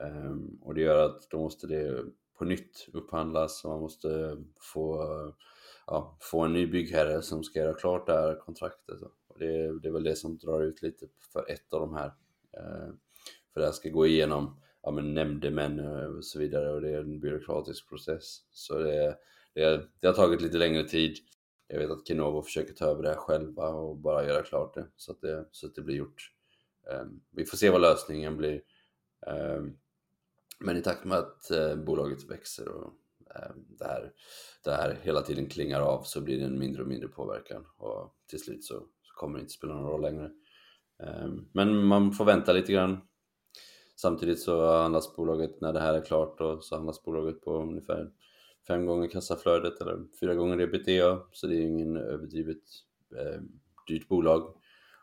Um, 0.00 0.58
och 0.62 0.74
det 0.74 0.80
gör 0.80 1.04
att 1.04 1.30
då 1.30 1.38
måste 1.38 1.66
det 1.66 2.04
på 2.38 2.44
nytt 2.44 2.88
upphandlas 2.92 3.64
och 3.64 3.70
man 3.70 3.80
måste 3.80 4.36
få, 4.60 5.04
ja, 5.86 6.18
få 6.20 6.40
en 6.40 6.52
ny 6.52 6.66
byggherre 6.66 7.22
som 7.22 7.44
ska 7.44 7.58
göra 7.58 7.74
klart 7.74 8.06
det 8.06 8.12
här 8.12 8.34
kontraktet. 8.34 9.02
Och 9.02 9.38
det, 9.38 9.80
det 9.80 9.88
är 9.88 9.92
väl 9.92 10.04
det 10.04 10.16
som 10.16 10.38
drar 10.38 10.60
ut 10.60 10.82
lite 10.82 11.06
för 11.32 11.50
ett 11.50 11.72
av 11.72 11.80
de 11.80 11.94
här. 11.94 12.06
Uh, 12.58 12.94
för 13.52 13.60
det 13.60 13.66
här 13.66 13.72
ska 13.72 13.88
gå 13.88 14.06
igenom 14.06 14.60
ja, 14.82 14.90
men 14.90 15.14
nämndemän 15.14 15.78
eh, 15.78 16.04
och 16.04 16.24
så 16.24 16.38
vidare 16.38 16.70
och 16.70 16.80
det 16.80 16.90
är 16.90 17.00
en 17.00 17.20
byråkratisk 17.20 17.88
process. 17.88 18.44
Så 18.50 18.78
det, 18.78 19.16
det, 19.54 19.88
det 20.00 20.06
har 20.06 20.14
tagit 20.14 20.42
lite 20.42 20.58
längre 20.58 20.84
tid. 20.84 21.16
Jag 21.66 21.78
vet 21.78 21.90
att 21.90 22.08
Kenovo 22.08 22.42
försöker 22.42 22.74
ta 22.74 22.84
över 22.84 23.02
det 23.02 23.08
här 23.08 23.16
själva 23.16 23.68
och 23.68 23.96
bara 23.96 24.26
göra 24.26 24.42
klart 24.42 24.74
det 24.74 24.86
så 24.96 25.12
att 25.12 25.20
det, 25.20 25.44
så 25.50 25.66
att 25.66 25.74
det 25.74 25.82
blir 25.82 25.96
gjort. 25.96 26.32
Um, 27.00 27.20
vi 27.30 27.44
får 27.44 27.56
se 27.56 27.70
vad 27.70 27.80
lösningen 27.80 28.36
blir. 28.36 28.62
Um, 29.26 29.78
men 30.58 30.76
i 30.76 30.82
takt 30.82 31.04
med 31.04 31.18
att 31.18 31.50
uh, 31.52 31.84
bolaget 31.84 32.30
växer 32.30 32.68
och 32.68 32.84
um, 32.84 33.64
det, 33.78 33.84
här, 33.84 34.12
det 34.64 34.70
här 34.70 34.98
hela 35.02 35.22
tiden 35.22 35.48
klingar 35.48 35.80
av 35.80 36.02
så 36.02 36.20
blir 36.20 36.38
det 36.38 36.44
en 36.44 36.58
mindre 36.58 36.82
och 36.82 36.88
mindre 36.88 37.08
påverkan 37.08 37.66
och 37.76 38.16
till 38.26 38.40
slut 38.40 38.64
så, 38.64 38.74
så 39.02 39.14
kommer 39.14 39.38
det 39.38 39.40
inte 39.40 39.52
spela 39.52 39.74
någon 39.74 39.90
roll 39.90 40.02
längre. 40.02 40.30
men 41.52 41.84
man 41.84 42.12
får 42.12 42.24
vänta 42.24 42.52
lite 42.52 42.72
grann. 42.72 43.00
Samtidigt 44.02 44.40
så 44.40 44.76
handlas 44.76 45.16
bolaget, 45.16 45.60
när 45.60 45.72
det 45.72 45.80
här 45.80 45.94
är 45.94 46.04
klart, 46.04 46.40
och 46.40 46.64
så 46.64 46.74
handlas 46.74 47.02
bolaget 47.02 47.40
på 47.40 47.56
ungefär 47.56 48.10
fem 48.66 48.86
gånger 48.86 49.08
kassaflödet 49.08 49.80
eller 49.80 50.04
fyra 50.20 50.34
gånger 50.34 50.60
ebitda 50.60 51.20
så 51.32 51.46
det 51.46 51.56
är 51.56 51.60
ingen 51.60 51.96
överdrivet 51.96 52.62
eh, 53.16 53.40
dyrt 53.86 54.08
bolag. 54.08 54.54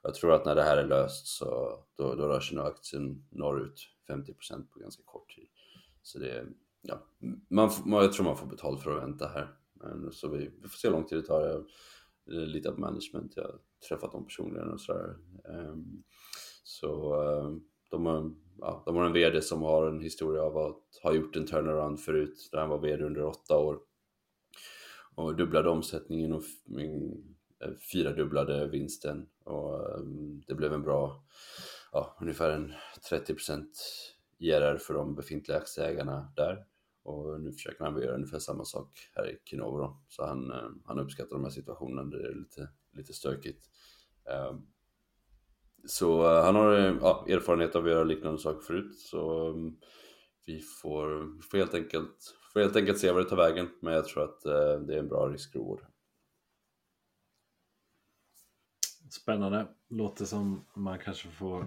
Jag 0.03 0.13
tror 0.13 0.33
att 0.33 0.45
när 0.45 0.55
det 0.55 0.63
här 0.63 0.77
är 0.77 0.87
löst 0.87 1.27
så 1.27 1.79
då, 1.95 2.15
då 2.15 2.27
rör 2.27 2.39
sig 2.39 2.57
nog 2.57 2.65
aktien 2.65 3.25
norrut 3.29 3.87
50% 4.07 4.67
på 4.73 4.79
ganska 4.79 5.03
kort 5.05 5.35
tid. 5.35 5.47
Så 6.01 6.19
det, 6.19 6.45
ja, 6.81 7.03
man, 7.47 7.71
jag 7.85 8.13
tror 8.13 8.25
man 8.25 8.37
får 8.37 8.47
betalt 8.47 8.83
för 8.83 8.97
att 8.97 9.03
vänta 9.03 9.27
här. 9.27 9.47
Men, 9.73 10.11
så 10.11 10.27
vi, 10.27 10.37
vi 10.61 10.67
får 10.69 10.77
se 10.77 10.87
hur 10.87 10.95
lång 10.95 11.05
tid 11.05 11.17
det 11.17 11.27
tar. 11.27 11.41
Jag 11.41 11.65
eh, 12.41 12.47
litar 12.47 12.71
på 12.71 12.79
management, 12.79 13.33
jag 13.35 13.43
har 13.43 13.59
träffat 13.89 14.11
dem 14.11 14.25
personligen 14.25 14.69
och 14.69 14.81
sådär. 14.81 15.15
Um, 15.43 16.03
så 16.63 17.15
um, 17.23 17.65
de 17.89 18.05
har, 18.05 18.31
ja, 18.59 18.83
de 18.85 18.95
har 18.95 19.05
en 19.05 19.13
VD 19.13 19.41
som 19.41 19.61
har 19.61 19.87
en 19.87 19.99
historia 19.99 20.41
av 20.41 20.57
att 20.57 20.83
ha 21.03 21.13
gjort 21.13 21.35
en 21.35 21.45
turnaround 21.45 21.99
förut, 21.99 22.49
där 22.51 22.59
han 22.59 22.69
var 22.69 22.79
VD 22.79 23.03
under 23.03 23.23
åtta 23.23 23.57
år. 23.57 23.79
Och 25.15 25.35
dubblade 25.35 25.69
omsättningen 25.69 26.33
och 26.33 26.43
eh, 27.61 27.73
fyradubblade 27.91 28.67
vinsten. 28.67 29.29
Och 29.43 29.99
um, 29.99 30.43
det 30.47 30.55
blev 30.55 30.73
en 30.73 30.81
bra, 30.81 31.23
ja, 31.91 32.17
ungefär 32.21 32.51
en 32.51 32.73
30% 33.09 33.65
IRR 34.37 34.77
för 34.77 34.93
de 34.93 35.15
befintliga 35.15 35.57
aktieägarna 35.57 36.33
där. 36.35 36.65
Och 37.03 37.41
nu 37.41 37.51
försöker 37.51 37.83
han 37.83 38.01
göra 38.01 38.15
ungefär 38.15 38.39
samma 38.39 38.65
sak 38.65 38.91
här 39.15 39.29
i 39.29 39.37
Kinovo 39.45 39.77
då. 39.77 40.01
Så 40.07 40.25
han, 40.25 40.51
eh, 40.51 40.69
han 40.85 40.99
uppskattar 40.99 41.35
de 41.35 41.43
här 41.43 41.51
situationerna 41.51 42.03
där 42.03 42.17
det 42.17 42.27
är 42.27 42.35
lite, 42.35 42.69
lite 42.91 43.13
stökigt. 43.13 43.65
Ehm, 44.25 44.67
så 45.85 46.37
eh, 46.37 46.43
han 46.43 46.55
har 46.55 46.71
ja, 47.01 47.25
erfarenhet 47.29 47.75
av 47.75 47.83
att 47.83 47.91
göra 47.91 48.03
liknande 48.03 48.39
saker 48.39 48.61
förut. 48.61 48.99
Så 48.99 49.47
mm, 49.47 49.75
vi 50.45 50.59
får, 50.59 51.41
får, 51.41 51.57
helt 51.57 51.73
enkelt, 51.73 52.35
får 52.53 52.59
helt 52.59 52.75
enkelt 52.75 52.99
se 52.99 53.11
vad 53.11 53.23
det 53.23 53.29
tar 53.29 53.37
vägen. 53.37 53.69
Men 53.81 53.93
jag 53.93 54.05
tror 54.05 54.23
att 54.23 54.41
det 54.87 54.95
är 54.95 54.99
en 54.99 55.07
bra 55.07 55.27
risk-reward. 55.27 55.85
Spännande. 59.09 59.67
Låter 59.87 60.25
som 60.25 60.65
man 60.73 60.99
kanske 60.99 61.27
får 61.27 61.65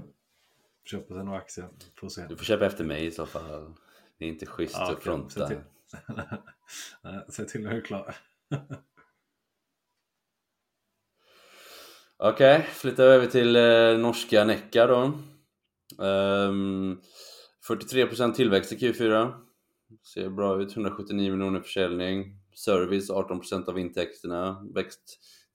köpa 0.85 1.15
sig 1.15 1.25
några 1.25 1.39
aktier. 1.39 1.69
Får 1.95 2.09
se. 2.09 2.27
Du 2.29 2.37
får 2.37 2.45
köpa 2.45 2.67
efter 2.67 2.85
mig 2.85 3.07
i 3.07 3.11
så 3.11 3.27
fall. 3.27 3.75
Det 4.19 4.25
är 4.25 4.29
inte 4.29 4.47
schysst 4.47 4.77
ja, 4.79 4.93
att 4.93 5.03
fronta. 5.03 5.49
Se 5.49 5.55
till, 5.55 5.65
Nej, 7.03 7.25
se 7.29 7.45
till 7.45 7.67
att 7.67 7.73
du 7.73 7.79
är 7.79 7.85
klar. 7.85 8.17
Okej, 12.25 12.57
okay, 12.57 12.67
flyttar 12.67 13.05
över 13.05 13.27
till 13.27 13.57
eh, 13.57 13.99
norska 13.99 14.45
Necka 14.45 14.87
då. 14.87 15.13
Ehm, 16.05 16.51
um, 16.51 17.01
43% 17.69 18.33
tillväxt 18.33 18.73
i 18.73 18.77
Q4. 18.77 19.33
Ser 20.15 20.31
bra 20.31 20.63
ut, 20.63 20.77
179 20.77 21.33
miljoner 21.33 21.61
försäljning. 21.61 22.25
Service 22.55 23.11
18% 23.11 23.69
av 23.69 23.79
intäkterna. 23.79 24.67
Växt 24.75 25.01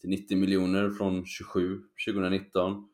till 0.01 0.09
90 0.09 0.37
miljoner 0.37 0.89
från 0.89 1.25
27 1.25 1.79
2019. 2.07 2.87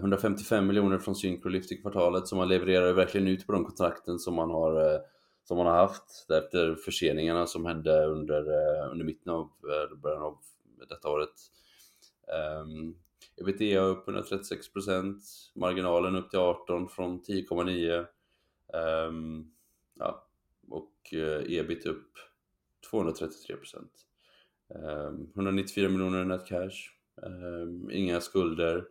155 0.00 0.66
miljoner 0.66 0.98
från 0.98 1.16
Syncrolift 1.16 1.72
i 1.72 1.76
kvartalet 1.76 2.28
så 2.28 2.36
man 2.36 2.48
levererar 2.48 2.92
verkligen 2.92 3.28
ut 3.28 3.46
på 3.46 3.52
de 3.52 3.64
kontrakten 3.64 4.18
som 4.18 4.34
man 4.34 4.50
har, 4.50 4.94
eh, 4.94 5.00
som 5.44 5.56
man 5.56 5.66
har 5.66 5.76
haft 5.76 6.30
efter 6.30 6.74
förseningarna 6.74 7.46
som 7.46 7.66
hände 7.66 8.06
under, 8.06 8.40
eh, 8.40 8.90
under 8.92 9.04
mitten 9.04 9.32
av 9.32 9.50
början 10.02 10.22
av 10.22 10.38
detta 10.88 11.08
året. 11.08 11.34
Ehm, 12.32 12.70
um, 12.70 12.94
ebitda 13.36 13.80
upp 13.80 14.08
136%, 14.08 15.20
marginalen 15.54 16.16
upp 16.16 16.30
till 16.30 16.38
18 16.38 16.88
från 16.88 17.22
10,9 17.22 17.98
um, 17.98 18.06
ehm, 18.74 19.50
ja, 19.98 20.28
och 20.68 21.14
eh, 21.14 21.58
ebit 21.58 21.86
upp 21.86 22.12
233%. 22.92 23.88
Um, 24.68 25.32
194 25.34 25.88
miljoner 25.88 26.24
net 26.24 26.46
cash, 26.46 26.90
um, 27.22 27.90
inga 27.90 28.20
skulder 28.20 28.84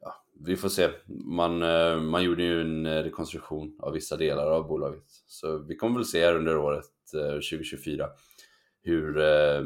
ja, 0.00 0.24
vi 0.40 0.56
får 0.56 0.68
se. 0.68 0.88
Man, 1.24 1.62
eh, 1.62 2.00
man 2.00 2.24
gjorde 2.24 2.42
ju 2.42 2.60
en 2.60 3.02
rekonstruktion 3.02 3.76
av 3.80 3.92
vissa 3.92 4.16
delar 4.16 4.50
av 4.50 4.68
bolaget. 4.68 5.04
Så 5.26 5.58
vi 5.58 5.76
kommer 5.76 5.96
väl 5.96 6.04
se 6.04 6.24
här 6.24 6.36
under 6.36 6.56
året 6.56 6.84
2024 7.12 8.08
hur, 8.86 9.18
eh, 9.18 9.64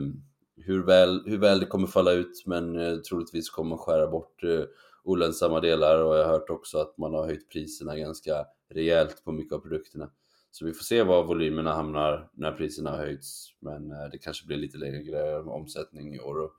hur, 0.57 0.83
väl, 0.83 1.23
hur 1.27 1.39
väl 1.39 1.61
det 1.61 1.67
kommer 1.67 1.87
falla 1.87 2.13
ut 2.13 2.43
men 2.47 2.77
eh, 2.77 2.97
troligtvis 2.97 3.51
kommer 3.51 3.69
man 3.69 3.79
skära 3.79 4.07
bort 4.07 4.45
eh, 4.45 4.65
olönsamma 5.05 5.61
delar 5.61 6.03
och 6.05 6.17
jag 6.17 6.25
har 6.25 6.33
hört 6.33 6.51
också 6.51 6.79
att 6.79 6.99
man 6.99 7.15
har 7.15 7.27
höjt 7.27 7.49
priserna 7.49 7.97
ganska 7.97 8.47
rejält 8.69 9.25
på 9.25 9.33
mycket 9.33 9.53
av 9.53 9.59
produkterna. 9.59 10.11
Så 10.51 10.65
vi 10.65 10.73
får 10.73 10.85
se 10.85 11.03
var 11.03 11.25
volymerna 11.25 11.73
hamnar 11.73 12.31
när 12.33 12.53
priserna 12.53 12.91
har 12.91 12.99
höjts 12.99 13.55
men 13.59 13.89
det 13.89 14.19
kanske 14.19 14.47
blir 14.47 14.57
lite 14.57 14.79
lägre 14.79 15.41
omsättning 15.41 16.15
i 16.15 16.21
år. 16.21 16.39
Och, 16.39 16.53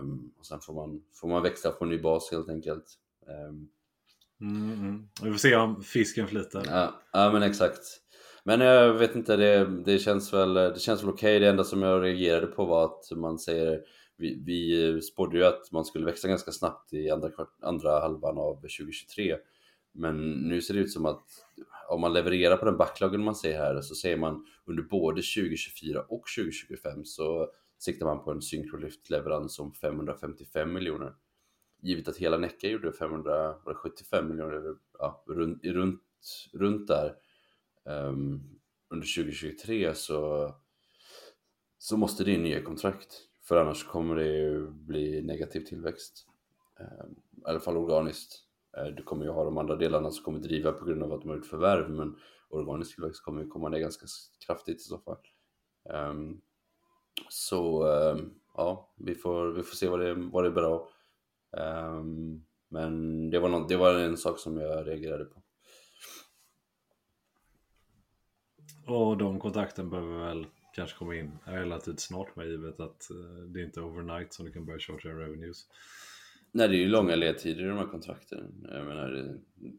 um, 0.00 0.32
och 0.38 0.46
sen 0.46 0.60
får 0.60 0.74
man, 0.74 1.02
får 1.12 1.28
man 1.28 1.42
växa 1.42 1.70
på 1.70 1.84
en 1.84 1.90
ny 1.90 1.98
bas 1.98 2.30
helt 2.30 2.48
enkelt. 2.48 2.84
Um, 3.48 3.68
mm, 4.40 4.72
mm. 4.72 5.08
Vi 5.22 5.30
får 5.30 5.38
se 5.38 5.56
om 5.56 5.82
fisken 5.82 6.28
flyter. 6.28 6.62
Ja, 6.66 7.00
ja 7.12 7.32
men 7.32 7.42
exakt. 7.42 8.01
Men 8.44 8.60
jag 8.60 8.94
vet 8.94 9.16
inte, 9.16 9.36
det, 9.36 9.82
det 9.84 9.98
känns 9.98 10.32
väl, 10.32 10.54
det 10.54 10.80
känns 10.80 11.02
väl 11.02 11.10
okej. 11.10 11.36
Okay. 11.36 11.38
Det 11.38 11.48
enda 11.48 11.64
som 11.64 11.82
jag 11.82 12.02
reagerade 12.02 12.46
på 12.46 12.64
var 12.64 12.84
att 12.84 13.10
man 13.16 13.38
säger 13.38 13.80
vi, 14.16 14.42
vi 14.46 15.02
spådde 15.02 15.38
ju 15.38 15.44
att 15.44 15.72
man 15.72 15.84
skulle 15.84 16.06
växa 16.06 16.28
ganska 16.28 16.52
snabbt 16.52 16.92
i 16.92 17.10
andra, 17.10 17.30
andra 17.62 18.00
halvan 18.00 18.38
av 18.38 18.54
2023. 18.54 19.36
Men 19.92 20.30
nu 20.30 20.60
ser 20.60 20.74
det 20.74 20.80
ut 20.80 20.92
som 20.92 21.06
att 21.06 21.24
om 21.88 22.00
man 22.00 22.12
levererar 22.12 22.56
på 22.56 22.64
den 22.64 22.76
backloggen 22.76 23.24
man 23.24 23.34
ser 23.34 23.58
här 23.58 23.80
så 23.80 23.94
ser 23.94 24.16
man 24.16 24.46
under 24.64 24.82
både 24.82 25.22
2024 25.22 26.00
och 26.00 26.24
2025 26.38 27.04
så 27.04 27.48
siktar 27.78 28.06
man 28.06 28.24
på 28.24 28.30
en 28.30 28.42
synkrolyftleverans 28.42 29.58
om 29.58 29.72
555 29.72 30.72
miljoner. 30.72 31.14
Givet 31.82 32.08
att 32.08 32.16
hela 32.16 32.38
Necka 32.38 32.68
gjorde 32.68 32.92
575 32.92 34.28
miljoner, 34.28 34.74
ja, 34.98 35.24
runt, 35.26 35.64
runt, 35.64 36.02
runt 36.52 36.88
där 36.88 37.14
Ehm, 37.84 38.40
under 38.88 39.06
2023 39.06 39.94
så, 39.94 40.50
så 41.78 41.96
måste 41.96 42.24
det 42.24 42.32
in 42.32 42.42
nya 42.42 42.62
kontrakt. 42.62 43.28
För 43.42 43.56
annars 43.56 43.84
kommer 43.84 44.16
det 44.16 44.26
ju 44.26 44.70
bli 44.70 45.22
negativ 45.22 45.60
tillväxt. 45.60 46.26
Um, 46.80 47.16
I 47.36 47.44
alla 47.44 47.60
fall 47.60 47.76
organiskt. 47.76 48.32
Uh, 48.78 48.94
du 48.94 49.02
kommer 49.02 49.24
ju 49.24 49.30
ha 49.30 49.44
de 49.44 49.58
andra 49.58 49.76
delarna 49.76 50.10
som 50.10 50.24
kommer 50.24 50.38
driva 50.38 50.72
på 50.72 50.84
grund 50.84 51.02
av 51.02 51.12
att 51.12 51.20
de 51.20 51.28
har 51.28 51.36
gjort 51.36 51.46
förvärv 51.46 51.90
men 51.90 52.16
organisk 52.48 52.94
tillväxt 52.94 53.24
kommer 53.24 53.42
ju 53.42 53.48
komma 53.48 53.68
ner 53.68 53.78
ganska 53.78 54.06
kraftigt 54.46 54.76
i 54.76 54.84
så 54.84 54.98
fall. 54.98 55.18
Um, 55.84 56.40
så 57.28 57.86
um, 57.86 58.34
ja, 58.54 58.92
vi 58.96 59.14
får, 59.14 59.52
vi 59.52 59.62
får 59.62 59.76
se 59.76 59.88
vad 59.88 60.00
det, 60.00 60.14
vad 60.14 60.44
det 60.44 60.48
är 60.48 60.52
bra. 60.52 60.88
Um, 61.50 62.44
men 62.68 63.30
det 63.30 63.38
var, 63.38 63.48
något, 63.48 63.68
det 63.68 63.76
var 63.76 63.94
en 63.94 64.16
sak 64.16 64.38
som 64.38 64.56
jag 64.56 64.86
reagerade 64.86 65.24
på. 65.24 65.41
Och 68.86 69.16
de 69.16 69.40
kontakten 69.40 69.90
behöver 69.90 70.26
väl 70.26 70.46
kanske 70.72 70.98
komma 70.98 71.14
in 71.14 71.38
relativt 71.44 72.00
snart 72.00 72.36
med 72.36 72.48
givet 72.48 72.80
att 72.80 73.10
eh, 73.10 73.44
det 73.46 73.60
är 73.60 73.64
inte 73.64 73.80
är 73.80 73.84
overnight 73.84 74.32
som 74.32 74.46
du 74.46 74.52
kan 74.52 74.66
börja 74.66 74.78
charge 74.78 75.08
revenues. 75.08 75.66
Nej, 76.52 76.68
det 76.68 76.76
är 76.76 76.78
ju 76.78 76.88
långa 76.88 77.16
ledtider 77.16 77.64
i 77.64 77.68
de 77.68 77.78
här 77.78 77.86
kontrakten. 77.86 78.68
Jag 78.70 78.86
menar, 78.86 79.14
eh, 79.14 79.70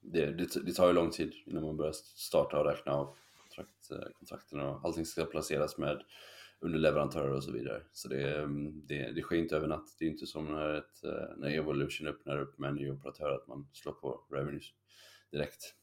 det, 0.00 0.26
det, 0.26 0.64
det, 0.66 0.72
tar 0.72 0.86
ju 0.86 0.92
lång 0.92 1.10
tid 1.10 1.32
innan 1.46 1.62
man 1.62 1.76
börjar 1.76 1.92
starta 1.92 2.58
och 2.60 2.66
räkna 2.66 2.92
av 2.92 3.14
kontrakt, 3.42 3.90
eh, 3.90 4.12
kontrakten 4.18 4.60
och 4.60 4.80
allting 4.84 5.06
ska 5.06 5.24
placeras 5.24 5.78
med 5.78 6.02
underleverantörer 6.60 7.32
och 7.32 7.44
så 7.44 7.52
vidare. 7.52 7.82
Så 7.92 8.08
det, 8.08 8.46
det, 8.88 9.12
det 9.12 9.22
sker 9.22 9.36
inte 9.36 9.56
över 9.56 9.68
natt. 9.68 9.96
Det 9.98 10.04
är 10.04 10.10
inte 10.10 10.26
som 10.26 10.44
när, 10.44 10.74
ett, 10.74 11.02
när 11.36 11.50
Evolution 11.50 12.06
öppnar 12.06 12.40
upp 12.40 12.58
med 12.58 12.70
en 12.70 12.76
ny 12.76 12.90
operatör 12.90 13.30
att 13.30 13.48
man 13.48 13.68
slår 13.72 13.92
på 13.92 14.26
revenues 14.30 14.64
direkt. 15.30 15.74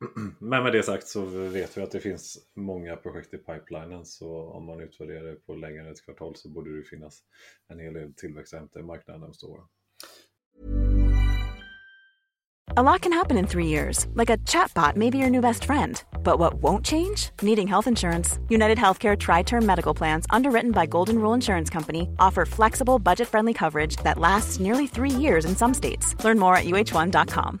Men 0.38 0.62
med 0.62 0.72
det 0.72 0.82
sagt 0.82 1.06
så 1.06 1.24
vet 1.24 1.78
vi 1.78 1.82
att 1.82 1.90
det 1.90 2.00
finns 2.00 2.38
många 2.56 2.96
projekt 2.96 3.34
i 3.34 3.38
pipelinen 3.38 4.06
så 4.06 4.50
om 4.50 4.64
man 4.64 4.80
utvärderar 4.80 5.24
det 5.24 5.46
på 5.46 5.54
längre 5.54 5.80
än 5.80 5.92
ett 5.92 6.04
kvartal 6.04 6.36
så 6.36 6.48
borde 6.48 6.76
det 6.76 6.84
finnas 6.84 7.22
en 7.68 7.78
hel 7.78 7.94
del 7.94 8.14
tillväxt 8.14 8.54
att 8.54 8.60
hämta 8.60 8.80
i 8.80 8.82
marknaden 8.82 9.20
de 9.20 9.34
stora. 9.34 9.62
A 12.76 12.82
lot 12.82 13.00
can 13.00 13.12
happen 13.12 13.36
in 13.36 13.46
three 13.48 13.66
years, 13.66 14.06
like 14.14 14.30
a 14.30 14.36
chatbot 14.46 14.94
may 14.94 15.10
be 15.10 15.18
your 15.18 15.28
new 15.28 15.40
best 15.40 15.64
friend. 15.64 16.02
But 16.22 16.38
what 16.38 16.54
won't 16.62 16.84
change? 16.84 17.30
Needing 17.42 17.66
health 17.66 17.88
insurance. 17.88 18.38
United 18.48 18.78
Healthcare 18.78 19.18
Tri 19.18 19.42
Term 19.42 19.66
Medical 19.66 19.92
Plans, 19.92 20.24
underwritten 20.30 20.70
by 20.70 20.86
Golden 20.86 21.18
Rule 21.18 21.34
Insurance 21.34 21.68
Company, 21.68 22.08
offer 22.20 22.46
flexible, 22.46 23.00
budget 23.00 23.26
friendly 23.26 23.52
coverage 23.52 23.96
that 24.04 24.18
lasts 24.18 24.60
nearly 24.60 24.86
three 24.86 25.10
years 25.10 25.44
in 25.44 25.56
some 25.56 25.74
states. 25.74 26.14
Learn 26.24 26.38
more 26.38 26.54
at 26.54 26.64
uh1.com. 26.64 27.60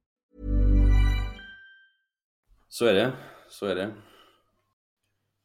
Så 2.73 2.85
är 2.85 2.93
det, 2.93 3.13
så 3.49 3.65
är 3.65 3.75
det. 3.75 3.93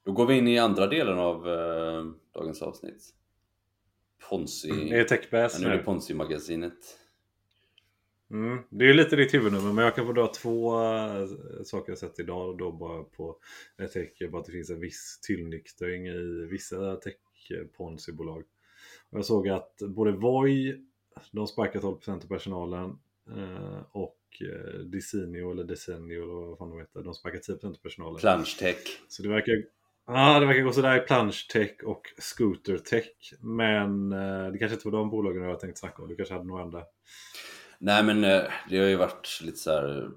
Då 0.04 0.12
går 0.12 0.26
vi 0.26 0.38
in 0.38 0.48
i 0.48 0.58
andra 0.58 0.86
delen 0.86 1.18
av 1.18 1.48
eh, 1.48 2.04
dagens 2.34 2.62
avsnitt. 2.62 3.14
Ponzi... 4.30 4.68
Det 4.90 5.00
är 5.00 5.04
Techbass 5.04 5.58
ja, 5.58 5.68
nu 5.68 5.74
är 5.74 5.78
det. 5.78 5.84
Ponzi-magasinet. 5.84 6.98
Mm. 8.30 8.58
Det 8.70 8.84
är 8.84 8.94
lite 8.94 9.16
ditt 9.16 9.34
huvudnummer 9.34 9.72
men 9.72 9.84
jag 9.84 9.94
kan 9.94 10.06
få 10.06 10.12
dra 10.12 10.26
två 10.26 10.80
äh, 10.80 11.26
saker 11.64 11.92
jag 11.92 11.98
sett 11.98 12.18
idag 12.18 12.48
och 12.48 12.56
då 12.56 12.72
bara 12.72 13.02
på 13.02 13.36
jag 13.76 13.92
tänker 13.92 14.28
på 14.28 14.38
att 14.38 14.44
det 14.44 14.52
finns 14.52 14.70
en 14.70 14.80
viss 14.80 15.20
tillnyktring 15.22 16.06
i 16.06 16.46
vissa 16.50 16.96
tech-ponzi-bolag. 16.96 18.44
Och 19.10 19.18
Jag 19.18 19.24
såg 19.24 19.48
att 19.48 19.76
både 19.88 20.12
Voi, 20.12 20.84
de 21.30 21.46
sparkar 21.46 21.80
12% 21.80 22.24
av 22.24 22.28
personalen 22.28 22.98
eh, 23.36 23.80
och 23.92 24.18
eh, 24.42 24.80
Desenio 24.80 25.50
eller 25.50 26.46
vad 26.48 26.58
fan 26.58 26.70
de 26.70 26.80
heter, 26.80 27.02
de 27.02 27.14
sparkar 27.14 27.38
10% 27.38 27.66
av 27.66 27.74
personalen. 27.82 28.18
Plunge. 28.20 28.76
Så 29.08 29.22
det 29.22 29.28
verkar, 29.28 29.52
ja, 30.06 30.40
det 30.40 30.46
verkar 30.46 30.62
gå 30.62 30.72
sådär 30.72 30.96
i 30.96 31.00
Plunge 31.00 31.74
och 31.84 32.02
Scooter 32.18 32.78
Tech. 32.78 33.32
Men 33.40 34.12
eh, 34.12 34.52
det 34.52 34.58
kanske 34.58 34.74
inte 34.74 34.88
var 34.88 34.98
de 34.98 35.10
bolagen 35.10 35.42
jag 35.42 35.60
tänkte 35.60 35.80
snacka 35.80 36.02
om, 36.02 36.08
du 36.08 36.16
kanske 36.16 36.34
hade 36.34 36.46
några 36.46 36.62
andra. 36.62 36.82
Nej 37.78 38.04
men 38.04 38.24
eh, 38.24 38.42
det 38.70 38.78
har 38.78 38.86
ju 38.86 38.96
varit 38.96 39.40
lite 39.42 39.58
så 39.58 39.70
här. 39.70 40.10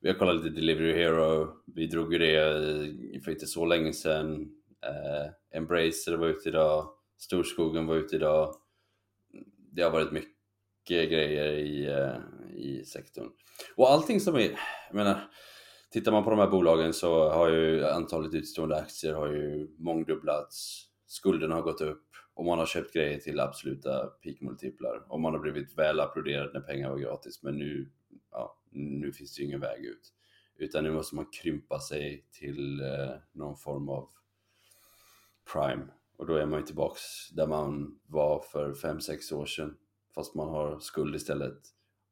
Vi 0.00 0.08
har 0.08 0.16
kollat 0.16 0.36
lite 0.36 0.48
Delivery 0.48 0.92
Hero. 0.92 1.48
Vi 1.66 1.86
drog 1.86 2.12
ju 2.12 2.18
det 2.18 3.22
för 3.24 3.30
inte 3.30 3.46
så 3.46 3.66
länge 3.66 3.92
sedan. 3.92 4.52
Eh, 4.86 5.58
Embracer 5.58 6.16
var 6.16 6.28
ute 6.28 6.48
idag. 6.48 6.88
Storskogen 7.18 7.86
var 7.86 7.96
ute 7.96 8.16
idag. 8.16 8.54
Det 9.72 9.82
har 9.82 9.90
varit 9.90 10.12
mycket 10.12 10.39
grejer 10.96 11.52
i, 11.52 11.86
eh, 11.86 12.56
i 12.56 12.84
sektorn. 12.84 13.28
Och 13.76 13.90
allting 13.90 14.20
som 14.20 14.34
är, 14.34 14.58
jag 14.88 14.94
menar, 14.94 15.30
tittar 15.90 16.12
man 16.12 16.24
på 16.24 16.30
de 16.30 16.38
här 16.38 16.50
bolagen 16.50 16.92
så 16.92 17.28
har 17.28 17.48
ju 17.48 17.84
antalet 17.84 18.34
utstående 18.34 18.76
aktier 18.76 19.14
har 19.14 19.32
ju 19.32 19.68
mångdubblats. 19.78 20.86
Skulderna 21.06 21.54
har 21.54 21.62
gått 21.62 21.80
upp 21.80 22.06
och 22.34 22.44
man 22.44 22.58
har 22.58 22.66
köpt 22.66 22.92
grejer 22.92 23.18
till 23.18 23.40
absoluta 23.40 24.06
peakmultiplar 24.06 25.06
och 25.08 25.20
man 25.20 25.32
har 25.32 25.40
blivit 25.40 25.78
väl 25.78 26.00
applåderad 26.00 26.50
när 26.54 26.60
pengar 26.60 26.90
var 26.90 26.98
gratis. 26.98 27.42
Men 27.42 27.58
nu, 27.58 27.90
ja, 28.30 28.58
nu 28.70 29.12
finns 29.12 29.34
det 29.34 29.40
ju 29.42 29.46
ingen 29.48 29.60
väg 29.60 29.84
ut. 29.84 30.12
Utan 30.58 30.84
nu 30.84 30.90
måste 30.90 31.14
man 31.14 31.26
krympa 31.42 31.78
sig 31.78 32.26
till 32.32 32.80
eh, 32.80 33.16
någon 33.32 33.56
form 33.56 33.88
av 33.88 34.08
prime. 35.52 35.86
Och 36.16 36.26
då 36.26 36.34
är 36.34 36.46
man 36.46 36.60
ju 36.60 36.66
tillbaks 36.66 37.30
där 37.32 37.46
man 37.46 38.00
var 38.06 38.40
för 38.40 38.72
5-6 38.72 39.34
år 39.34 39.46
sedan. 39.46 39.76
Fast 40.14 40.34
man 40.34 40.48
har 40.48 40.78
skuld 40.78 41.16
istället. 41.16 41.58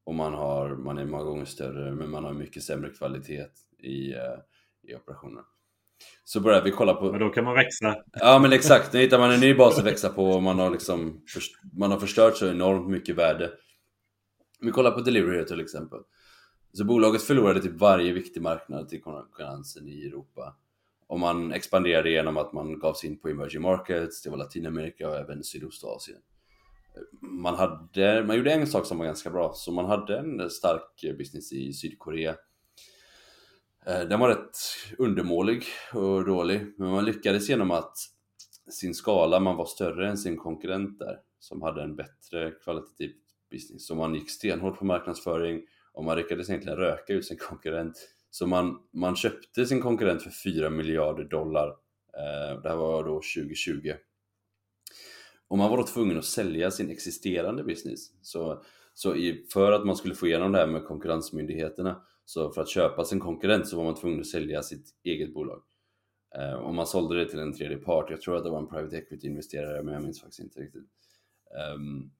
Och 0.05 0.14
man, 0.14 0.34
har, 0.34 0.76
man 0.76 0.99
är 0.99 1.05
många 1.05 1.24
gånger 1.24 1.44
större 1.44 1.92
men 1.92 2.11
man 2.11 2.24
har 2.24 2.32
mycket 2.32 2.62
sämre 2.62 2.90
kvalitet 2.90 3.46
i, 3.78 4.12
eh, 4.12 4.38
i 4.82 4.94
operationen. 4.94 5.44
Så 6.24 6.40
börjar 6.40 6.62
vi 6.62 6.70
kolla 6.70 6.94
på... 6.94 7.11
Men 7.11 7.20
då 7.20 7.28
kan 7.28 7.44
man 7.44 7.55
växa. 7.55 7.96
Ja 8.12 8.38
men 8.38 8.53
exakt, 8.53 8.92
nu 8.92 9.01
hittar 9.01 9.18
man 9.18 9.30
en 9.30 9.40
ny 9.40 9.55
bas 9.55 9.78
att 9.78 9.84
växa 9.84 10.09
på 10.09 10.24
och 10.24 10.42
man 10.42 10.59
har 10.59 10.70
liksom 10.70 11.22
man 11.72 11.90
har 11.90 11.99
förstört 11.99 12.36
så 12.36 12.49
enormt 12.49 12.88
mycket 12.88 13.16
värde. 13.16 13.51
Vi 14.61 14.70
kollar 14.70 14.90
på 14.90 15.01
Delivery 15.01 15.44
till 15.44 15.61
exempel. 15.61 16.01
Så 16.72 16.84
bolaget 16.84 17.22
förlorade 17.22 17.62
typ 17.62 17.80
varje 17.80 18.12
viktig 18.12 18.42
marknad 18.42 18.88
till 18.88 19.03
konkurrensen 19.03 19.88
i 19.88 20.07
Europa. 20.07 20.57
Och 21.07 21.20
man 21.20 21.53
expanderade 21.53 22.11
genom 22.11 22.36
att 22.36 22.53
man 22.53 22.78
gav 22.78 22.94
sig 22.94 23.11
in 23.11 23.18
på 23.18 23.28
emerging 23.28 23.62
markets, 23.62 24.22
det 24.22 24.30
var 24.30 24.36
Latinamerika 24.36 25.09
och 25.09 25.16
även 25.16 25.44
Sydostasien. 25.44 26.18
Man, 27.20 27.55
hade, 27.55 28.24
man 28.26 28.36
gjorde 28.36 28.53
en 28.53 28.66
sak 28.66 28.86
som 28.86 28.99
var 28.99 29.07
ganska 29.07 29.30
bra, 29.30 29.53
så 29.55 29.72
man 29.72 29.84
hade 29.84 30.18
en 30.18 30.51
stark 30.51 31.18
business 31.18 31.53
i 31.53 31.72
Sydkorea. 31.72 32.36
Eh, 33.86 34.01
den 34.01 34.20
var 34.20 34.28
rätt 34.28 34.57
undermålig 34.99 35.64
och 35.94 36.24
dålig, 36.24 36.74
men 36.78 36.90
man 36.90 37.05
lyckades 37.05 37.49
genom 37.49 37.70
att 37.70 37.96
sin 38.70 38.94
skala, 38.94 39.40
man 39.40 39.57
var 39.57 39.66
större 39.66 40.09
än 40.09 40.18
sin 40.18 40.36
konkurrent 40.36 40.99
där, 40.99 41.16
som 41.38 41.62
hade 41.62 41.82
en 41.82 41.96
bättre 41.96 42.51
kvalitativ 42.64 43.11
business. 43.51 43.86
Så 43.86 43.94
man 43.94 44.14
gick 44.14 44.30
stenhårt 44.30 44.78
på 44.78 44.84
marknadsföring 44.84 45.62
och 45.92 46.05
man 46.05 46.16
lyckades 46.16 46.51
egentligen 46.51 46.78
röka 46.78 47.12
ut 47.12 47.26
sin 47.26 47.36
konkurrent. 47.36 48.09
Så 48.30 48.46
man, 48.46 48.78
man 48.92 49.16
köpte 49.16 49.66
sin 49.66 49.80
konkurrent 49.80 50.22
för 50.22 50.30
4 50.30 50.70
miljarder 50.70 51.24
dollar. 51.24 51.68
Eh, 52.18 52.62
det 52.62 52.68
här 52.68 52.76
var 52.76 53.05
då 53.05 53.14
2020. 53.14 53.92
Och 55.49 55.59
man 55.59 55.70
var 55.70 55.76
då 55.76 55.82
tvungen 55.82 56.18
att 56.18 56.24
sälja 56.24 56.70
sin 56.70 56.90
existerande 56.90 57.64
business. 57.64 58.12
Så, 58.22 58.62
så 58.94 59.14
i, 59.14 59.46
för 59.53 59.72
att 59.72 59.86
man 59.86 59.96
skulle 59.96 60.14
få 60.14 60.26
igenom 60.26 60.53
det 60.53 60.59
här 60.59 60.66
med 60.66 60.84
konkurrensmyndigheterna, 60.84 62.03
så 62.24 62.51
för 62.51 62.62
att 62.62 62.68
köpa 62.68 63.05
sin 63.05 63.20
konkurrent 63.20 63.68
så 63.68 63.76
var 63.76 63.84
man 63.84 63.94
tvungen 63.94 64.20
att 64.20 64.26
sälja 64.26 64.62
sitt 64.62 64.86
eget 65.05 65.34
bolag. 65.34 65.62
Eh, 66.36 66.55
och 66.55 66.74
man 66.74 66.86
sålde 66.86 67.18
det 67.18 67.28
till 67.28 67.38
en 67.38 67.55
tredje 67.55 67.76
part, 67.76 68.11
jag 68.11 68.20
tror 68.20 68.36
att 68.36 68.44
det 68.44 68.51
var 68.51 68.59
en 68.59 68.68
private 68.68 68.96
equity-investerare 68.96 69.82
men 69.82 69.94
jag 69.94 70.03
minns 70.03 70.20
faktiskt 70.20 70.40
inte 70.40 70.61
riktigt. 70.61 70.88
Um, 71.74 72.11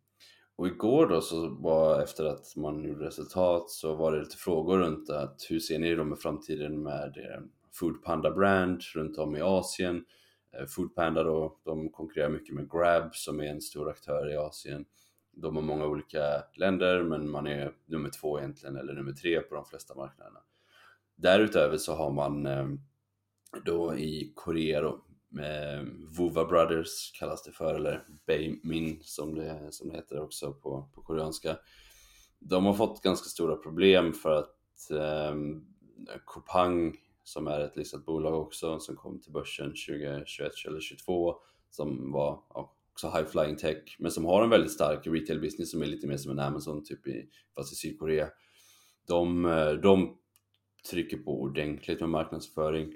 och 0.57 0.67
igår 0.67 1.07
då 1.07 1.21
så 1.21 1.49
var 1.49 2.03
efter 2.03 2.25
att 2.25 2.57
man 2.57 2.85
gjorde 2.85 3.07
resultat 3.07 3.71
så 3.71 3.95
var 3.95 4.13
det 4.13 4.19
lite 4.19 4.37
frågor 4.37 4.79
runt 4.79 5.11
att 5.11 5.47
hur 5.51 5.61
ser 5.61 5.79
ni 5.79 5.95
då 5.95 6.05
med 6.05 6.19
framtiden 6.19 6.83
med 6.83 7.17
eh, 7.17 7.43
Food 7.73 8.03
Panda 8.05 8.31
Brand 8.31 8.83
runt 8.95 9.19
om 9.19 9.37
i 9.37 9.41
Asien? 9.41 10.05
Eh, 10.53 10.67
Foodpanda 10.67 11.23
då, 11.23 11.61
de 11.65 11.91
konkurrerar 11.91 12.29
mycket 12.29 12.55
med 12.55 12.71
Grab 12.71 13.15
som 13.15 13.41
är 13.41 13.47
en 13.47 13.61
stor 13.61 13.91
aktör 13.91 14.31
i 14.33 14.37
Asien. 14.37 14.85
De 15.33 15.57
har 15.57 15.63
många 15.63 15.87
olika 15.87 16.45
länder 16.55 17.03
men 17.03 17.31
man 17.31 17.47
är 17.47 17.73
nummer 17.87 18.11
två 18.21 18.39
egentligen 18.39 18.77
eller 18.77 18.93
nummer 18.93 19.13
tre 19.13 19.41
på 19.41 19.55
de 19.55 19.65
flesta 19.65 19.95
marknaderna. 19.95 20.41
Därutöver 21.17 21.77
så 21.77 21.95
har 21.95 22.11
man 22.11 22.47
eh, 22.47 22.67
då 23.65 23.95
i 23.95 24.33
Korea 24.35 24.81
då 24.81 25.05
eh, 25.43 25.83
med 26.33 26.47
Brothers 26.49 27.13
kallas 27.19 27.43
det 27.43 27.53
för 27.53 27.75
eller 27.75 28.05
Beimin 28.27 29.01
som 29.03 29.35
det, 29.35 29.69
som 29.71 29.89
det 29.89 29.97
heter 29.97 30.21
också 30.21 30.53
på, 30.53 30.89
på 30.95 31.03
koreanska. 31.03 31.59
De 32.39 32.65
har 32.65 32.75
fått 32.75 33.03
ganska 33.03 33.29
stora 33.29 33.57
problem 33.57 34.13
för 34.13 34.33
att 34.33 34.91
eh, 34.91 35.35
Kupang 36.27 36.97
som 37.29 37.47
är 37.47 37.61
ett 37.61 37.77
listat 37.77 38.05
bolag 38.05 38.41
också 38.41 38.79
som 38.81 38.97
kom 38.97 39.21
till 39.21 39.33
börsen 39.33 39.67
2021 39.67 40.53
eller 40.67 40.71
2022 40.71 41.37
som 41.71 42.13
var 42.13 42.43
ja, 42.55 42.75
också 42.93 43.09
high 43.09 43.27
flying 43.27 43.57
tech 43.57 43.97
men 43.99 44.11
som 44.11 44.25
har 44.25 44.45
en 44.45 44.51
väldigt 44.51 44.73
stark 44.73 45.07
retail 45.07 45.41
business 45.41 45.71
som 45.71 45.83
är 45.83 45.87
lite 45.87 46.07
mer 46.07 46.17
som 46.17 46.33
en 46.33 46.39
Amazon 46.39 46.85
typ 46.85 47.07
i, 47.07 47.29
fast 47.55 47.73
i 47.73 47.77
Sydkorea. 47.77 48.29
De, 49.09 49.45
eh, 49.45 49.73
de 49.73 50.19
trycker 50.91 51.19
på 51.19 51.41
ordentligt 51.41 52.01
med 52.01 52.09
marknadsföring 52.09 52.93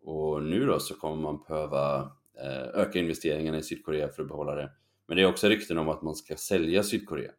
och 0.00 0.42
nu 0.42 0.66
då 0.66 0.80
så 0.80 0.94
kommer 0.94 1.22
man 1.22 1.42
behöva 1.48 2.00
eh, 2.42 2.80
öka 2.80 2.98
investeringarna 2.98 3.58
i 3.58 3.62
Sydkorea 3.62 4.08
för 4.08 4.22
att 4.22 4.28
behålla 4.28 4.54
det. 4.54 4.70
Men 5.06 5.16
det 5.16 5.22
är 5.22 5.26
också 5.26 5.48
rykten 5.48 5.78
om 5.78 5.88
att 5.88 6.02
man 6.02 6.14
ska 6.14 6.36
sälja 6.36 6.82
Sydkorea. 6.82 7.32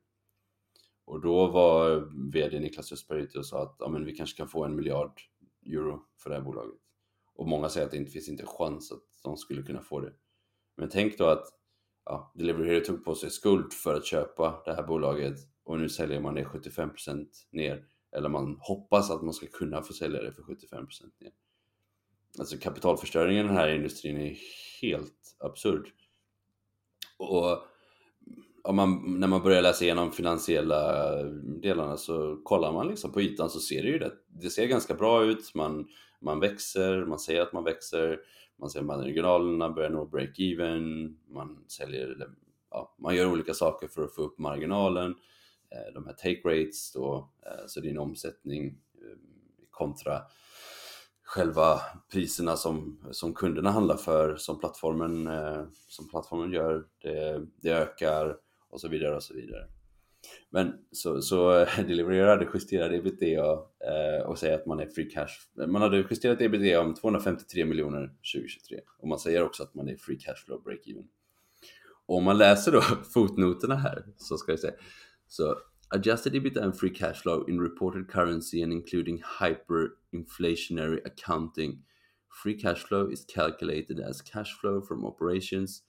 Och 1.06 1.22
då 1.22 1.48
var 1.48 1.92
eh, 1.92 2.04
VD 2.34 2.60
Niklas 2.60 2.92
Östberg 2.92 3.22
ute 3.22 3.40
och 3.40 3.46
sa 3.46 3.64
att 3.64 3.76
ja, 3.80 3.90
men 3.90 4.06
vi 4.06 4.16
kanske 4.16 4.38
kan 4.38 4.50
få 4.50 4.66
en 4.66 4.76
miljard 4.76 5.22
euro 5.74 6.06
för 6.18 6.30
det 6.30 6.36
här 6.36 6.44
bolaget. 6.44 6.80
Och 7.36 7.48
många 7.48 7.70
säger 7.70 7.86
att 7.86 7.92
det 7.92 7.98
inte 7.98 8.12
finns 8.12 8.30
inte 8.30 8.44
en 8.44 8.48
chans 8.48 8.92
att 8.92 9.04
de 9.24 9.38
skulle 9.38 9.64
kunna 9.64 9.82
få 9.82 10.00
det. 10.00 10.14
Men 10.78 10.90
tänk 10.90 11.18
då 11.18 11.26
att 11.26 11.46
ja, 12.06 12.32
Delivery 12.36 12.70
Hero 12.70 12.86
tog 12.86 13.06
på 13.06 13.16
sig 13.16 13.30
skuld 13.30 13.74
för 13.74 13.96
att 13.96 14.06
köpa 14.06 14.62
det 14.66 14.74
här 14.74 14.84
bolaget 14.84 15.40
och 15.64 15.80
nu 15.80 15.90
säljer 15.90 16.22
man 16.22 16.36
det 16.36 16.44
75% 16.44 17.28
ner. 17.52 17.86
Eller 18.12 18.30
man 18.30 18.58
hoppas 18.60 19.12
att 19.12 19.22
man 19.22 19.34
ska 19.34 19.48
kunna 19.48 19.82
få 19.82 19.94
sälja 19.94 20.22
det 20.22 20.34
för 20.34 20.42
75% 20.42 20.86
ner. 21.20 21.32
Alltså 22.40 22.58
kapitalförstöringen 22.58 23.46
i 23.46 23.48
den 23.48 23.58
här 23.58 23.70
industrin 23.70 24.18
är 24.18 24.38
helt 24.82 25.36
absurd. 25.40 25.90
Och 27.18 27.68
om 28.64 28.76
man, 28.76 29.20
när 29.20 29.28
man 29.28 29.44
börjar 29.44 29.62
läsa 29.62 29.84
igenom 29.84 30.12
finansiella 30.12 31.14
delarna 31.62 31.98
så 31.98 32.42
kollar 32.44 32.72
man 32.72 32.88
liksom 32.88 33.12
på 33.12 33.22
ytan 33.22 33.50
så 33.50 33.60
ser 33.60 33.84
det 33.84 33.90
ju 33.90 34.00
det, 34.00 34.12
det 34.28 34.50
ser 34.50 34.68
ganska 34.68 34.94
bra 34.94 35.24
ut. 35.24 35.56
Man, 35.56 35.88
man 36.22 36.40
växer, 36.40 37.06
man 37.06 37.20
säger 37.20 37.42
att 37.42 37.54
man 37.54 37.64
växer, 37.64 38.20
man 38.60 38.70
ser 38.70 38.80
att 38.80 38.86
marginalerna 38.86 39.70
börjar 39.70 39.90
nå 39.90 40.06
break-even, 40.06 41.16
man 41.28 41.64
säljer, 41.68 42.08
eller, 42.08 42.30
ja, 42.72 42.96
man 43.00 43.16
gör 43.16 43.32
olika 43.32 43.54
saker 43.54 43.88
för 43.88 44.04
att 44.04 44.16
få 44.16 44.22
upp 44.22 44.40
marginalen. 44.40 45.16
Eh, 45.72 45.94
De 45.94 46.06
här 46.06 46.14
take 46.14 46.42
rates 46.46 46.94
då, 46.94 47.30
eh, 47.46 47.66
så 47.68 47.80
din 47.80 47.98
omsättning 47.98 48.68
eh, 48.68 49.18
kontra 49.70 50.22
själva 51.24 51.80
priserna 52.12 52.58
som, 52.58 53.00
som 53.12 53.34
kunderna 53.34 53.72
handlar 53.72 53.98
för, 53.98 54.36
som 54.36 54.60
plattformen, 54.60 55.28
eh, 55.28 55.64
som 55.88 56.10
plattformen 56.10 56.52
gör, 56.52 56.86
det, 57.02 57.46
det 57.62 57.70
ökar 57.70 58.38
och 58.70 58.82
så 58.82 58.88
vidare 58.88 59.16
och 59.16 59.24
så 59.24 59.34
vidare. 59.34 59.68
Men 60.50 60.74
så, 60.92 61.22
så 61.22 61.52
eh, 61.62 62.48
justerade 62.54 62.96
ebitda 62.96 63.54
eh, 63.86 64.26
och 64.26 64.38
säger 64.38 64.56
att 64.56 64.66
man 64.66 64.80
är 64.80 64.88
free 64.88 65.10
cash. 65.10 65.68
Man 65.68 65.82
hade 65.82 66.06
justerat 66.10 66.42
ebitda 66.42 66.82
om 66.82 66.96
253 66.96 67.66
miljoner 67.66 68.08
2023 68.08 68.80
och 69.00 69.08
man 69.08 69.20
säger 69.20 69.44
också 69.44 69.64
att 69.64 69.76
man 69.76 69.90
är 69.90 69.96
free 69.96 70.20
cash 70.20 70.46
flow 70.46 70.64
break-even. 70.64 71.08
om 72.06 72.24
man 72.24 72.38
läser 72.38 72.72
då 72.72 72.82
fotnoterna 73.14 73.76
här 73.76 74.06
så 74.18 74.38
ska 74.38 74.52
jag 74.52 74.60
säga 74.60 74.74
så 75.28 75.58
adjusted 75.90 76.36
EBITDA 76.36 76.64
and 76.64 76.80
free 76.80 76.90
cash 76.90 77.14
flow 77.14 77.50
in 77.50 77.62
reported 77.62 78.08
currency 78.10 78.64
and 78.64 78.74
including 78.74 79.24
hyperinflationary 79.40 81.00
accounting. 81.06 81.84
Free 82.44 82.62
cash 82.62 82.84
flow 82.88 83.12
is 83.12 83.26
calculated 83.26 84.00
as 84.00 84.22
cash 84.22 84.54
flow 84.62 84.82
from 84.82 85.06
operations. 85.06 85.84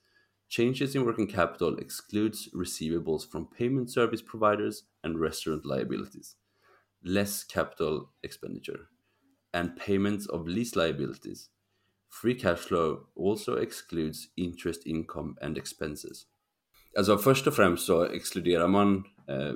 Changes 0.51 0.95
in 0.95 1.05
working 1.05 1.27
capital 1.27 1.77
excludes 1.77 2.49
receivables 2.53 3.25
from 3.25 3.47
payment 3.57 3.89
service 3.89 4.21
providers 4.21 4.83
and 5.01 5.17
restaurant 5.17 5.65
liabilities, 5.65 6.35
less 7.01 7.45
capital 7.45 8.09
expenditure, 8.21 8.89
and 9.53 9.77
payments 9.77 10.27
of 10.27 10.49
lease 10.49 10.75
liabilities. 10.75 11.47
Free 12.09 12.35
cash 12.35 12.59
flow 12.59 13.07
also 13.15 13.55
excludes 13.55 14.27
interest 14.35 14.85
income 14.85 15.37
and 15.41 15.57
expenses. 15.57 16.25
Alltså 16.97 17.17
först 17.17 17.47
och 17.47 17.53
främst 17.53 17.85
så 17.85 18.03
exkluderar 18.03 18.67
man 18.67 19.03
eh, 19.27 19.53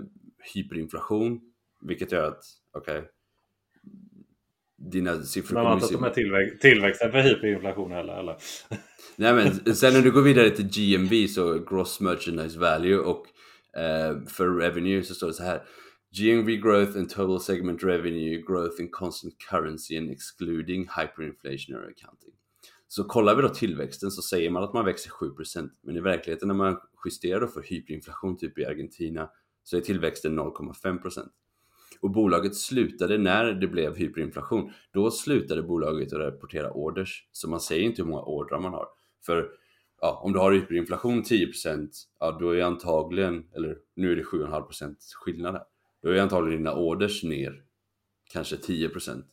hyperinflation, 0.54 1.42
vilket 1.82 2.12
gör 2.12 2.28
att, 2.28 2.44
okej, 2.72 2.98
okay, 2.98 3.10
dina 4.78 5.24
siffror 5.24 5.60
har 5.60 5.74
inte 5.74 5.86
att 5.86 5.92
de 5.92 6.04
är 6.04 6.10
tillväxt, 6.10 6.62
tillväxten 6.62 7.12
för 7.12 7.22
hyperinflation 7.22 7.92
heller 7.92 8.20
eller? 8.20 8.36
Nej 9.16 9.34
men 9.34 9.76
sen 9.76 9.94
när 9.94 10.02
du 10.02 10.12
går 10.12 10.22
vidare 10.22 10.50
till 10.50 10.68
GMV 10.68 11.28
så 11.28 11.60
Gross 11.60 12.00
Merchandise 12.00 12.60
Value 12.60 12.98
och 12.98 13.26
eh, 13.78 14.28
för 14.28 14.50
Revenue 14.50 15.04
så 15.04 15.14
står 15.16 15.28
det 15.28 15.34
så 15.34 15.44
här 15.44 15.62
GMV 16.18 16.56
growth 16.56 16.98
and 16.98 17.10
total 17.10 17.42
segment 17.42 17.84
revenue 17.84 18.42
growth 18.48 18.82
in 18.82 18.92
constant 18.92 19.34
currency 19.50 19.98
and 19.98 20.12
excluding 20.12 20.82
hyperinflationary 20.82 21.92
accounting. 21.92 22.34
Så 22.88 23.04
kollar 23.04 23.36
vi 23.36 23.42
då 23.42 23.50
tillväxten 23.50 24.12
så 24.12 24.22
säger 24.22 24.50
man 24.50 24.64
att 24.64 24.74
man 24.74 24.86
växer 24.86 25.10
7% 25.10 25.70
men 25.84 25.98
i 25.98 26.02
verkligheten 26.02 26.48
när 26.48 26.56
man 26.56 26.78
justerar 27.06 27.48
för 27.48 27.62
hyperinflation 27.62 28.38
typ 28.38 28.60
i 28.60 28.66
Argentina 28.66 29.30
så 29.64 29.78
är 29.78 29.82
tillväxten 29.82 30.40
0,5%. 30.40 31.30
Och 32.02 32.12
bolaget 32.12 32.56
slutade 32.56 33.18
när 33.18 33.54
det 33.54 33.68
blev 33.68 33.96
hyperinflation. 33.96 34.72
Då 34.94 35.12
slutade 35.12 35.64
bolaget 35.64 36.14
att 36.14 36.20
rapportera 36.20 36.72
orders. 36.72 37.28
Så 37.32 37.50
man 37.50 37.60
säger 37.60 37.84
inte 37.84 38.02
hur 38.02 38.10
många 38.10 38.22
ordrar 38.22 38.60
man 38.60 38.74
har. 38.74 38.88
För 39.26 39.50
ja, 40.02 40.22
om 40.24 40.34
du 40.34 40.40
har 40.40 40.52
hyperinflation 40.52 41.24
10% 41.24 41.90
ja 42.20 42.38
då 42.40 42.50
är 42.50 42.64
antagligen, 42.64 43.44
eller 43.56 43.78
nu 43.96 44.12
är 44.12 44.16
det 44.16 44.24
7,5% 44.24 44.96
skillnad 45.16 45.54
här. 45.54 45.64
Då 46.02 46.10
är 46.10 46.22
antagligen 46.22 46.58
dina 46.58 46.76
orders 46.76 47.24
ner 47.24 47.64
kanske 48.32 48.56
10%. 48.56 49.24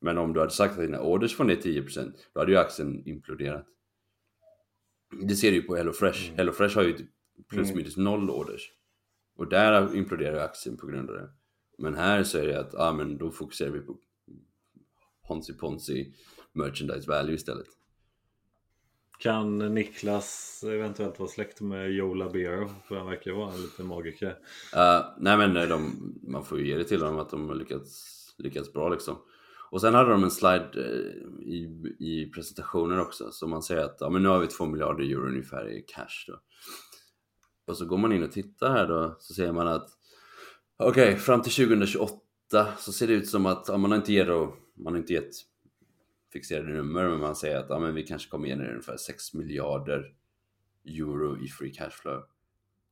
Men 0.00 0.18
om 0.18 0.32
du 0.32 0.40
hade 0.40 0.52
sagt 0.52 0.72
att 0.72 0.84
dina 0.84 1.00
orders 1.00 1.36
får 1.36 1.44
ner 1.44 1.56
10% 1.56 2.12
då 2.32 2.40
hade 2.40 2.52
ju 2.52 2.58
aktien 2.58 3.02
imploderat. 3.06 3.66
Det 5.22 5.34
ser 5.34 5.50
du 5.50 5.56
ju 5.56 5.62
på 5.62 5.76
HelloFresh. 5.76 6.26
Mm. 6.26 6.36
HelloFresh 6.36 6.76
har 6.76 6.82
ju 6.82 6.92
typ 6.92 7.10
plus 7.48 7.68
mm. 7.68 7.76
minus 7.76 7.96
noll 7.96 8.30
orders. 8.30 8.72
Och 9.36 9.48
där 9.48 9.96
imploderar 9.96 10.44
aktien 10.44 10.76
på 10.76 10.86
grund 10.86 11.10
av 11.10 11.16
det. 11.16 11.28
Men 11.78 11.94
här 11.94 12.24
så 12.24 12.38
är 12.38 12.46
det 12.46 12.60
att, 12.60 12.74
ah, 12.74 12.92
men 12.92 13.18
då 13.18 13.30
fokuserar 13.30 13.70
vi 13.70 13.80
på 13.80 13.96
Ponzi 15.28 15.52
Ponzi 15.52 16.14
merchandise 16.52 17.08
value 17.08 17.34
istället. 17.34 17.66
Kan 19.18 19.74
Niklas 19.74 20.64
eventuellt 20.66 21.18
vara 21.18 21.28
släkt 21.28 21.60
med 21.60 21.92
Joe 21.92 22.14
Labero? 22.14 22.70
För 22.88 22.96
han 22.96 23.06
verkar 23.06 23.32
vara 23.32 23.52
en 23.52 23.62
liten 23.62 23.86
magiker. 23.86 24.28
Uh, 24.76 25.06
nej 25.18 25.36
men 25.36 25.56
eh, 25.56 25.68
de, 25.68 26.14
man 26.22 26.44
får 26.44 26.58
ju 26.58 26.68
ge 26.68 26.76
det 26.76 26.84
till 26.84 27.00
dem 27.00 27.18
att 27.18 27.30
de 27.30 27.48
har 27.48 27.56
lyckats, 27.56 28.16
lyckats 28.38 28.72
bra 28.72 28.88
liksom. 28.88 29.16
Och 29.70 29.80
sen 29.80 29.94
hade 29.94 30.10
de 30.10 30.24
en 30.24 30.30
slide 30.30 30.70
uh, 30.76 31.42
i, 31.42 31.94
i 31.98 32.30
presentationen 32.34 33.00
också 33.00 33.30
så 33.32 33.46
man 33.46 33.62
säger 33.62 33.84
att 33.84 33.96
ja, 34.00 34.10
men 34.10 34.22
nu 34.22 34.28
har 34.28 34.38
vi 34.38 34.46
2 34.46 34.66
miljarder 34.66 35.04
euro 35.04 35.28
ungefär 35.28 35.68
i 35.68 35.84
cash 35.88 36.24
då. 36.26 36.40
Och 37.66 37.76
så 37.76 37.86
går 37.86 37.98
man 37.98 38.12
in 38.12 38.22
och 38.22 38.32
tittar 38.32 38.70
här 38.70 38.86
då 38.86 39.16
så 39.18 39.34
ser 39.34 39.52
man 39.52 39.68
att 39.68 39.88
okej, 40.76 41.08
okay, 41.08 41.16
fram 41.16 41.42
till 41.42 41.52
2028 41.52 42.20
så 42.78 42.92
ser 42.92 43.06
det 43.06 43.12
ut 43.12 43.28
som 43.28 43.46
att 43.46 43.64
ja, 43.68 43.76
man 43.76 43.90
har 43.90 43.98
inte 43.98 44.12
gett, 44.12 44.28
man 44.74 44.92
har 44.92 44.96
inte 44.96 45.12
gett 45.12 45.32
fixerade 46.32 46.72
nummer 46.72 47.08
men 47.08 47.20
man 47.20 47.36
säger 47.36 47.56
att 47.56 47.66
ja, 47.68 47.78
men 47.78 47.94
vi 47.94 48.02
kanske 48.02 48.30
kommer 48.30 48.48
generera 48.48 48.70
ungefär 48.70 48.96
6 48.96 49.34
miljarder 49.34 50.14
euro 50.84 51.44
i 51.44 51.48
free 51.48 51.72
cash 51.72 51.90
flow. 51.90 52.22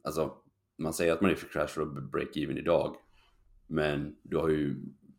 Alltså, 0.05 0.37
man 0.77 0.95
säger 0.95 1.13
att 1.13 1.21
man 1.21 1.31
är 1.31 1.35
free 1.35 1.51
cash 1.53 1.67
flow 1.67 2.11
break-even 2.13 2.59
idag 2.59 2.97
men 3.67 4.17
du 4.23 4.37
har 4.37 4.49
ju 4.49 4.77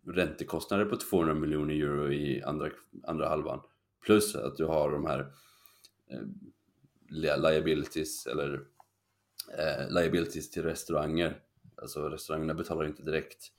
räntekostnader 0.07 0.85
på 0.85 0.97
200 0.97 1.33
miljoner 1.33 1.73
euro 1.73 2.11
i 2.11 2.43
andra, 2.43 2.69
andra 3.03 3.29
halvan 3.29 3.59
plus 4.05 4.35
att 4.35 4.57
du 4.57 4.65
har 4.65 4.91
de 4.91 5.05
här 5.05 5.19
eh, 6.11 6.21
liabilities 7.09 8.25
eller 8.25 8.53
eh, 9.57 9.89
liabilities 9.89 10.51
till 10.51 10.63
restauranger. 10.63 11.39
Alltså 11.77 12.09
restaurangerna 12.09 12.53
betalar 12.53 12.85
inte 12.85 13.03
direkt 13.03 13.51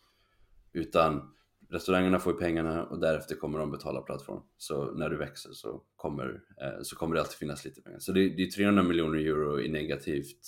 utan 0.73 1.33
restaurangerna 1.71 2.19
får 2.19 2.33
ju 2.33 2.39
pengarna 2.39 2.85
och 2.85 3.01
därefter 3.01 3.37
kommer 3.37 3.59
de 3.59 3.71
betala 3.71 4.01
plattform. 4.01 4.43
Så 4.57 4.93
när 4.93 5.09
du 5.09 5.17
växer 5.17 5.53
så 5.53 5.83
kommer, 5.97 6.41
eh, 6.61 6.83
så 6.83 6.97
kommer 6.97 7.15
det 7.15 7.21
alltid 7.21 7.37
finnas 7.37 7.65
lite 7.65 7.83
pengar. 7.83 7.99
Så 7.99 8.13
det, 8.13 8.29
det 8.29 8.43
är 8.43 8.51
300 8.51 8.83
miljoner 8.83 9.19
euro 9.19 9.61
i 9.61 9.69
negativt, 9.69 10.41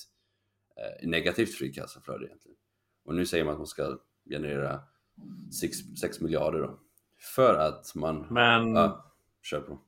eh, 0.76 1.04
i 1.04 1.06
negativt 1.06 1.54
fri 1.54 1.72
kassaflöde 1.72 2.26
egentligen. 2.26 2.56
Och 3.04 3.14
nu 3.14 3.26
säger 3.26 3.44
man 3.44 3.52
att 3.52 3.58
man 3.58 3.66
ska 3.66 3.98
generera 4.30 4.80
6, 6.00 6.20
miljarder 6.20 6.58
då. 6.58 6.78
För 7.34 7.54
att 7.54 7.94
man... 7.94 8.26
Men... 8.30 8.74
Ja, 8.74 9.14
kör 9.42 9.60
på. 9.60 9.80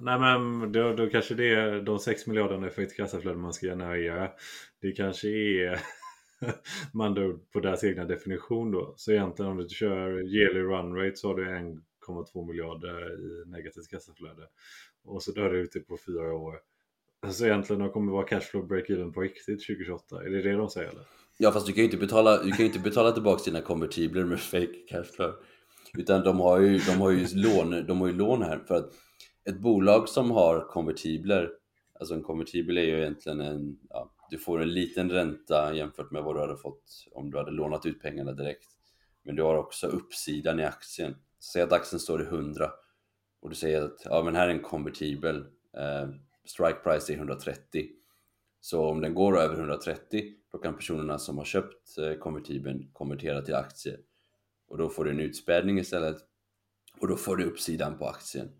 Nej 0.00 0.18
men 0.18 0.72
då, 0.72 0.94
då 0.94 1.08
kanske 1.08 1.34
det 1.34 1.54
är 1.54 1.80
de 1.80 1.98
6 1.98 2.26
miljarderna 2.26 2.66
i 2.66 2.70
fritt 2.70 2.96
kassaflöde 2.96 3.38
man 3.38 3.52
ska 3.52 3.66
generera. 3.66 4.30
Det 4.80 4.92
kanske 4.92 5.28
är 5.28 5.80
man 6.92 7.14
då 7.14 7.38
på 7.52 7.60
deras 7.60 7.84
egna 7.84 8.04
definition 8.04 8.70
då. 8.70 8.94
Så 8.96 9.12
egentligen 9.12 9.50
om 9.50 9.58
du 9.58 9.68
kör 9.68 10.34
yearly 10.36 10.60
run 10.60 10.94
rate 10.96 11.16
så 11.16 11.28
har 11.28 11.34
du 11.34 11.44
1,2 11.44 12.46
miljarder 12.46 13.20
i 13.20 13.50
negativt 13.50 13.88
kassaflöde. 13.90 14.42
Och 15.04 15.22
så 15.22 15.32
dör 15.32 15.52
det 15.52 15.58
ute 15.58 15.80
på 15.80 15.98
fyra 16.06 16.34
år. 16.34 16.54
Så 17.30 17.46
egentligen 17.46 17.82
de 17.82 17.90
kommer 17.90 18.12
vara 18.12 18.26
cashflow 18.26 18.68
break-even 18.68 19.12
på 19.12 19.20
riktigt 19.20 19.66
2028. 19.66 20.16
Är 20.16 20.30
det 20.30 20.42
det 20.42 20.52
de 20.52 20.68
säger 20.68 20.88
eller? 20.88 21.04
Ja 21.38 21.52
fast 21.52 21.66
du 21.66 21.72
kan 21.72 21.78
ju 21.78 21.84
inte 21.84 21.96
betala, 21.96 22.42
du 22.42 22.50
kan 22.52 22.66
inte 22.66 22.78
betala 22.78 23.12
tillbaka 23.12 23.42
dina 23.44 23.60
konvertibler 23.60 24.24
med 24.24 24.40
fake 24.40 24.74
cashflow. 24.88 25.34
Utan 25.98 26.24
de 26.24 26.40
har 26.40 26.60
ju, 26.60 26.78
de 26.78 27.00
har 27.00 27.10
ju 27.10 27.26
lån, 27.34 27.86
de 27.86 28.00
har 28.00 28.08
ju 28.08 28.14
lån 28.14 28.42
här 28.42 28.58
för 28.58 28.74
att 28.74 28.92
ett 29.44 29.58
bolag 29.60 30.08
som 30.08 30.30
har 30.30 30.68
konvertibler, 30.68 31.50
alltså 32.00 32.14
en 32.14 32.22
konvertibel 32.22 32.78
är 32.78 32.82
ju 32.82 33.00
egentligen 33.00 33.40
en, 33.40 33.78
ja, 33.90 34.10
du 34.30 34.38
får 34.38 34.62
en 34.62 34.72
liten 34.72 35.10
ränta 35.10 35.74
jämfört 35.74 36.10
med 36.10 36.22
vad 36.22 36.36
du 36.36 36.40
hade 36.40 36.56
fått 36.56 37.06
om 37.12 37.30
du 37.30 37.38
hade 37.38 37.50
lånat 37.50 37.86
ut 37.86 38.02
pengarna 38.02 38.32
direkt. 38.32 38.68
Men 39.22 39.36
du 39.36 39.42
har 39.42 39.54
också 39.54 39.86
uppsidan 39.86 40.60
i 40.60 40.64
aktien. 40.64 41.16
Säg 41.40 41.62
att 41.62 41.72
aktien 41.72 42.00
står 42.00 42.22
i 42.22 42.24
100 42.24 42.70
och 43.40 43.50
du 43.50 43.56
säger 43.56 43.82
att 43.82 44.02
ja, 44.04 44.22
men 44.22 44.34
här 44.34 44.48
är 44.48 44.52
en 44.52 44.62
konvertibel, 44.62 45.36
eh, 45.76 46.08
strike 46.44 46.78
price 46.84 47.12
är 47.12 47.16
130. 47.16 47.88
Så 48.60 48.86
om 48.86 49.00
den 49.00 49.14
går 49.14 49.38
över 49.38 49.56
130 49.56 50.34
då 50.52 50.58
kan 50.58 50.76
personerna 50.76 51.18
som 51.18 51.38
har 51.38 51.44
köpt 51.44 51.98
eh, 51.98 52.14
konvertibeln 52.14 52.90
konvertera 52.92 53.42
till 53.42 53.54
aktier. 53.54 54.00
Och 54.68 54.78
då 54.78 54.88
får 54.88 55.04
du 55.04 55.10
en 55.10 55.20
utspädning 55.20 55.78
istället 55.78 56.16
och 57.00 57.08
då 57.08 57.16
får 57.16 57.36
du 57.36 57.44
uppsidan 57.44 57.98
på 57.98 58.06
aktien. 58.06 58.52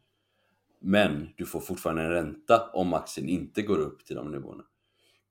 Men 0.79 1.29
du 1.37 1.47
får 1.47 1.61
fortfarande 1.61 2.03
en 2.03 2.11
ränta 2.11 2.71
om 2.73 2.95
aktien 2.95 3.29
inte 3.29 3.63
går 3.63 3.79
upp 3.79 4.05
till 4.05 4.17
de 4.17 4.31
nivåerna. 4.31 4.65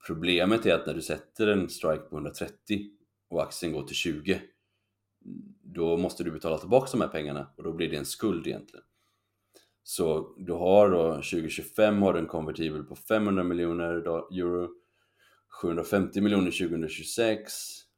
Problemet 0.06 0.66
är 0.66 0.74
att 0.74 0.86
när 0.86 0.94
du 0.94 1.02
sätter 1.02 1.46
en 1.46 1.68
strike 1.68 2.02
på 2.02 2.16
130 2.16 2.90
och 3.28 3.42
aktien 3.42 3.72
går 3.72 3.82
till 3.82 3.96
20 3.96 4.40
då 5.62 5.96
måste 5.96 6.24
du 6.24 6.30
betala 6.30 6.58
tillbaka 6.58 6.88
de 6.92 7.00
här 7.00 7.08
pengarna 7.08 7.46
och 7.56 7.62
då 7.62 7.72
blir 7.72 7.90
det 7.90 7.96
en 7.96 8.06
skuld 8.06 8.46
egentligen. 8.46 8.84
Så 9.82 10.34
du 10.38 10.52
har 10.52 10.90
då 10.90 11.14
2025 11.14 12.02
har 12.02 12.12
du 12.12 12.18
en 12.18 12.26
konvertibel 12.26 12.84
på 12.84 12.96
500 12.96 13.42
miljoner 13.42 13.94
euro 14.38 14.68
750 15.62 16.20
miljoner 16.20 16.50
2026 16.50 17.52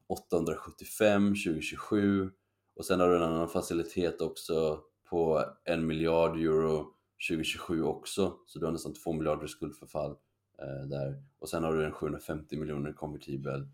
875 0.08 1.28
2027 1.28 2.30
och 2.76 2.84
sen 2.84 3.00
har 3.00 3.08
du 3.08 3.16
en 3.16 3.22
annan 3.22 3.48
facilitet 3.48 4.20
också 4.20 4.80
på 5.10 5.44
1 5.64 5.78
miljard 5.78 6.36
euro 6.36 6.94
2027 7.28 7.82
också 7.82 8.36
så 8.46 8.58
du 8.58 8.64
har 8.64 8.72
nästan 8.72 8.94
2 8.94 9.12
miljarder 9.12 9.46
skuldförfall 9.46 10.16
Eh, 10.60 10.86
där. 10.86 11.22
Och 11.38 11.48
sen 11.48 11.64
har 11.64 11.74
du 11.74 11.84
en 11.84 11.92
750 11.92 12.56
miljoner 12.56 12.92
konvertibel 12.92 13.68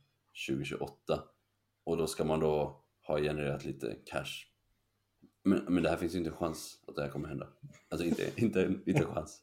2028 0.48 1.22
och 1.84 1.96
då 1.96 2.06
ska 2.06 2.24
man 2.24 2.40
då 2.40 2.82
ha 3.02 3.18
genererat 3.18 3.64
lite 3.64 3.96
cash. 4.04 4.46
Men, 5.42 5.64
men 5.68 5.82
det 5.82 5.88
här 5.90 5.96
finns 5.96 6.14
ju 6.14 6.18
inte 6.18 6.30
en 6.30 6.36
chans 6.36 6.84
att 6.86 6.96
det 6.96 7.02
här 7.02 7.08
kommer 7.08 7.28
hända. 7.28 7.48
Alltså 7.88 8.06
inte, 8.06 8.30
inte, 8.36 8.74
inte 8.86 9.00
en 9.00 9.14
chans 9.14 9.42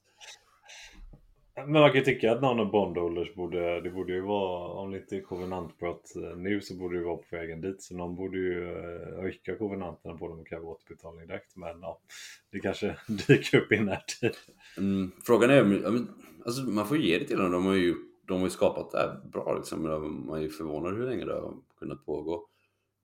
men 1.56 1.72
man 1.72 1.92
kan 1.92 2.00
ju 2.00 2.06
tycka 2.06 2.32
att 2.32 2.42
någon 2.42 2.60
av 2.60 2.72
bondholders 2.72 3.36
borde, 3.36 3.82
det 3.82 3.90
borde 3.90 4.14
ju 4.14 4.22
vara, 4.22 4.68
om 4.68 4.92
det 4.92 4.98
inte 4.98 5.16
är 5.16 5.22
kovenantbrott 5.22 6.16
eh, 6.16 6.38
nu 6.38 6.62
så 6.62 6.76
borde 6.76 6.96
det 6.96 7.00
ju 7.00 7.06
vara 7.06 7.18
på 7.18 7.36
vägen 7.36 7.62
dit. 7.62 7.82
Så 7.82 7.96
någon 7.96 8.16
borde 8.16 8.38
ju 8.38 8.70
öka 8.70 9.22
rycka 9.22 9.56
kovenanterna 9.56 10.18
på 10.18 10.28
dem 10.28 10.40
och 10.40 10.48
kräva 10.48 10.64
återbetalning 10.64 11.28
direkt. 11.28 11.56
Men 11.56 11.82
ja, 11.82 12.00
det 12.52 12.60
kanske 12.60 12.96
dyker 13.28 13.58
upp 13.58 13.72
i 13.72 13.80
närtid. 13.80 14.32
Mm, 14.78 15.12
frågan 15.26 15.50
är, 15.50 15.86
alltså 16.46 16.62
man 16.62 16.88
får 16.88 16.98
ju 16.98 17.08
ge 17.08 17.20
det 17.20 17.26
till 17.26 17.38
dem. 17.38 17.52
De 17.52 17.66
har 17.66 17.74
ju 17.74 17.96
de 18.28 18.38
har 18.38 18.48
ju 18.48 18.50
skapat 18.50 18.92
det 18.92 18.98
här 18.98 19.30
bra 19.32 19.56
liksom. 19.58 19.84
Man 20.28 20.38
är 20.38 20.42
ju 20.42 20.50
förvånad 20.50 20.98
hur 20.98 21.06
länge 21.06 21.26
det 21.26 21.34
har 21.34 21.54
kunnat 21.80 22.06
pågå. 22.06 22.34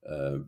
Eh, 0.06 0.42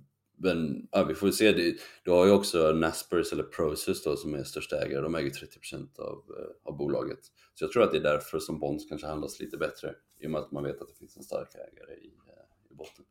men 0.44 0.88
ja, 0.92 1.04
vi 1.04 1.14
får 1.14 1.32
se. 1.32 1.52
Det, 1.52 1.76
du 2.04 2.12
har 2.12 2.26
ju 2.26 2.32
också 2.32 2.72
Naspers 2.72 3.34
eller 3.34 3.44
Process 3.44 4.04
då 4.04 4.16
som 4.16 4.34
är 4.34 4.44
största 4.44 4.76
ägare. 4.76 5.02
De 5.02 5.16
äger 5.16 5.30
30% 5.30 6.00
av, 6.00 6.24
eh, 6.40 6.70
av 6.72 6.78
bolaget. 6.78 7.20
Så 7.54 7.64
jag 7.64 7.72
tror 7.72 7.84
att 7.84 7.92
det 7.92 7.98
är 7.98 8.04
därför 8.04 8.40
som 8.40 8.60
Bonds 8.60 8.86
kanske 8.90 9.08
handlas 9.08 9.40
lite 9.40 9.58
bättre. 9.58 9.96
I 10.20 10.28
och 10.28 10.32
med 10.32 10.42
att 10.42 10.52
man 10.52 10.64
vet 10.64 10.82
att 10.82 10.88
det 10.88 10.96
finns 10.96 11.18
en 11.18 11.24
stark 11.24 11.56
ägare 11.56 11.94
i, 11.94 12.14
eh, 12.28 12.72
i 12.72 12.76
botten. 12.76 13.06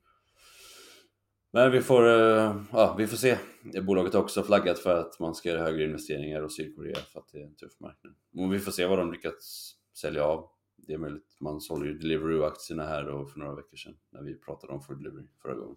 Men 1.53 1.73
vi 1.73 1.81
får, 1.81 2.09
eh, 2.09 2.63
ja, 2.73 2.95
vi 2.99 3.07
får 3.07 3.17
se. 3.17 3.39
Bolaget 3.83 4.15
har 4.15 4.21
också 4.23 4.43
flaggat 4.43 4.79
för 4.79 4.97
att 4.97 5.21
man 5.21 5.35
ska 5.35 5.49
göra 5.49 5.63
högre 5.63 5.85
investeringar 5.85 6.43
hos 6.43 6.57
Sydkorea 6.57 6.99
för 7.13 7.21
att 7.21 7.29
det 7.33 7.39
är 7.39 7.45
en 7.45 7.55
tuff 7.55 7.81
marknad. 7.81 8.15
Men 8.31 8.51
vi 8.51 8.59
får 8.59 8.73
se 8.73 8.87
vad 8.87 8.99
de 8.99 9.13
lyckats 9.13 9.75
sälja 10.01 10.25
av. 10.25 10.51
Det 10.77 10.93
är 10.93 10.99
möjligt. 10.99 11.37
Man 11.41 11.61
sålde 11.61 11.87
ju 11.87 11.99
Deliveroo-aktierna 11.99 12.87
här 12.87 13.05
då 13.05 13.27
för 13.27 13.39
några 13.39 13.55
veckor 13.55 13.77
sedan 13.77 13.97
när 14.11 14.23
vi 14.23 14.35
pratade 14.35 14.73
om 14.73 14.83
Food 14.83 14.99
Delivery 14.99 15.27
förra 15.43 15.55
gången. 15.55 15.77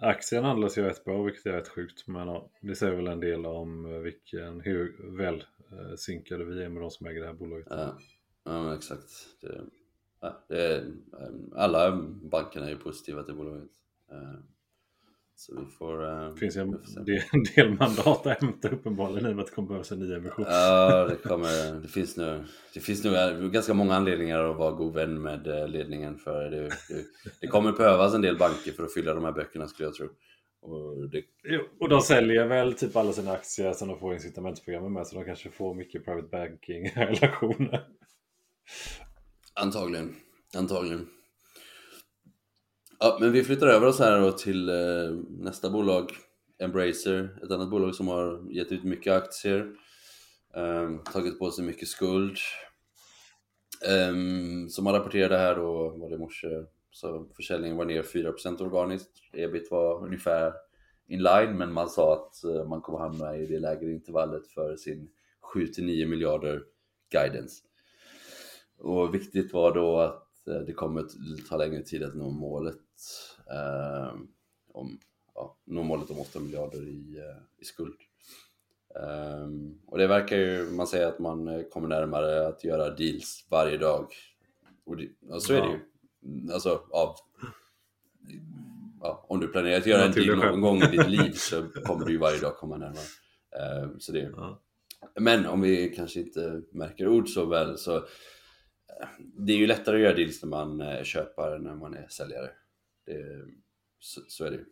Aktien 0.00 0.44
handlas 0.44 0.78
ju 0.78 0.82
rätt 0.82 1.04
bra 1.04 1.22
vilket 1.22 1.46
är 1.46 1.52
rätt 1.52 1.68
sjukt. 1.68 2.06
Men 2.06 2.28
ja, 2.28 2.50
det 2.60 2.74
säger 2.74 2.94
väl 2.94 3.06
en 3.06 3.20
del 3.20 3.46
om 3.46 3.94
eh, 3.94 3.98
vilken, 3.98 4.60
hur 4.60 5.16
väl 5.16 5.44
eh, 5.72 5.94
synkade 5.96 6.44
vi 6.44 6.64
är 6.64 6.68
med 6.68 6.82
de 6.82 6.90
som 6.90 7.06
äger 7.06 7.20
det 7.20 7.26
här 7.26 7.34
bolaget. 7.34 7.66
Ja, 7.70 7.98
ja 8.44 8.74
exakt. 8.74 9.10
Det, 9.40 9.60
ja, 10.20 10.44
det 10.48 10.66
är, 10.66 10.78
eh, 10.78 11.28
alla 11.54 11.96
bankerna 12.22 12.66
är 12.66 12.70
ju 12.70 12.78
positiva 12.78 13.22
till 13.22 13.34
bolaget. 13.34 13.70
Eh, 15.32 15.36
så 15.36 15.60
vi 15.60 15.66
får... 15.66 16.04
Eh, 16.04 16.28
det 16.34 16.40
finns 16.40 16.56
en 16.56 16.70
del, 17.04 17.22
del 17.56 17.70
mandat 17.70 18.26
att 18.26 18.40
hämta 18.40 18.68
uppenbarligen 18.68 19.26
i 19.26 19.32
och 19.32 19.36
med 19.36 19.42
att 19.42 19.48
det 19.48 19.54
kommer 19.54 19.68
behövas 19.68 19.92
en 19.92 19.98
ny 19.98 20.14
emission. 20.14 20.44
Ja, 20.48 21.06
det, 21.08 21.16
kommer, 21.16 21.80
det, 21.82 21.88
finns 21.88 22.16
nu, 22.16 22.44
det 22.74 22.80
finns 22.80 23.04
nu 23.04 23.50
ganska 23.52 23.74
många 23.74 23.94
anledningar 23.94 24.50
att 24.50 24.56
vara 24.56 24.72
god 24.72 24.94
vän 24.94 25.22
med 25.22 25.46
eh, 25.46 25.68
ledningen 25.68 26.18
för 26.18 26.50
det. 26.50 26.62
Det, 26.62 27.04
det 27.40 27.46
kommer 27.46 27.72
behövas 27.72 28.14
en 28.14 28.22
del 28.22 28.38
banker 28.38 28.72
för 28.72 28.84
att 28.84 28.94
fylla 28.94 29.14
de 29.14 29.24
här 29.24 29.32
böckerna 29.32 29.68
skulle 29.68 29.86
jag 29.86 29.94
tro. 29.94 30.08
Och, 30.62 31.10
det... 31.10 31.24
och 31.80 31.88
de 31.88 32.00
säljer 32.00 32.46
väl 32.46 32.74
typ 32.74 32.96
alla 32.96 33.12
sina 33.12 33.32
aktier 33.32 33.72
som 33.72 33.88
de 33.88 33.98
får 33.98 34.14
incitamentsprogrammet 34.14 34.92
med 34.92 35.06
så 35.06 35.16
de 35.16 35.24
kanske 35.24 35.50
får 35.50 35.74
mycket 35.74 36.04
private 36.04 36.28
banking-relationer. 36.28 37.86
Antagligen, 39.54 40.14
antagligen. 40.56 41.08
Ja, 43.04 43.18
men 43.20 43.32
vi 43.32 43.44
flyttar 43.44 43.66
över 43.66 43.86
oss 43.86 43.98
här 43.98 44.20
då 44.20 44.32
till 44.32 44.68
eh, 44.68 45.10
nästa 45.28 45.70
bolag, 45.70 46.10
Embracer, 46.58 47.38
ett 47.42 47.50
annat 47.50 47.70
bolag 47.70 47.94
som 47.94 48.08
har 48.08 48.52
gett 48.52 48.72
ut 48.72 48.84
mycket 48.84 49.12
aktier, 49.12 49.72
eh, 50.54 51.12
tagit 51.12 51.38
på 51.38 51.50
sig 51.50 51.64
mycket 51.64 51.88
skuld. 51.88 52.36
Eh, 53.88 54.14
som 54.68 54.84
man 54.84 54.94
rapporterade 54.94 55.36
här 55.36 55.56
då, 55.56 55.88
var 55.88 56.08
det 56.08 56.14
i 56.14 56.18
morse, 56.18 56.48
så 56.90 57.26
försäljningen 57.36 57.76
var 57.76 57.84
ner 57.84 58.02
4% 58.02 58.62
organiskt, 58.62 59.10
ebit 59.32 59.70
var 59.70 60.06
ungefär 60.06 60.52
in 61.08 61.22
line, 61.22 61.58
men 61.58 61.72
man 61.72 61.88
sa 61.88 62.14
att 62.14 62.44
eh, 62.44 62.68
man 62.68 62.80
kommer 62.80 62.98
hamna 62.98 63.36
i 63.36 63.46
det 63.46 63.58
lägre 63.58 63.92
intervallet 63.92 64.46
för 64.46 64.76
sin 64.76 65.10
7-9 65.54 66.06
miljarder 66.06 66.62
guidance. 67.12 67.62
Och 68.78 69.14
viktigt 69.14 69.52
var 69.52 69.74
då 69.74 69.98
att 69.98 70.48
eh, 70.48 70.60
det 70.66 70.72
kommer 70.72 71.04
ta 71.48 71.56
längre 71.56 71.82
tid 71.82 72.02
att 72.02 72.14
nå 72.14 72.30
målet 72.30 72.81
eh, 73.50 74.14
om, 74.72 74.98
ja, 75.34 75.56
nå 75.64 75.82
målet 75.82 76.10
om 76.10 76.20
8 76.20 76.40
miljarder 76.40 76.82
i, 76.88 77.18
eh, 77.18 77.42
i 77.58 77.64
skuld. 77.64 77.96
Um, 78.94 79.80
och 79.86 79.98
det 79.98 80.06
verkar 80.06 80.36
ju, 80.36 80.70
man 80.70 80.86
säger 80.86 81.06
att 81.06 81.18
man 81.18 81.48
eh, 81.48 81.62
kommer 81.62 81.88
närmare 81.88 82.46
att 82.46 82.64
göra 82.64 82.90
deals 82.90 83.46
varje 83.50 83.76
dag. 83.76 84.06
Och, 84.84 84.96
det, 84.96 85.08
och 85.28 85.42
så 85.42 85.54
är 85.54 85.60
det 85.60 85.68
ju. 85.68 86.52
Alltså, 86.52 86.82
av, 86.90 87.16
ja, 89.00 89.26
om 89.28 89.40
du 89.40 89.48
planerar 89.48 89.76
att 89.76 89.86
göra 89.86 90.04
en 90.04 90.12
deal 90.12 90.38
någon 90.38 90.60
gång 90.60 90.82
i 90.82 90.86
ditt 90.86 91.08
liv 91.08 91.32
så 91.32 91.62
kommer 91.84 92.06
du 92.06 92.12
ju 92.12 92.18
varje 92.18 92.40
dag 92.40 92.56
komma 92.56 92.76
närmare. 92.76 93.82
Um, 93.82 94.00
så 94.00 94.12
det, 94.12 94.32
ja. 94.36 94.62
Men 95.20 95.46
om 95.46 95.60
vi 95.60 95.94
kanske 95.96 96.20
inte 96.20 96.62
märker 96.72 97.08
ord 97.08 97.28
så 97.28 97.44
väl 97.44 97.78
så 97.78 98.04
det 99.18 99.52
är 99.52 99.56
ju 99.56 99.66
lättare 99.66 99.96
att 99.96 100.02
göra 100.02 100.14
deals 100.14 100.42
när 100.42 100.48
man 100.48 100.80
än 100.80 101.62
när 101.62 101.74
man 101.74 101.94
är 101.94 102.08
säljare. 102.08 102.50
Det, 103.06 103.46
så, 104.00 104.20
så, 104.28 104.44
är 104.44 104.50
det 104.50 104.56
ju. 104.56 104.64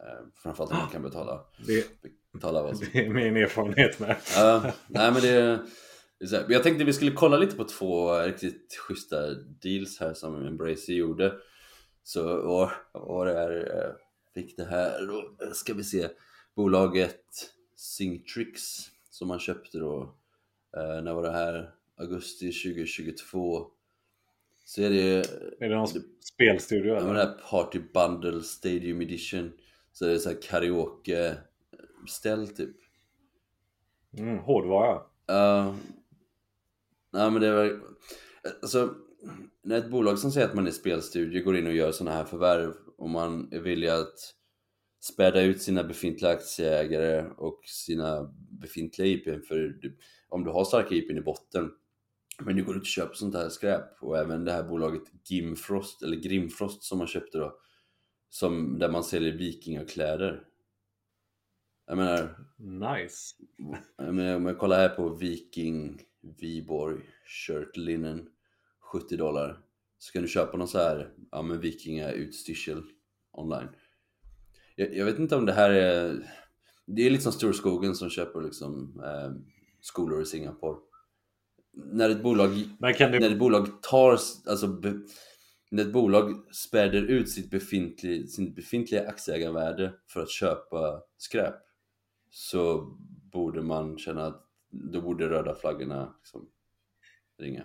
Eh, 0.00 0.26
framförallt 0.42 0.72
om 0.72 0.78
man 0.78 0.88
kan 0.88 1.02
betala, 1.02 1.44
det, 1.66 1.86
betala 2.32 2.62
vad 2.62 2.76
som... 2.76 2.86
Det 2.92 3.06
är 3.06 3.10
min 3.10 3.36
erfarenhet 3.36 3.98
med. 3.98 4.10
Uh, 4.10 4.70
nej 4.88 5.12
men 5.12 5.22
det, 5.22 5.58
det 6.18 6.46
jag 6.48 6.62
tänkte 6.62 6.84
vi 6.84 6.92
skulle 6.92 7.10
kolla 7.10 7.36
lite 7.36 7.56
på 7.56 7.64
två 7.64 8.18
riktigt 8.18 8.76
schyssta 8.76 9.34
deals 9.34 10.00
här 10.00 10.14
som 10.14 10.46
Embracer 10.46 10.92
gjorde. 10.92 11.34
Så, 12.02 12.30
och, 12.30 12.70
och 12.92 13.24
det 13.24 13.32
är, 13.32 13.84
eh, 13.84 13.92
fick 14.34 14.56
det 14.56 14.64
här 14.64 15.06
då, 15.06 15.54
ska 15.54 15.74
vi 15.74 15.84
se, 15.84 16.08
bolaget 16.56 17.24
Synctrix 17.76 18.60
som 19.10 19.28
man 19.28 19.38
köpte 19.38 19.78
då, 19.78 20.16
eh, 20.76 21.02
när 21.02 21.14
var 21.14 21.22
det 21.22 21.32
här? 21.32 21.74
Augusti 21.96 22.52
2022 22.52 23.70
så 24.68 24.82
är 24.82 24.90
det... 24.90 25.16
Är 25.60 25.68
det 25.68 25.76
någon 25.76 25.88
spelstudio 26.20 26.96
eller? 26.96 27.06
Ja, 27.06 27.12
det 27.12 27.18
här 27.18 27.40
Party 27.50 27.80
Bundle 27.94 28.42
Stadium 28.42 29.00
Edition. 29.00 29.52
Så 29.92 30.04
det 30.04 30.12
är 30.12 30.18
så 30.18 30.28
här 30.28 30.42
karaoke-ställ 30.42 32.48
typ. 32.48 32.76
Mm, 34.18 34.38
hårdvara. 34.38 35.02
Ja. 35.26 35.66
Uh, 35.66 35.74
nej 37.12 37.30
men 37.30 37.42
det 37.42 37.52
var... 37.52 37.80
Alltså, 38.62 38.94
när 39.62 39.78
ett 39.78 39.90
bolag 39.90 40.18
som 40.18 40.32
säger 40.32 40.48
att 40.48 40.54
man 40.54 40.66
är 40.66 40.70
spelstudio 40.70 41.44
går 41.44 41.56
in 41.56 41.66
och 41.66 41.74
gör 41.74 41.92
sådana 41.92 42.16
här 42.16 42.24
förvärv 42.24 42.74
och 42.98 43.10
man 43.10 43.48
är 43.52 43.60
villig 43.60 43.88
att 43.88 44.34
späda 45.00 45.42
ut 45.42 45.62
sina 45.62 45.84
befintliga 45.84 46.32
aktieägare 46.32 47.24
och 47.36 47.60
sina 47.64 48.34
befintliga 48.50 49.08
IP 49.08 49.46
för 49.46 49.80
om 50.28 50.44
du 50.44 50.50
har 50.50 50.64
starka 50.64 50.94
IP 50.94 51.10
i 51.10 51.20
botten 51.20 51.70
men 52.42 52.56
nu 52.56 52.64
går 52.64 52.74
inte 52.74 52.82
och 52.82 52.86
köper 52.86 53.14
sånt 53.14 53.34
här 53.34 53.48
skräp. 53.48 54.02
Och 54.02 54.18
även 54.18 54.44
det 54.44 54.52
här 54.52 54.62
bolaget 54.62 55.02
Gimfrost, 55.24 56.02
eller 56.02 56.16
Grimfrost 56.16 56.82
som 56.82 56.98
man 56.98 57.06
köpte 57.06 57.38
då 57.38 57.58
som, 58.30 58.78
där 58.78 58.88
man 58.88 59.04
säljer 59.04 59.32
vikingakläder 59.32 60.44
jag 61.88 61.96
menar 61.96 62.36
Nice. 62.56 63.34
jag 63.96 64.14
menar, 64.14 64.36
om 64.36 64.46
jag 64.46 64.58
kollar 64.58 64.78
här 64.78 64.88
på 64.88 65.08
Viking 65.08 66.02
Viborg 66.40 67.00
Shirt 67.24 67.76
Linen 67.76 68.28
70 68.80 69.16
dollar. 69.16 69.60
Så 69.98 70.12
kan 70.12 70.22
du 70.22 70.28
köpa 70.28 70.56
någon 70.56 70.68
så 70.68 70.78
här 70.78 71.12
ja 71.30 71.42
men 71.42 71.60
vikinga 71.60 72.12
utstyrsel 72.12 72.82
online. 73.32 73.68
Jag, 74.76 74.96
jag, 74.96 75.04
vet 75.04 75.18
inte 75.18 75.36
om 75.36 75.46
det 75.46 75.52
här 75.52 75.70
är 75.70 76.24
det 76.86 77.06
är 77.06 77.10
lite 77.10 77.22
som 77.22 77.32
Storskogen 77.32 77.94
som 77.94 78.10
köper 78.10 78.40
liksom 78.40 79.02
eh, 79.04 79.32
skolor 79.80 80.22
i 80.22 80.26
Singapore 80.26 80.78
när 81.84 82.10
ett 82.10 82.22
bolag, 82.22 82.50
det... 82.78 83.20
när 83.20 83.30
ett 83.30 83.38
bolag 83.38 83.82
tar, 83.82 84.18
alltså 84.46 84.68
be, 84.68 85.00
när 85.70 85.82
ett 85.82 85.92
bolag 85.92 86.54
späder 86.54 87.02
ut 87.02 87.30
sitt 87.30 87.50
befintliga, 87.50 88.26
sin 88.26 88.54
befintliga 88.54 89.08
aktieägarvärde 89.08 89.94
för 90.06 90.22
att 90.22 90.30
köpa 90.30 91.02
skräp 91.16 91.54
så 92.30 92.80
borde 93.32 93.62
man 93.62 93.98
känna 93.98 94.26
att 94.26 94.44
då 94.70 95.00
borde 95.00 95.28
röda 95.28 95.54
flaggorna 95.54 96.14
liksom 96.18 96.48
ringa. 97.38 97.64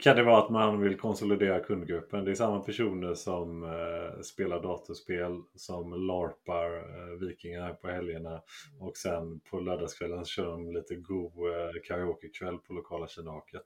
Kan 0.00 0.16
det 0.16 0.22
vara 0.22 0.44
att 0.44 0.50
man 0.50 0.80
vill 0.80 0.98
konsolidera 0.98 1.60
kundgruppen? 1.60 2.24
Det 2.24 2.30
är 2.30 2.34
samma 2.34 2.60
personer 2.60 3.14
som 3.14 3.64
eh, 3.64 4.20
spelar 4.22 4.62
datorspel, 4.62 5.42
som 5.54 6.06
larpar 6.06 6.76
eh, 6.76 7.18
vikingar 7.20 7.72
på 7.72 7.88
helgerna 7.88 8.42
och 8.80 8.96
sen 8.96 9.40
på 9.40 9.60
lördagskvällen 9.60 10.24
kör 10.24 10.46
de 10.46 10.72
lite 10.72 10.94
god 10.94 11.32
eh, 11.32 11.82
karaokekväll 11.84 12.58
på 12.58 12.72
lokala 12.72 13.08
kinaket. 13.08 13.62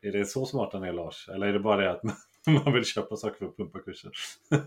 Är 0.00 0.12
det 0.12 0.24
så 0.24 0.46
smart 0.46 0.72
han 0.72 0.84
är 0.84 0.92
Lars? 0.92 1.28
Eller 1.28 1.46
är 1.46 1.52
det 1.52 1.60
bara 1.60 1.76
det 1.76 1.90
att 1.90 2.02
man 2.46 2.72
vill 2.72 2.84
köpa 2.84 3.16
saker 3.16 3.38
för 3.38 3.46
att 3.46 3.56
pumpa 3.56 3.78
kursen? 3.78 4.12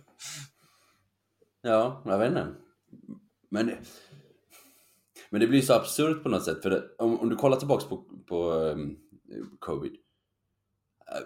ja, 1.61 2.01
jag 2.05 2.19
vet 2.19 2.29
inte. 2.29 2.47
Men, 3.49 3.71
men 5.29 5.41
det 5.41 5.47
blir 5.47 5.61
så 5.61 5.73
absurt 5.73 6.23
på 6.23 6.29
något 6.29 6.43
sätt. 6.43 6.61
För 6.61 6.69
det, 6.69 6.83
om, 6.97 7.19
om, 7.19 7.29
du 7.29 7.35
kollar 7.35 7.57
tillbaks 7.57 7.85
på, 7.85 8.03
på 8.27 8.51
um, 8.51 8.97
covid 9.59 10.02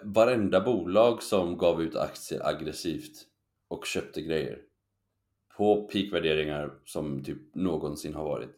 varenda 0.02 0.60
bolag 0.60 1.22
som 1.22 1.58
gav 1.58 1.82
ut 1.82 1.96
aktier 1.96 2.46
aggressivt 2.46 3.26
och 3.68 3.86
köpte 3.86 4.22
grejer 4.22 4.62
på 5.56 5.88
peakvärderingar 5.88 6.78
som 6.84 7.24
typ 7.24 7.54
någonsin 7.54 8.14
har 8.14 8.24
varit. 8.24 8.50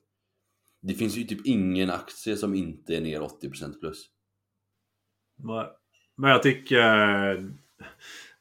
Det 0.83 0.95
finns 0.95 1.17
ju 1.17 1.25
typ 1.25 1.47
ingen 1.47 1.91
aktie 1.91 2.37
som 2.37 2.55
inte 2.55 2.97
är 2.97 3.01
ner 3.01 3.21
80% 3.21 3.81
plus. 3.81 4.11
Men 6.17 6.31
jag 6.31 6.43
tycker 6.43 7.55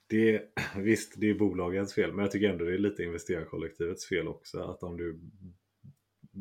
det, 0.07 0.53
visst, 0.75 1.13
det 1.17 1.30
är 1.30 1.34
bolagens 1.34 1.93
fel, 1.93 2.13
men 2.13 2.23
jag 2.23 2.32
tycker 2.32 2.49
ändå 2.49 2.65
det 2.65 2.73
är 2.73 2.77
lite 2.77 3.03
investerarkollektivets 3.03 4.05
fel 4.05 4.27
också. 4.27 4.59
Att 4.59 4.84
om 4.84 4.97
du 4.97 5.19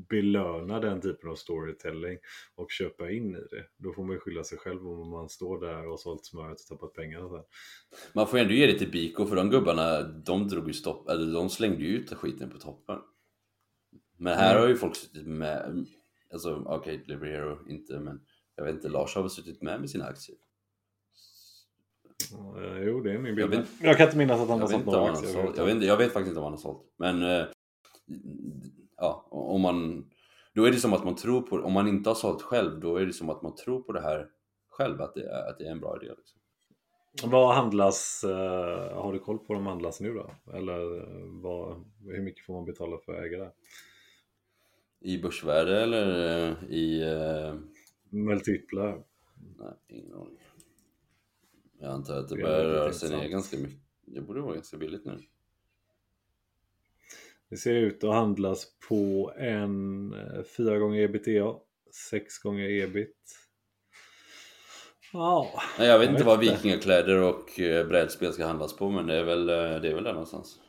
belöna 0.08 0.80
den 0.80 1.00
typen 1.00 1.30
av 1.30 1.34
storytelling 1.34 2.18
och 2.54 2.70
köpa 2.70 3.10
in 3.10 3.34
i 3.34 3.38
det. 3.50 3.66
Då 3.76 3.92
får 3.92 4.04
man 4.04 4.12
ju 4.12 4.20
skylla 4.20 4.44
sig 4.44 4.58
själv 4.58 4.88
om 4.88 5.10
man 5.10 5.28
står 5.28 5.60
där 5.60 5.88
och 5.88 6.00
sålt 6.00 6.24
smöret 6.26 6.60
och 6.60 6.66
tappat 6.66 6.94
pengar. 6.94 7.20
Sen. 7.28 7.44
Man 8.12 8.26
får 8.26 8.38
ändå 8.38 8.54
ge 8.54 8.66
det 8.66 8.78
till 8.78 8.90
Biko 8.90 9.26
för 9.26 9.36
de 9.36 9.50
gubbarna, 9.50 10.02
de 10.02 10.48
drog 10.48 10.66
ju 10.66 10.72
stopp, 10.72 11.08
eller 11.08 11.32
de 11.34 11.48
slängde 11.50 11.82
ju 11.84 11.88
ut 11.96 12.12
skiten 12.14 12.50
på 12.50 12.58
toppen. 12.58 12.98
Men 14.16 14.34
här 14.38 14.50
Mm. 14.50 14.62
har 14.62 14.68
ju 14.68 14.76
folk 14.76 14.96
suttit 14.96 15.26
med, 15.26 15.86
alltså 16.32 16.62
okej, 16.66 16.78
okay, 16.78 16.96
Delivery 17.06 17.30
Hero 17.32 17.58
inte, 17.68 17.98
men 18.00 18.20
jag 18.56 18.64
vet 18.64 18.74
inte, 18.74 18.88
Lars 18.88 19.14
har 19.14 19.22
väl 19.22 19.30
suttit 19.30 19.62
med 19.62 19.80
med 19.80 19.90
sina 19.90 20.04
aktier? 20.04 20.36
Jo, 22.86 23.00
det 23.00 23.12
är 23.12 23.18
min 23.18 23.34
bild. 23.34 23.40
Jag 23.54 23.58
vet- 23.58 23.68
jag 23.80 23.96
kan 23.96 24.06
inte 24.06 24.18
minnas 24.18 24.40
att 24.40 24.48
han 24.48 24.60
har 24.60 24.68
sålt 24.68 24.86
några 24.86 24.98
har 25.00 25.10
aktier. 25.10 25.52
jag, 25.56 25.64
vet, 25.66 25.84
jag 25.84 25.96
vet 25.96 26.12
faktiskt 26.12 26.28
inte 26.28 26.38
om 26.38 26.44
han 26.44 26.52
har 26.52 26.58
sålt. 26.60 26.82
Men 26.96 27.22
eh, 27.22 27.46
ja, 28.98 29.28
om 29.30 29.60
man... 29.60 30.10
Då 30.54 30.64
är 30.64 30.70
det 30.70 30.78
som 30.78 30.92
att 30.92 31.04
man 31.04 31.16
tror 31.16 31.42
på 31.42 31.56
Om 31.56 31.72
man 31.72 31.88
inte 31.88 32.10
har 32.10 32.14
sålt 32.14 32.42
själv, 32.42 32.80
då 32.80 32.96
är 32.96 33.06
det 33.06 33.12
som 33.12 33.30
att 33.30 33.42
man 33.42 33.54
tror 33.54 33.82
på 33.82 33.92
det 33.92 34.00
här 34.00 34.28
själv, 34.68 35.00
att 35.00 35.14
det 35.14 35.22
är, 35.22 35.50
att 35.50 35.58
det 35.58 35.64
är 35.64 35.70
en 35.70 35.80
bra 35.80 35.98
idé. 36.02 36.14
Liksom. 36.16 36.40
Vad 37.30 37.54
handlas, 37.54 38.24
eh, 38.24 39.02
har 39.02 39.12
du 39.12 39.18
koll 39.18 39.38
på 39.38 39.44
vad 39.48 39.56
de 39.56 39.66
handlas 39.66 40.00
nu 40.00 40.14
då? 40.14 40.30
Eller 40.54 40.96
eh, 40.96 41.24
vad, 41.42 41.84
hur 42.04 42.22
mycket 42.22 42.44
får 42.44 42.54
man 42.54 42.64
betala 42.64 42.98
för 42.98 43.12
att 43.12 43.24
äga 43.24 43.38
det? 43.38 43.52
I 45.00 45.18
börsvärde 45.18 45.82
eller 45.82 46.48
eh, 46.48 46.70
i... 46.70 47.04
Multiplar. 48.10 49.04
nej, 49.58 49.74
ingen 49.88 50.14
aning. 50.14 50.38
Jag 51.80 51.90
antar 51.90 52.16
att 52.16 52.28
det 52.28 52.36
börjar 52.36 52.64
röra 52.64 52.92
sig 52.92 53.10
ner 53.10 53.28
ganska 53.28 53.56
mycket. 53.56 53.80
Det 54.06 54.20
borde 54.20 54.40
vara 54.40 54.54
ganska 54.54 54.76
billigt 54.76 55.04
nu. 55.04 55.18
Det 57.50 57.56
ser 57.56 57.74
ut 57.74 58.04
att 58.04 58.14
handlas 58.14 58.66
på 58.88 59.32
en 59.38 60.12
eh, 60.12 60.42
4 60.56 60.78
gånger 60.78 61.02
ebitda, 61.02 61.54
6 62.10 62.38
gånger 62.38 62.70
ebit. 62.70 63.16
Ja, 65.12 65.62
Nej, 65.78 65.88
jag 65.88 65.98
vet 65.98 66.10
inte 66.10 66.24
vad 66.24 66.38
vikingakläder 66.38 67.16
och 67.22 67.60
eh, 67.60 67.86
brädspel 67.86 68.32
ska 68.32 68.46
handlas 68.46 68.76
på, 68.76 68.90
men 68.90 69.06
det 69.06 69.16
är 69.16 69.24
väl, 69.24 69.48
eh, 69.48 69.54
det 69.54 69.88
är 69.88 69.94
väl 69.94 70.04
där 70.04 70.12
någonstans. 70.12 70.60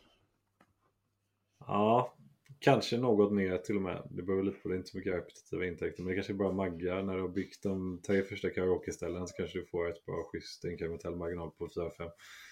Ja, 1.68 2.14
kanske 2.60 2.98
något 2.98 3.34
ner 3.34 3.58
till 3.58 3.76
och 3.76 3.82
med. 3.82 4.08
Det 4.12 4.24
beror 4.24 4.44
lite 4.44 4.60
på, 4.60 4.70
det 4.70 4.76
är 4.76 4.78
inte 4.78 4.90
så 4.90 4.98
mycket 4.98 5.14
repetitiva 5.14 5.66
intäkter. 5.66 6.04
Men 6.04 6.10
det 6.10 6.16
kanske 6.16 6.34
är 6.34 6.36
bara 6.38 6.52
maggar. 6.52 7.04
När 7.04 7.16
du 7.16 7.22
har 7.22 7.30
byggt 7.30 7.64
de 7.64 8.02
tre 8.08 8.24
första 8.24 8.50
karaoke-ställen 8.50 9.28
så 9.28 9.36
kanske 9.36 9.60
du 9.60 9.66
får 9.66 9.90
ett 9.90 10.06
bra 10.06 10.30
schysst 10.32 10.66
inkrementell 10.66 11.16
marginal 11.16 11.52
på 11.52 11.68
4-5. 11.68 11.92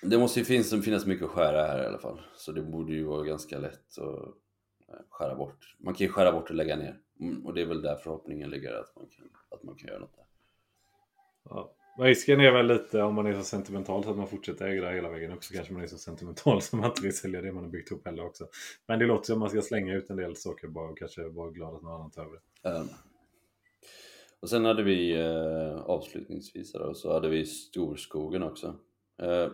Det 0.02 0.18
måste 0.18 0.40
ju 0.40 0.46
finnas, 0.46 0.86
finnas 0.86 1.06
mycket 1.06 1.26
att 1.26 1.32
skära 1.32 1.68
här 1.68 1.84
i 1.84 1.86
alla 1.86 2.00
fall. 2.00 2.22
Så 2.36 2.52
det 2.52 2.62
borde 2.62 2.94
ju 2.94 3.04
vara 3.04 3.24
ganska 3.24 3.60
lätt 3.60 3.98
att 3.98 4.08
eh, 4.90 5.00
skära 5.10 5.36
bort. 5.36 5.76
Man 5.80 5.94
kan 5.94 6.08
ju 6.08 6.12
skära 6.14 6.32
bort 6.32 6.50
och 6.50 6.56
lägga 6.56 6.76
ner. 6.76 7.00
Mm, 7.20 7.46
Och 7.46 7.54
det 7.54 7.62
är 7.62 7.66
väl 7.66 7.82
där 7.82 7.96
förhoppningen 7.96 8.50
ligger, 8.50 8.74
att 8.74 8.96
man 8.96 9.06
kan, 9.08 9.26
att 9.50 9.64
man 9.64 9.76
kan 9.76 9.88
göra 9.88 10.00
något 10.00 10.16
där. 10.16 10.26
Ja. 11.50 11.74
Risken 11.98 12.40
är 12.40 12.52
väl 12.52 12.68
lite 12.68 13.02
om 13.02 13.16
man 13.16 13.26
är 13.26 13.34
så 13.34 13.44
sentimental 13.44 14.04
så 14.04 14.10
att 14.10 14.18
man 14.18 14.28
fortsätter 14.28 14.68
äga 14.68 14.90
det 14.90 14.96
hela 14.96 15.10
vägen 15.10 15.32
upp 15.32 15.44
så 15.44 15.54
kanske 15.54 15.74
man 15.74 15.84
är 15.84 15.88
så 15.88 15.98
sentimental 15.98 16.62
som 16.62 16.80
man 16.80 16.90
inte 16.90 17.02
vill 17.02 17.18
sälja 17.18 17.42
det 17.42 17.52
man 17.52 17.64
har 17.64 17.72
byggt 17.72 17.92
upp 17.92 18.06
heller 18.06 18.26
också. 18.26 18.48
Men 18.88 19.00
det 19.00 19.06
låter 19.06 19.26
som 19.26 19.36
att 19.36 19.40
man 19.40 19.50
ska 19.50 19.62
slänga 19.62 19.96
ut 19.96 20.10
en 20.10 20.18
del 20.18 20.36
saker 20.36 20.68
bara 20.68 20.90
och 20.90 20.98
kanske 20.98 21.28
vara 21.28 21.52
glad 21.52 21.76
att 21.76 21.82
någon 21.82 21.94
annan 21.94 22.12
tar 22.12 22.26
över 22.26 22.40
det. 22.62 22.70
Um, 22.70 22.88
och 24.40 24.50
sen 24.50 24.66
hade 24.66 24.84
vi 24.84 25.20
eh, 25.20 25.82
avslutningsvis 25.82 26.72
då, 26.72 26.94
så 26.94 27.14
hade 27.14 27.30
vi 27.30 27.46
Storskogen 27.46 28.44
också. 28.44 28.76
Eh, 29.22 29.50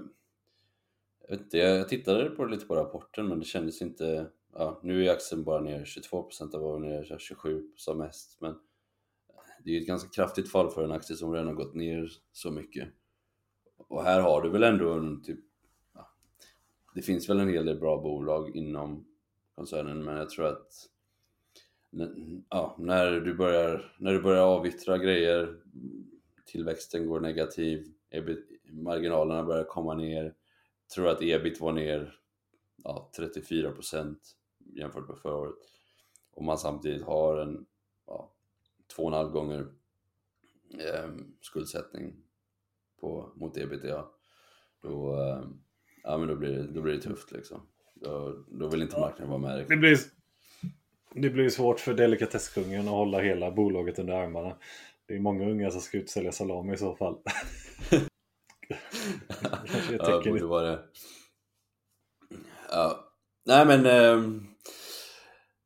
jag, 1.28 1.40
inte, 1.40 1.58
jag 1.58 1.90
tittade 1.90 2.30
på 2.30 2.46
lite 2.46 2.66
på 2.66 2.76
rapporten 2.76 3.28
men 3.28 3.40
det 3.40 3.46
kändes 3.46 3.82
inte... 3.82 4.28
Ja, 4.56 4.80
nu 4.84 5.06
är 5.06 5.12
aktien 5.12 5.44
bara 5.44 5.62
ner 5.62 5.86
22% 5.86 6.56
av 6.56 6.62
vad 6.62 6.82
den 6.82 6.92
är 6.92 7.04
27% 7.04 7.72
som 7.76 7.98
mest 7.98 8.42
men 8.42 8.56
det 9.64 9.70
är 9.70 9.74
ju 9.74 9.82
ett 9.82 9.88
ganska 9.88 10.10
kraftigt 10.10 10.52
fall 10.52 10.70
för 10.70 10.84
en 10.84 10.92
aktie 10.92 11.16
som 11.16 11.34
redan 11.34 11.48
har 11.48 11.54
gått 11.54 11.76
ner 11.76 12.12
så 12.32 12.52
mycket. 12.52 12.90
Och 13.78 14.04
här 14.04 14.22
har 14.22 14.42
du 14.42 14.50
väl 14.50 14.64
ändå 14.64 14.94
en 14.94 15.22
typ... 15.24 15.40
Ja, 15.94 16.10
det 16.96 17.02
finns 17.02 17.30
väl 17.30 17.40
en 17.40 17.50
hel 17.50 17.66
del 17.66 17.80
bra 17.80 18.02
bolag 18.02 18.56
inom 18.56 19.06
koncernen 19.56 20.04
men 20.04 20.18
jag 20.18 20.30
tror 20.30 20.46
att 20.46 20.90
ja, 22.50 22.76
när 22.80 23.12
du 23.12 23.34
börjar, 23.34 23.96
när 24.00 24.14
du 24.14 24.22
börjar 24.22 24.44
avyttra 24.44 24.98
grejer, 24.98 25.58
tillväxten 26.46 27.08
går 27.08 27.20
negativ, 27.20 27.94
EBIT, 28.10 28.46
marginalerna 28.72 29.44
börjar 29.44 29.64
komma 29.64 29.94
ner, 29.94 30.34
tror 30.96 31.08
att 31.08 31.22
ebit 31.22 31.60
var 31.60 31.72
ner 31.72 32.20
ja, 32.84 33.12
34% 33.20 34.16
jämfört 34.76 35.08
med 35.08 35.18
förra 35.18 35.36
året. 35.36 35.56
Och 36.32 36.44
man 36.44 36.58
samtidigt 36.58 37.04
har 37.04 37.38
en 37.38 37.66
två 38.96 39.04
och 39.04 39.10
en 39.10 39.18
halv 39.18 39.30
gånger 39.30 39.68
eh, 40.80 41.10
skuldsättning 41.42 42.16
på, 43.02 43.34
mot 43.36 43.58
ebitda. 43.58 44.06
Då, 44.82 45.14
eh, 45.20 45.44
ja, 46.04 46.18
men 46.18 46.28
då, 46.28 46.36
blir 46.36 46.52
det, 46.52 46.68
då 46.68 46.82
blir 46.82 46.94
det 46.94 47.02
tufft 47.02 47.32
liksom. 47.32 47.68
Då, 47.96 48.44
då 48.48 48.68
vill 48.68 48.82
inte 48.82 49.00
marknaden 49.00 49.30
vara 49.30 49.42
med. 49.42 49.66
Det 49.68 49.78
blir, 49.78 49.98
det 51.14 51.30
blir 51.30 51.50
svårt 51.50 51.80
för 51.80 51.94
delikatesskungen 51.94 52.88
att 52.88 52.94
hålla 52.94 53.20
hela 53.20 53.52
bolaget 53.52 54.00
under 54.00 54.14
armarna. 54.14 54.58
Det 55.06 55.16
är 55.16 55.20
många 55.20 55.50
unga 55.50 55.72
som 55.72 55.82
ska 55.82 55.98
ut 55.98 56.04
och 56.04 56.10
sälja 56.10 56.32
salami 56.32 56.74
i 56.74 56.78
så 56.78 56.96
fall. 56.96 57.18
Kanske 59.66 59.96
ja, 59.96 60.06
tecken. 60.06 60.34
borde 60.34 60.46
vara 60.46 60.72
det. 60.72 60.84
Ja, 62.70 63.14
nej 63.46 63.66
men 63.66 63.86
ehm, 63.86 64.48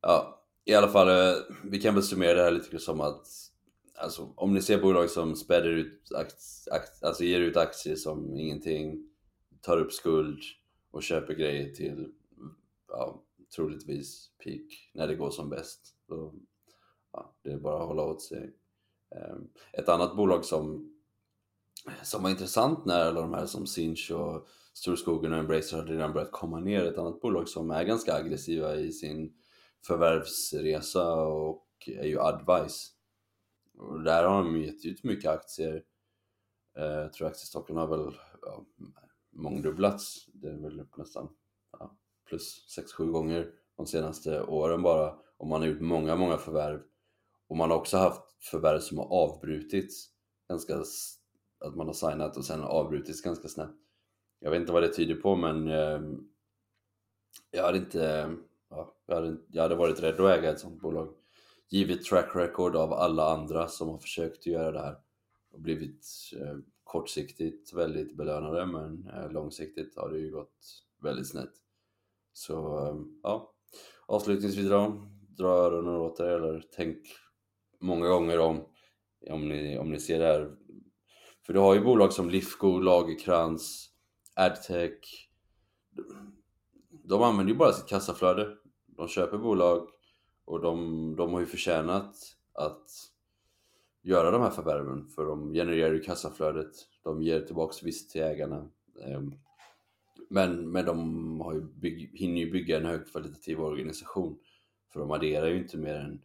ja, 0.01 0.36
i 0.67 0.73
alla 0.73 0.87
fall, 0.87 1.09
eh, 1.09 1.35
vi 1.63 1.81
kan 1.81 1.93
väl 1.93 2.03
summera 2.03 2.33
det 2.33 2.43
här 2.43 2.51
lite 2.51 2.79
som 2.79 3.01
att 3.01 3.27
alltså, 3.95 4.33
om 4.35 4.53
ni 4.53 4.61
ser 4.61 4.81
bolag 4.81 5.09
som 5.09 5.35
späder 5.35 5.69
ut, 5.69 6.11
alltså 7.01 7.23
ger 7.23 7.39
ut 7.39 7.57
aktier 7.57 7.95
som 7.95 8.37
ingenting, 8.37 9.09
tar 9.61 9.77
upp 9.77 9.91
skuld 9.91 10.39
och 10.91 11.03
köper 11.03 11.33
grejer 11.33 11.73
till 11.73 12.11
ja, 12.87 13.23
troligtvis 13.55 14.29
peak 14.43 14.91
när 14.93 15.07
det 15.07 15.15
går 15.15 15.31
som 15.31 15.49
bäst. 15.49 15.95
Så, 16.07 16.33
ja, 17.11 17.35
det 17.43 17.51
är 17.51 17.57
bara 17.57 17.81
att 17.81 17.87
hålla 17.87 18.03
åt 18.03 18.21
sig. 18.21 18.53
Ehm, 19.15 19.47
ett 19.73 19.89
annat 19.89 20.15
bolag 20.15 20.45
som 20.45 20.93
som 22.03 22.23
var 22.23 22.29
intressant 22.29 22.85
när 22.85 23.05
alla 23.05 23.21
de 23.21 23.33
här 23.33 23.45
som 23.45 23.67
Sinch 23.67 24.11
och 24.11 24.47
Storskogen 24.73 25.33
och 25.33 25.39
Embracer 25.39 25.77
hade 25.77 25.93
redan 25.93 26.13
börjat 26.13 26.31
komma 26.31 26.59
ner. 26.59 26.83
Ett 26.83 26.97
annat 26.97 27.21
bolag 27.21 27.49
som 27.49 27.71
är 27.71 27.83
ganska 27.83 28.13
aggressiva 28.13 28.75
i 28.75 28.91
sin 28.91 29.33
förvärvsresa 29.87 31.13
och 31.13 31.67
är 31.87 32.05
ju 32.05 32.19
Advice. 32.19 32.91
Och 33.77 34.03
där 34.03 34.23
har 34.23 34.43
de 34.43 34.61
gett 34.61 34.85
ut 34.85 35.03
mycket 35.03 35.31
aktier. 35.31 35.83
Eh, 36.77 36.85
jag 36.85 37.13
tror 37.13 37.27
aktiestocken 37.27 37.77
har 37.77 37.87
väl 37.87 38.15
ja, 38.41 38.65
mångdubblats. 39.31 40.25
Det 40.33 40.47
är 40.47 40.57
väl 40.57 40.79
upp 40.79 40.97
nästan 40.97 41.29
ja, 41.79 41.97
plus 42.25 42.77
6-7 42.99 43.11
gånger 43.11 43.51
de 43.77 43.87
senaste 43.87 44.41
åren 44.41 44.81
bara. 44.81 45.15
Och 45.37 45.47
man 45.47 45.61
har 45.61 45.67
gjort 45.67 45.81
många, 45.81 46.15
många 46.15 46.37
förvärv. 46.37 46.81
Och 47.47 47.57
man 47.57 47.71
har 47.71 47.77
också 47.77 47.97
haft 47.97 48.43
förvärv 48.51 48.79
som 48.79 48.97
har 48.97 49.05
avbrutits 49.05 50.09
ganska 50.49 50.83
att 51.59 51.75
man 51.75 51.87
har 51.87 51.93
signat 51.93 52.37
och 52.37 52.45
sen 52.45 52.63
avbrutits 52.63 53.21
ganska 53.21 53.47
snabbt. 53.47 53.77
Jag 54.39 54.51
vet 54.51 54.61
inte 54.61 54.73
vad 54.73 54.83
det 54.83 54.93
tyder 54.93 55.15
på 55.15 55.35
men 55.35 55.67
eh, 55.67 56.01
jag 57.51 57.63
hade 57.63 57.77
inte, 57.77 58.35
jag, 59.07 59.15
hade, 59.15 59.37
jag 59.51 59.63
hade 59.63 59.75
varit 59.75 60.03
rädd 60.03 60.19
att 60.19 60.37
äga 60.39 60.51
ett 60.51 60.59
sånt 60.59 60.81
bolag. 60.81 61.13
Givet 61.69 62.03
track 62.03 62.35
record 62.35 62.75
av 62.75 62.93
alla 62.93 63.33
andra 63.33 63.67
som 63.67 63.89
har 63.89 63.97
försökt 63.97 64.39
att 64.39 64.45
göra 64.45 64.71
det 64.71 64.79
här 64.79 64.95
och 65.51 65.61
blivit 65.61 66.05
eh, 66.41 66.57
kortsiktigt 66.83 67.73
väldigt 67.73 68.17
belönade 68.17 68.65
men 68.65 69.07
eh, 69.07 69.31
långsiktigt 69.31 69.97
har 69.97 70.09
det 70.09 70.19
ju 70.19 70.31
gått 70.31 70.83
väldigt 71.01 71.27
snett. 71.27 71.53
Så 72.33 72.87
eh, 72.87 72.95
ja, 73.23 73.53
avslutningsvis 74.05 74.69
då, 74.69 75.09
dra 75.37 75.47
öronen 75.47 75.95
åt 75.95 76.19
er 76.19 76.25
eller 76.25 76.63
tänk 76.75 76.97
många 77.79 78.07
gånger 78.07 78.39
om 78.39 78.65
om 79.29 79.49
ni, 79.49 79.77
om 79.77 79.91
ni 79.91 79.99
ser 79.99 80.19
det 80.19 80.25
här 80.25 80.55
för 81.47 81.53
du 81.53 81.59
har 81.59 81.75
ju 81.75 81.81
bolag 81.81 82.13
som 82.13 82.29
Lifco, 82.29 82.79
Lagerkrans, 82.79 83.89
Adtech. 84.33 85.29
De 86.89 87.23
använder 87.23 87.53
ju 87.53 87.57
bara 87.57 87.73
sitt 87.73 87.87
kassaflöde. 87.87 88.47
De 88.97 89.07
köper 89.07 89.37
bolag 89.37 89.87
och 90.45 90.61
de, 90.61 91.15
de 91.15 91.33
har 91.33 91.39
ju 91.39 91.45
förtjänat 91.45 92.15
att 92.53 92.89
göra 94.01 94.31
de 94.31 94.41
här 94.41 94.49
förvärven 94.49 95.07
för 95.07 95.25
de 95.25 95.53
genererar 95.53 95.93
ju 95.93 95.99
kassaflödet. 95.99 96.71
De 97.03 97.21
ger 97.21 97.41
tillbaks 97.41 97.83
visst 97.83 98.11
till 98.11 98.21
ägarna. 98.21 98.69
Ehm, 99.05 99.33
men, 100.29 100.71
men 100.71 100.85
de 100.85 101.41
har 101.41 101.53
ju 101.53 101.61
bygg, 101.61 102.11
hinner 102.13 102.41
ju 102.41 102.51
bygga 102.51 102.77
en 102.77 102.85
högkvalitativ 102.85 103.61
organisation. 103.61 104.39
För 104.93 104.99
de 104.99 105.11
adderar 105.11 105.47
ju 105.47 105.57
inte 105.57 105.77
mer 105.77 105.95
än 105.95 106.21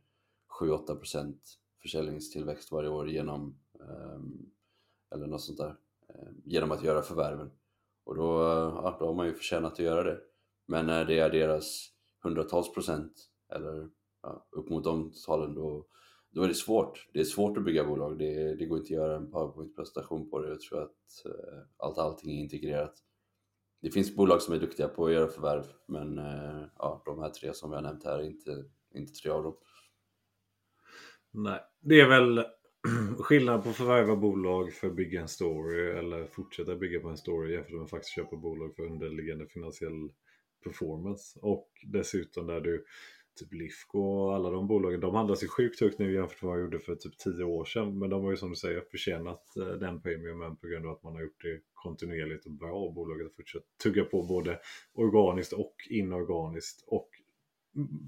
7-8% 0.60 1.34
försäljningstillväxt 1.82 2.72
varje 2.72 2.88
år 2.88 3.10
genom 3.10 3.58
ehm, 3.80 4.50
eller 5.14 5.26
något 5.26 5.42
sånt 5.42 5.58
där 5.58 5.76
ehm, 6.08 6.42
genom 6.44 6.72
att 6.72 6.84
göra 6.84 7.02
förvärven 7.02 7.50
och 8.04 8.14
då, 8.16 8.42
ja, 8.82 8.96
då 8.98 9.06
har 9.06 9.14
man 9.14 9.26
ju 9.26 9.34
förtjänat 9.34 9.72
att 9.72 9.78
göra 9.78 10.02
det 10.02 10.20
men 10.66 10.86
när 10.86 11.04
det 11.04 11.20
adderas 11.20 11.91
hundratals 12.22 12.74
procent 12.74 13.12
eller 13.54 13.90
ja, 14.22 14.48
upp 14.50 14.68
mot 14.68 14.84
de 14.84 15.12
talen 15.26 15.54
då, 15.54 15.86
då 16.30 16.42
är 16.42 16.48
det 16.48 16.54
svårt. 16.54 17.08
Det 17.12 17.20
är 17.20 17.24
svårt 17.24 17.58
att 17.58 17.64
bygga 17.64 17.84
bolag. 17.84 18.18
Det, 18.18 18.54
det 18.54 18.66
går 18.66 18.78
inte 18.78 18.86
att 18.86 18.90
göra 18.90 19.16
en 19.16 19.30
powerpoint-presentation 19.30 20.30
på 20.30 20.40
det. 20.40 20.48
Jag 20.48 20.60
tror 20.60 20.82
att 20.82 21.26
eh, 21.26 21.58
allt 21.76 21.98
allting 21.98 22.30
är 22.30 22.42
integrerat. 22.42 22.94
Det 23.82 23.90
finns 23.90 24.16
bolag 24.16 24.42
som 24.42 24.54
är 24.54 24.58
duktiga 24.58 24.88
på 24.88 25.06
att 25.06 25.12
göra 25.12 25.28
förvärv, 25.28 25.64
men 25.88 26.18
eh, 26.18 26.64
ja, 26.78 27.02
de 27.06 27.18
här 27.18 27.30
tre 27.30 27.54
som 27.54 27.70
vi 27.70 27.76
har 27.76 27.82
nämnt 27.82 28.04
här 28.04 28.18
är 28.18 28.22
inte, 28.22 28.64
inte 28.94 29.12
tre 29.12 29.30
av 29.30 29.42
dem. 29.42 29.56
Nej, 31.30 31.60
det 31.80 32.00
är 32.00 32.08
väl 32.08 32.44
skillnad 33.18 33.62
på 33.62 33.68
att 33.68 33.76
förvärva 33.76 34.16
bolag 34.16 34.72
för 34.72 34.86
att 34.86 34.96
bygga 34.96 35.20
en 35.20 35.28
story 35.28 35.90
eller 35.90 36.26
fortsätta 36.26 36.76
bygga 36.76 37.00
på 37.00 37.08
en 37.08 37.16
story 37.16 37.54
jämfört 37.54 37.72
med 37.72 37.82
att 37.82 37.90
faktiskt 37.90 38.14
köpa 38.14 38.36
bolag 38.36 38.76
för 38.76 38.82
underliggande 38.82 39.46
finansiell 39.46 40.10
performance. 40.62 41.38
Och 41.42 41.68
dessutom 41.86 42.46
där 42.46 42.60
du 42.60 42.84
typ 43.38 43.52
Lifco 43.52 43.98
och 43.98 44.34
alla 44.34 44.50
de 44.50 44.66
bolagen, 44.66 45.00
de 45.00 45.14
handlas 45.14 45.42
ju 45.42 45.48
sjukt 45.48 45.80
högt 45.80 45.98
nu 45.98 46.14
jämfört 46.14 46.42
med 46.42 46.48
vad 46.48 46.58
de 46.58 46.62
gjorde 46.62 46.78
för 46.78 46.94
typ 46.94 47.18
10 47.18 47.44
år 47.44 47.64
sedan. 47.64 47.98
Men 47.98 48.10
de 48.10 48.24
har 48.24 48.30
ju 48.30 48.36
som 48.36 48.50
du 48.50 48.56
säger 48.56 48.80
förtjänat 48.90 49.56
eh, 49.56 49.66
den 49.66 50.02
premiumen 50.02 50.56
på 50.56 50.66
grund 50.66 50.86
av 50.86 50.92
att 50.92 51.02
man 51.02 51.12
har 51.12 51.22
gjort 51.22 51.42
det 51.42 51.60
kontinuerligt 51.74 52.46
och 52.46 52.52
bra. 52.52 52.72
Och 52.72 52.94
bolaget 52.94 53.26
har 53.26 53.34
fortsatt 53.36 53.62
tugga 53.82 54.04
på 54.04 54.22
både 54.22 54.58
organiskt 54.94 55.52
och 55.52 55.74
inorganiskt 55.90 56.84
och 56.86 57.08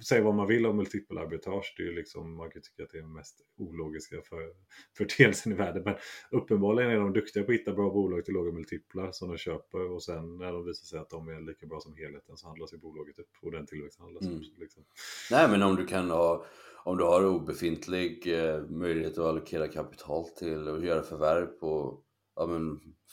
säga 0.09 0.23
vad 0.23 0.35
man 0.35 0.47
vill 0.47 0.67
om 0.67 0.77
multipelarbitrage. 0.77 1.75
Det 1.77 1.83
är 1.83 1.87
ju 1.87 1.95
liksom, 1.95 2.37
man 2.37 2.51
kan 2.51 2.63
tycka 2.63 2.83
att 2.83 2.91
det 2.91 2.99
är 2.99 3.03
den 3.03 3.13
mest 3.13 3.41
ologiska 3.57 4.17
för, 4.23 4.53
förteelsen 4.97 5.53
i 5.53 5.55
världen. 5.55 5.83
Men 5.85 5.95
uppenbarligen 6.31 6.91
är 6.91 6.97
de 6.97 7.13
duktiga 7.13 7.45
på 7.45 7.53
att 7.53 7.59
hitta 7.59 7.73
bra 7.73 7.91
bolag 7.91 8.25
till 8.25 8.35
låga 8.35 8.53
multiplar 8.53 9.13
som 9.13 9.29
de 9.29 9.39
köper 9.39 9.91
och 9.91 10.03
sen 10.03 10.37
när 10.39 10.53
de 10.53 10.65
visar 10.65 10.85
sig 10.85 10.99
att 10.99 11.11
de 11.11 11.29
är 11.29 11.41
lika 11.41 11.67
bra 11.67 11.81
som 11.81 11.97
helheten 11.97 12.37
så 12.37 12.47
handlas 12.47 12.73
ju 12.73 12.79
bolaget 12.79 13.19
upp 13.19 13.31
och 13.43 13.53
den 13.53 13.67
tillväxten 13.67 14.05
handlas 14.05 14.25
mm. 14.25 14.37
upp. 14.37 14.59
Liksom. 14.59 14.85
Nej 15.31 15.49
men 15.51 15.63
om 15.63 15.77
du 15.77 15.87
kan 15.87 16.11
ha 16.11 16.47
om 16.85 16.97
du 16.97 17.05
har 17.05 17.27
obefintlig 17.27 18.39
eh, 18.39 18.63
möjlighet 18.63 19.19
att 19.19 19.25
allokera 19.25 19.69
kapital 19.69 20.29
till 20.29 20.69
och 20.69 20.85
göra 20.85 21.03
förvärv 21.03 21.47
på 21.47 22.03
ja, 22.37 22.47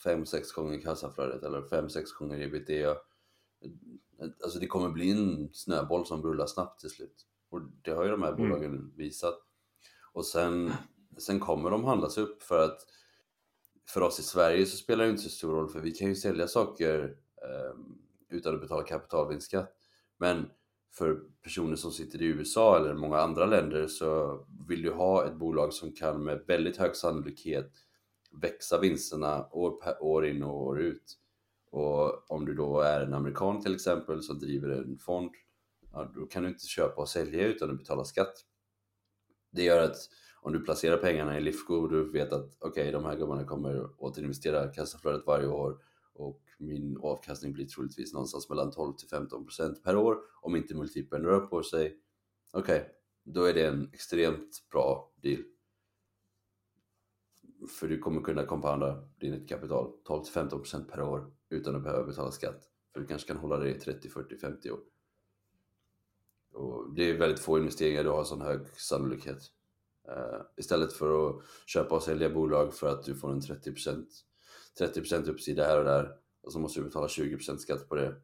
5-6 0.04 0.54
gånger 0.54 0.80
kassaflödet 0.80 1.42
eller 1.42 1.60
5-6 1.60 2.04
gånger 2.18 2.40
ebitda 2.40 2.96
Alltså 4.44 4.58
det 4.58 4.66
kommer 4.66 4.88
bli 4.88 5.10
en 5.10 5.48
snöboll 5.52 6.06
som 6.06 6.22
rullar 6.22 6.46
snabbt 6.46 6.80
till 6.80 6.90
slut. 6.90 7.26
Och 7.50 7.60
det 7.82 7.90
har 7.90 8.04
ju 8.04 8.10
de 8.10 8.22
här 8.22 8.32
mm. 8.32 8.42
bolagen 8.42 8.74
mm. 8.74 8.92
visat. 8.96 9.34
Och 10.12 10.26
sen, 10.26 10.72
sen 11.18 11.40
kommer 11.40 11.70
de 11.70 11.84
handlas 11.84 12.18
upp 12.18 12.42
för 12.42 12.64
att 12.64 12.86
för 13.88 14.00
oss 14.00 14.18
i 14.18 14.22
Sverige 14.22 14.66
så 14.66 14.76
spelar 14.76 15.04
det 15.04 15.10
inte 15.10 15.22
så 15.22 15.28
stor 15.28 15.54
roll 15.54 15.68
för 15.68 15.80
vi 15.80 15.90
kan 15.90 16.08
ju 16.08 16.14
sälja 16.14 16.48
saker 16.48 17.16
eh, 17.42 17.76
utan 18.28 18.54
att 18.54 18.60
betala 18.60 18.82
kapitalvinstskatt. 18.82 19.76
Men 20.16 20.50
för 20.92 21.20
personer 21.42 21.76
som 21.76 21.92
sitter 21.92 22.22
i 22.22 22.26
USA 22.26 22.76
eller 22.76 22.94
många 22.94 23.18
andra 23.18 23.46
länder 23.46 23.86
så 23.86 24.40
vill 24.68 24.82
du 24.82 24.92
ha 24.92 25.26
ett 25.26 25.36
bolag 25.36 25.72
som 25.72 25.92
kan 25.92 26.24
med 26.24 26.44
väldigt 26.46 26.76
hög 26.76 26.96
sannolikhet 26.96 27.72
växa 28.32 28.80
vinsterna 28.80 29.48
år, 29.52 30.02
år 30.02 30.26
in 30.26 30.42
och 30.42 30.62
år 30.62 30.80
ut. 30.80 31.18
Och 31.72 32.30
om 32.30 32.44
du 32.44 32.54
då 32.54 32.80
är 32.80 33.00
en 33.00 33.14
amerikan 33.14 33.62
till 33.62 33.74
exempel 33.74 34.22
som 34.22 34.38
driver 34.38 34.68
en 34.68 34.98
fond, 34.98 35.30
ja, 35.92 36.12
då 36.14 36.26
kan 36.26 36.42
du 36.42 36.48
inte 36.48 36.66
köpa 36.66 37.00
och 37.00 37.08
sälja 37.08 37.46
utan 37.46 37.70
att 37.70 37.78
betala 37.78 38.04
skatt. 38.04 38.34
Det 39.50 39.62
gör 39.62 39.82
att 39.82 39.96
om 40.42 40.52
du 40.52 40.64
placerar 40.64 40.96
pengarna 40.96 41.38
i 41.38 41.40
Lifco 41.40 41.74
och 41.74 41.90
du 41.90 42.12
vet 42.12 42.32
att 42.32 42.56
okej, 42.58 42.70
okay, 42.70 42.92
de 42.92 43.04
här 43.04 43.16
gubbarna 43.16 43.44
kommer 43.44 44.02
återinvestera 44.02 44.68
kassaflödet 44.68 45.26
varje 45.26 45.46
år 45.46 45.78
och 46.14 46.42
min 46.58 46.98
avkastning 47.02 47.52
blir 47.52 47.66
troligtvis 47.66 48.12
någonstans 48.12 48.48
mellan 48.48 48.70
12 48.70 48.92
till 48.96 49.08
15% 49.08 49.82
per 49.84 49.96
år 49.96 50.16
om 50.42 50.56
inte 50.56 50.74
multipeln 50.74 51.24
rör 51.24 51.40
på 51.40 51.62
sig. 51.62 51.98
Okej, 52.52 52.80
okay, 52.80 52.88
då 53.24 53.44
är 53.44 53.54
det 53.54 53.66
en 53.66 53.90
extremt 53.92 54.68
bra 54.72 55.12
deal. 55.22 55.42
För 57.68 57.88
du 57.88 57.98
kommer 57.98 58.20
kunna 58.20 58.44
compounda 58.44 59.08
ditt 59.20 59.48
kapital 59.48 59.92
12-15% 60.08 60.90
per 60.90 61.02
år 61.02 61.32
utan 61.50 61.76
att 61.76 61.82
behöva 61.82 62.06
betala 62.06 62.30
skatt. 62.30 62.68
För 62.92 63.00
du 63.00 63.06
kanske 63.06 63.28
kan 63.28 63.36
hålla 63.36 63.58
det 63.58 63.70
i 63.70 63.74
30, 63.78 64.08
40, 64.08 64.38
50 64.38 64.70
år. 64.70 64.80
Och 66.52 66.94
det 66.94 67.10
är 67.10 67.18
väldigt 67.18 67.40
få 67.40 67.58
investeringar 67.58 68.04
du 68.04 68.10
har 68.10 68.24
sån 68.24 68.40
hög 68.40 68.68
sannolikhet. 68.68 69.42
Uh, 70.08 70.42
istället 70.56 70.92
för 70.92 71.28
att 71.28 71.42
köpa 71.66 71.94
och 71.94 72.02
sälja 72.02 72.30
bolag 72.30 72.74
för 72.74 72.88
att 72.88 73.04
du 73.04 73.14
får 73.14 73.32
en 73.32 73.40
30%, 73.40 74.06
30% 74.78 75.30
uppsida 75.30 75.64
här 75.64 75.78
och 75.78 75.84
där 75.84 76.16
och 76.42 76.52
så 76.52 76.58
måste 76.58 76.80
du 76.80 76.84
betala 76.84 77.06
20% 77.06 77.56
skatt 77.56 77.88
på 77.88 77.94
det. 77.94 78.20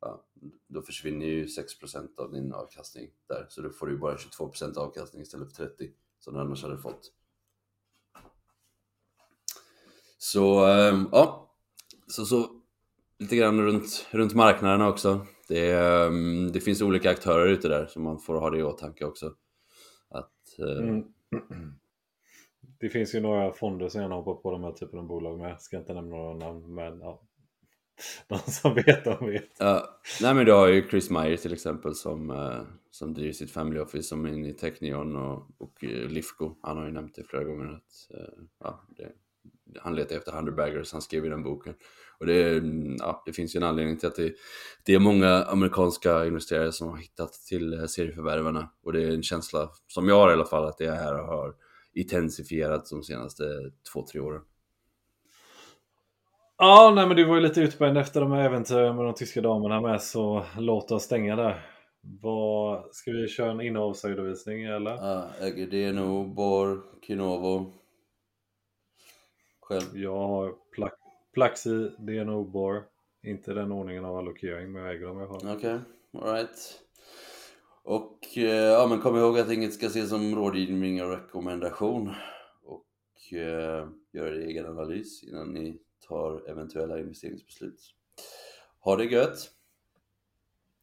Ja, 0.00 0.24
då 0.68 0.82
försvinner 0.82 1.26
ju 1.26 1.44
6% 1.44 2.18
av 2.18 2.32
din 2.32 2.52
avkastning 2.52 3.10
där. 3.28 3.46
Så 3.48 3.62
då 3.62 3.70
får 3.70 3.86
du 3.86 3.96
bara 3.96 4.16
22% 4.16 4.76
avkastning 4.76 5.22
istället 5.22 5.56
för 5.56 5.64
30% 5.64 5.92
som 6.18 6.34
du 6.34 6.40
annars 6.40 6.62
hade 6.62 6.78
fått. 6.78 7.12
Så 10.22 10.66
um, 10.66 11.08
ja, 11.12 11.50
så, 12.06 12.24
så 12.24 12.46
lite 13.18 13.36
grann 13.36 13.60
runt, 13.60 14.08
runt 14.10 14.34
marknaderna 14.34 14.88
också. 14.88 15.26
Det, 15.48 15.74
um, 16.06 16.52
det 16.52 16.60
finns 16.60 16.82
olika 16.82 17.10
aktörer 17.10 17.46
ute 17.46 17.68
där 17.68 17.86
så 17.86 18.00
man 18.00 18.18
får 18.18 18.34
ha 18.34 18.50
det 18.50 18.58
i 18.58 18.62
åtanke 18.62 19.04
också. 19.04 19.34
Att, 20.08 20.32
uh... 20.58 20.88
mm. 20.88 21.04
Det 22.80 22.88
finns 22.88 23.14
ju 23.14 23.20
några 23.20 23.52
fonder 23.52 23.88
som 23.88 24.00
gärna 24.00 24.14
hoppar 24.14 24.34
på 24.34 24.50
de 24.50 24.64
här 24.64 24.72
typen 24.72 24.98
av 24.98 25.06
bolag 25.06 25.38
med. 25.38 25.50
Jag 25.50 25.60
ska 25.60 25.78
inte 25.78 25.94
nämna 25.94 26.16
några 26.16 26.34
namn 26.34 26.74
men 26.74 27.00
ja. 27.00 27.22
De 28.28 28.38
som 28.38 28.74
vet, 28.74 29.04
de 29.04 29.26
vet. 29.26 29.50
Ja, 29.58 30.00
nej 30.22 30.34
men 30.34 30.46
du 30.46 30.52
har 30.52 30.68
ju 30.68 30.88
Chris 30.88 31.10
Meyer 31.10 31.36
till 31.36 31.52
exempel 31.52 31.94
som, 31.94 32.30
uh, 32.30 32.62
som 32.90 33.14
driver 33.14 33.32
sitt 33.32 33.50
family 33.50 33.80
office 33.80 34.08
som 34.08 34.24
är 34.24 34.32
inne 34.32 34.48
i 34.48 34.54
Technion 34.54 35.16
och, 35.16 35.46
och 35.58 35.84
uh, 35.84 36.08
Lifco. 36.08 36.54
Han 36.62 36.76
har 36.76 36.84
ju 36.84 36.92
nämnt 36.92 37.14
det 37.14 37.24
flera 37.24 37.44
gånger 37.44 37.74
att 37.74 38.10
ja, 38.58 38.80
det, 38.96 39.12
han 39.78 39.94
letar 39.94 40.16
efter 40.16 40.32
Hunterbaggers, 40.32 40.92
han 40.92 41.02
skrev 41.02 41.24
ju 41.24 41.30
den 41.30 41.42
boken. 41.42 41.74
Och 42.20 42.26
det, 42.26 42.62
ja, 42.98 43.22
det 43.26 43.32
finns 43.32 43.56
ju 43.56 43.58
en 43.58 43.64
anledning 43.64 43.96
till 43.96 44.08
att 44.08 44.16
det, 44.16 44.32
det, 44.84 44.94
är 44.94 44.98
många 44.98 45.44
amerikanska 45.44 46.26
investerare 46.26 46.72
som 46.72 46.88
har 46.88 46.96
hittat 46.96 47.32
till 47.32 47.72
eh, 47.72 47.86
serieförvärvarna. 47.86 48.70
Och 48.84 48.92
det 48.92 49.02
är 49.02 49.10
en 49.10 49.22
känsla, 49.22 49.68
som 49.86 50.08
jag 50.08 50.14
har 50.14 50.30
i 50.30 50.32
alla 50.32 50.44
fall, 50.44 50.64
att 50.64 50.78
det 50.78 50.90
här 50.90 51.14
har 51.14 51.54
intensifierats 51.94 52.90
de 52.90 53.02
senaste 53.02 53.44
två, 53.92 54.06
tre 54.12 54.20
åren. 54.20 54.42
Ja, 56.58 56.92
nej 56.94 57.06
men 57.06 57.16
du 57.16 57.24
var 57.24 57.34
ju 57.34 57.40
lite 57.40 57.60
utbränd 57.60 57.98
efter 57.98 58.20
de 58.20 58.32
här 58.32 58.44
äventyren 58.44 58.96
med 58.96 59.04
de 59.04 59.14
tyska 59.14 59.40
damerna 59.40 59.80
med, 59.80 60.02
så 60.02 60.44
låt 60.58 60.90
oss 60.90 61.02
stänga 61.02 61.36
där. 61.36 61.66
Vad, 62.22 62.94
ska 62.94 63.10
vi 63.10 63.28
köra 63.28 63.50
en 63.50 63.60
innehavsredovisning 63.60 64.64
eller? 64.64 64.90
Ja, 64.90 65.28
Ägerdeno, 65.40 66.24
Bor, 66.24 66.82
Kinovo. 67.06 67.72
Själv? 69.70 69.98
Jag 69.98 70.28
har 70.28 70.54
Plac 70.72 70.92
Plaxi, 71.32 71.90
DNO, 71.98 72.44
Bor. 72.44 72.82
Inte 73.22 73.54
den 73.54 73.72
ordningen 73.72 74.04
av 74.04 74.16
allokering, 74.16 74.72
men 74.72 74.82
jag 74.82 74.94
äger 74.94 75.06
dem 75.06 75.18
jag 75.18 75.26
har. 75.26 75.36
Okej, 75.36 75.50
okay. 75.50 75.78
alright. 76.12 76.80
Och 77.82 78.18
eh, 78.36 78.44
ja, 78.44 78.86
men 78.86 79.00
kom 79.00 79.16
ihåg 79.16 79.38
att 79.38 79.50
inget 79.50 79.74
ska 79.74 79.86
ses 79.86 80.08
som 80.08 80.34
rådgivning 80.34 81.02
och 81.02 81.10
rekommendation. 81.10 82.14
Och 82.64 83.32
eh, 83.32 83.88
gör 84.12 84.26
er 84.26 84.46
egen 84.46 84.66
analys 84.66 85.22
innan 85.24 85.52
ni 85.52 85.78
tar 86.08 86.50
eventuella 86.50 86.98
investeringsbeslut. 86.98 87.80
Ha 88.80 88.96
det 88.96 89.04
gött! 89.04 89.50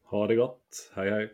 Ha 0.04 0.28
det 0.28 0.36
gott! 0.36 0.92
Hej 0.96 1.10
hej! 1.10 1.34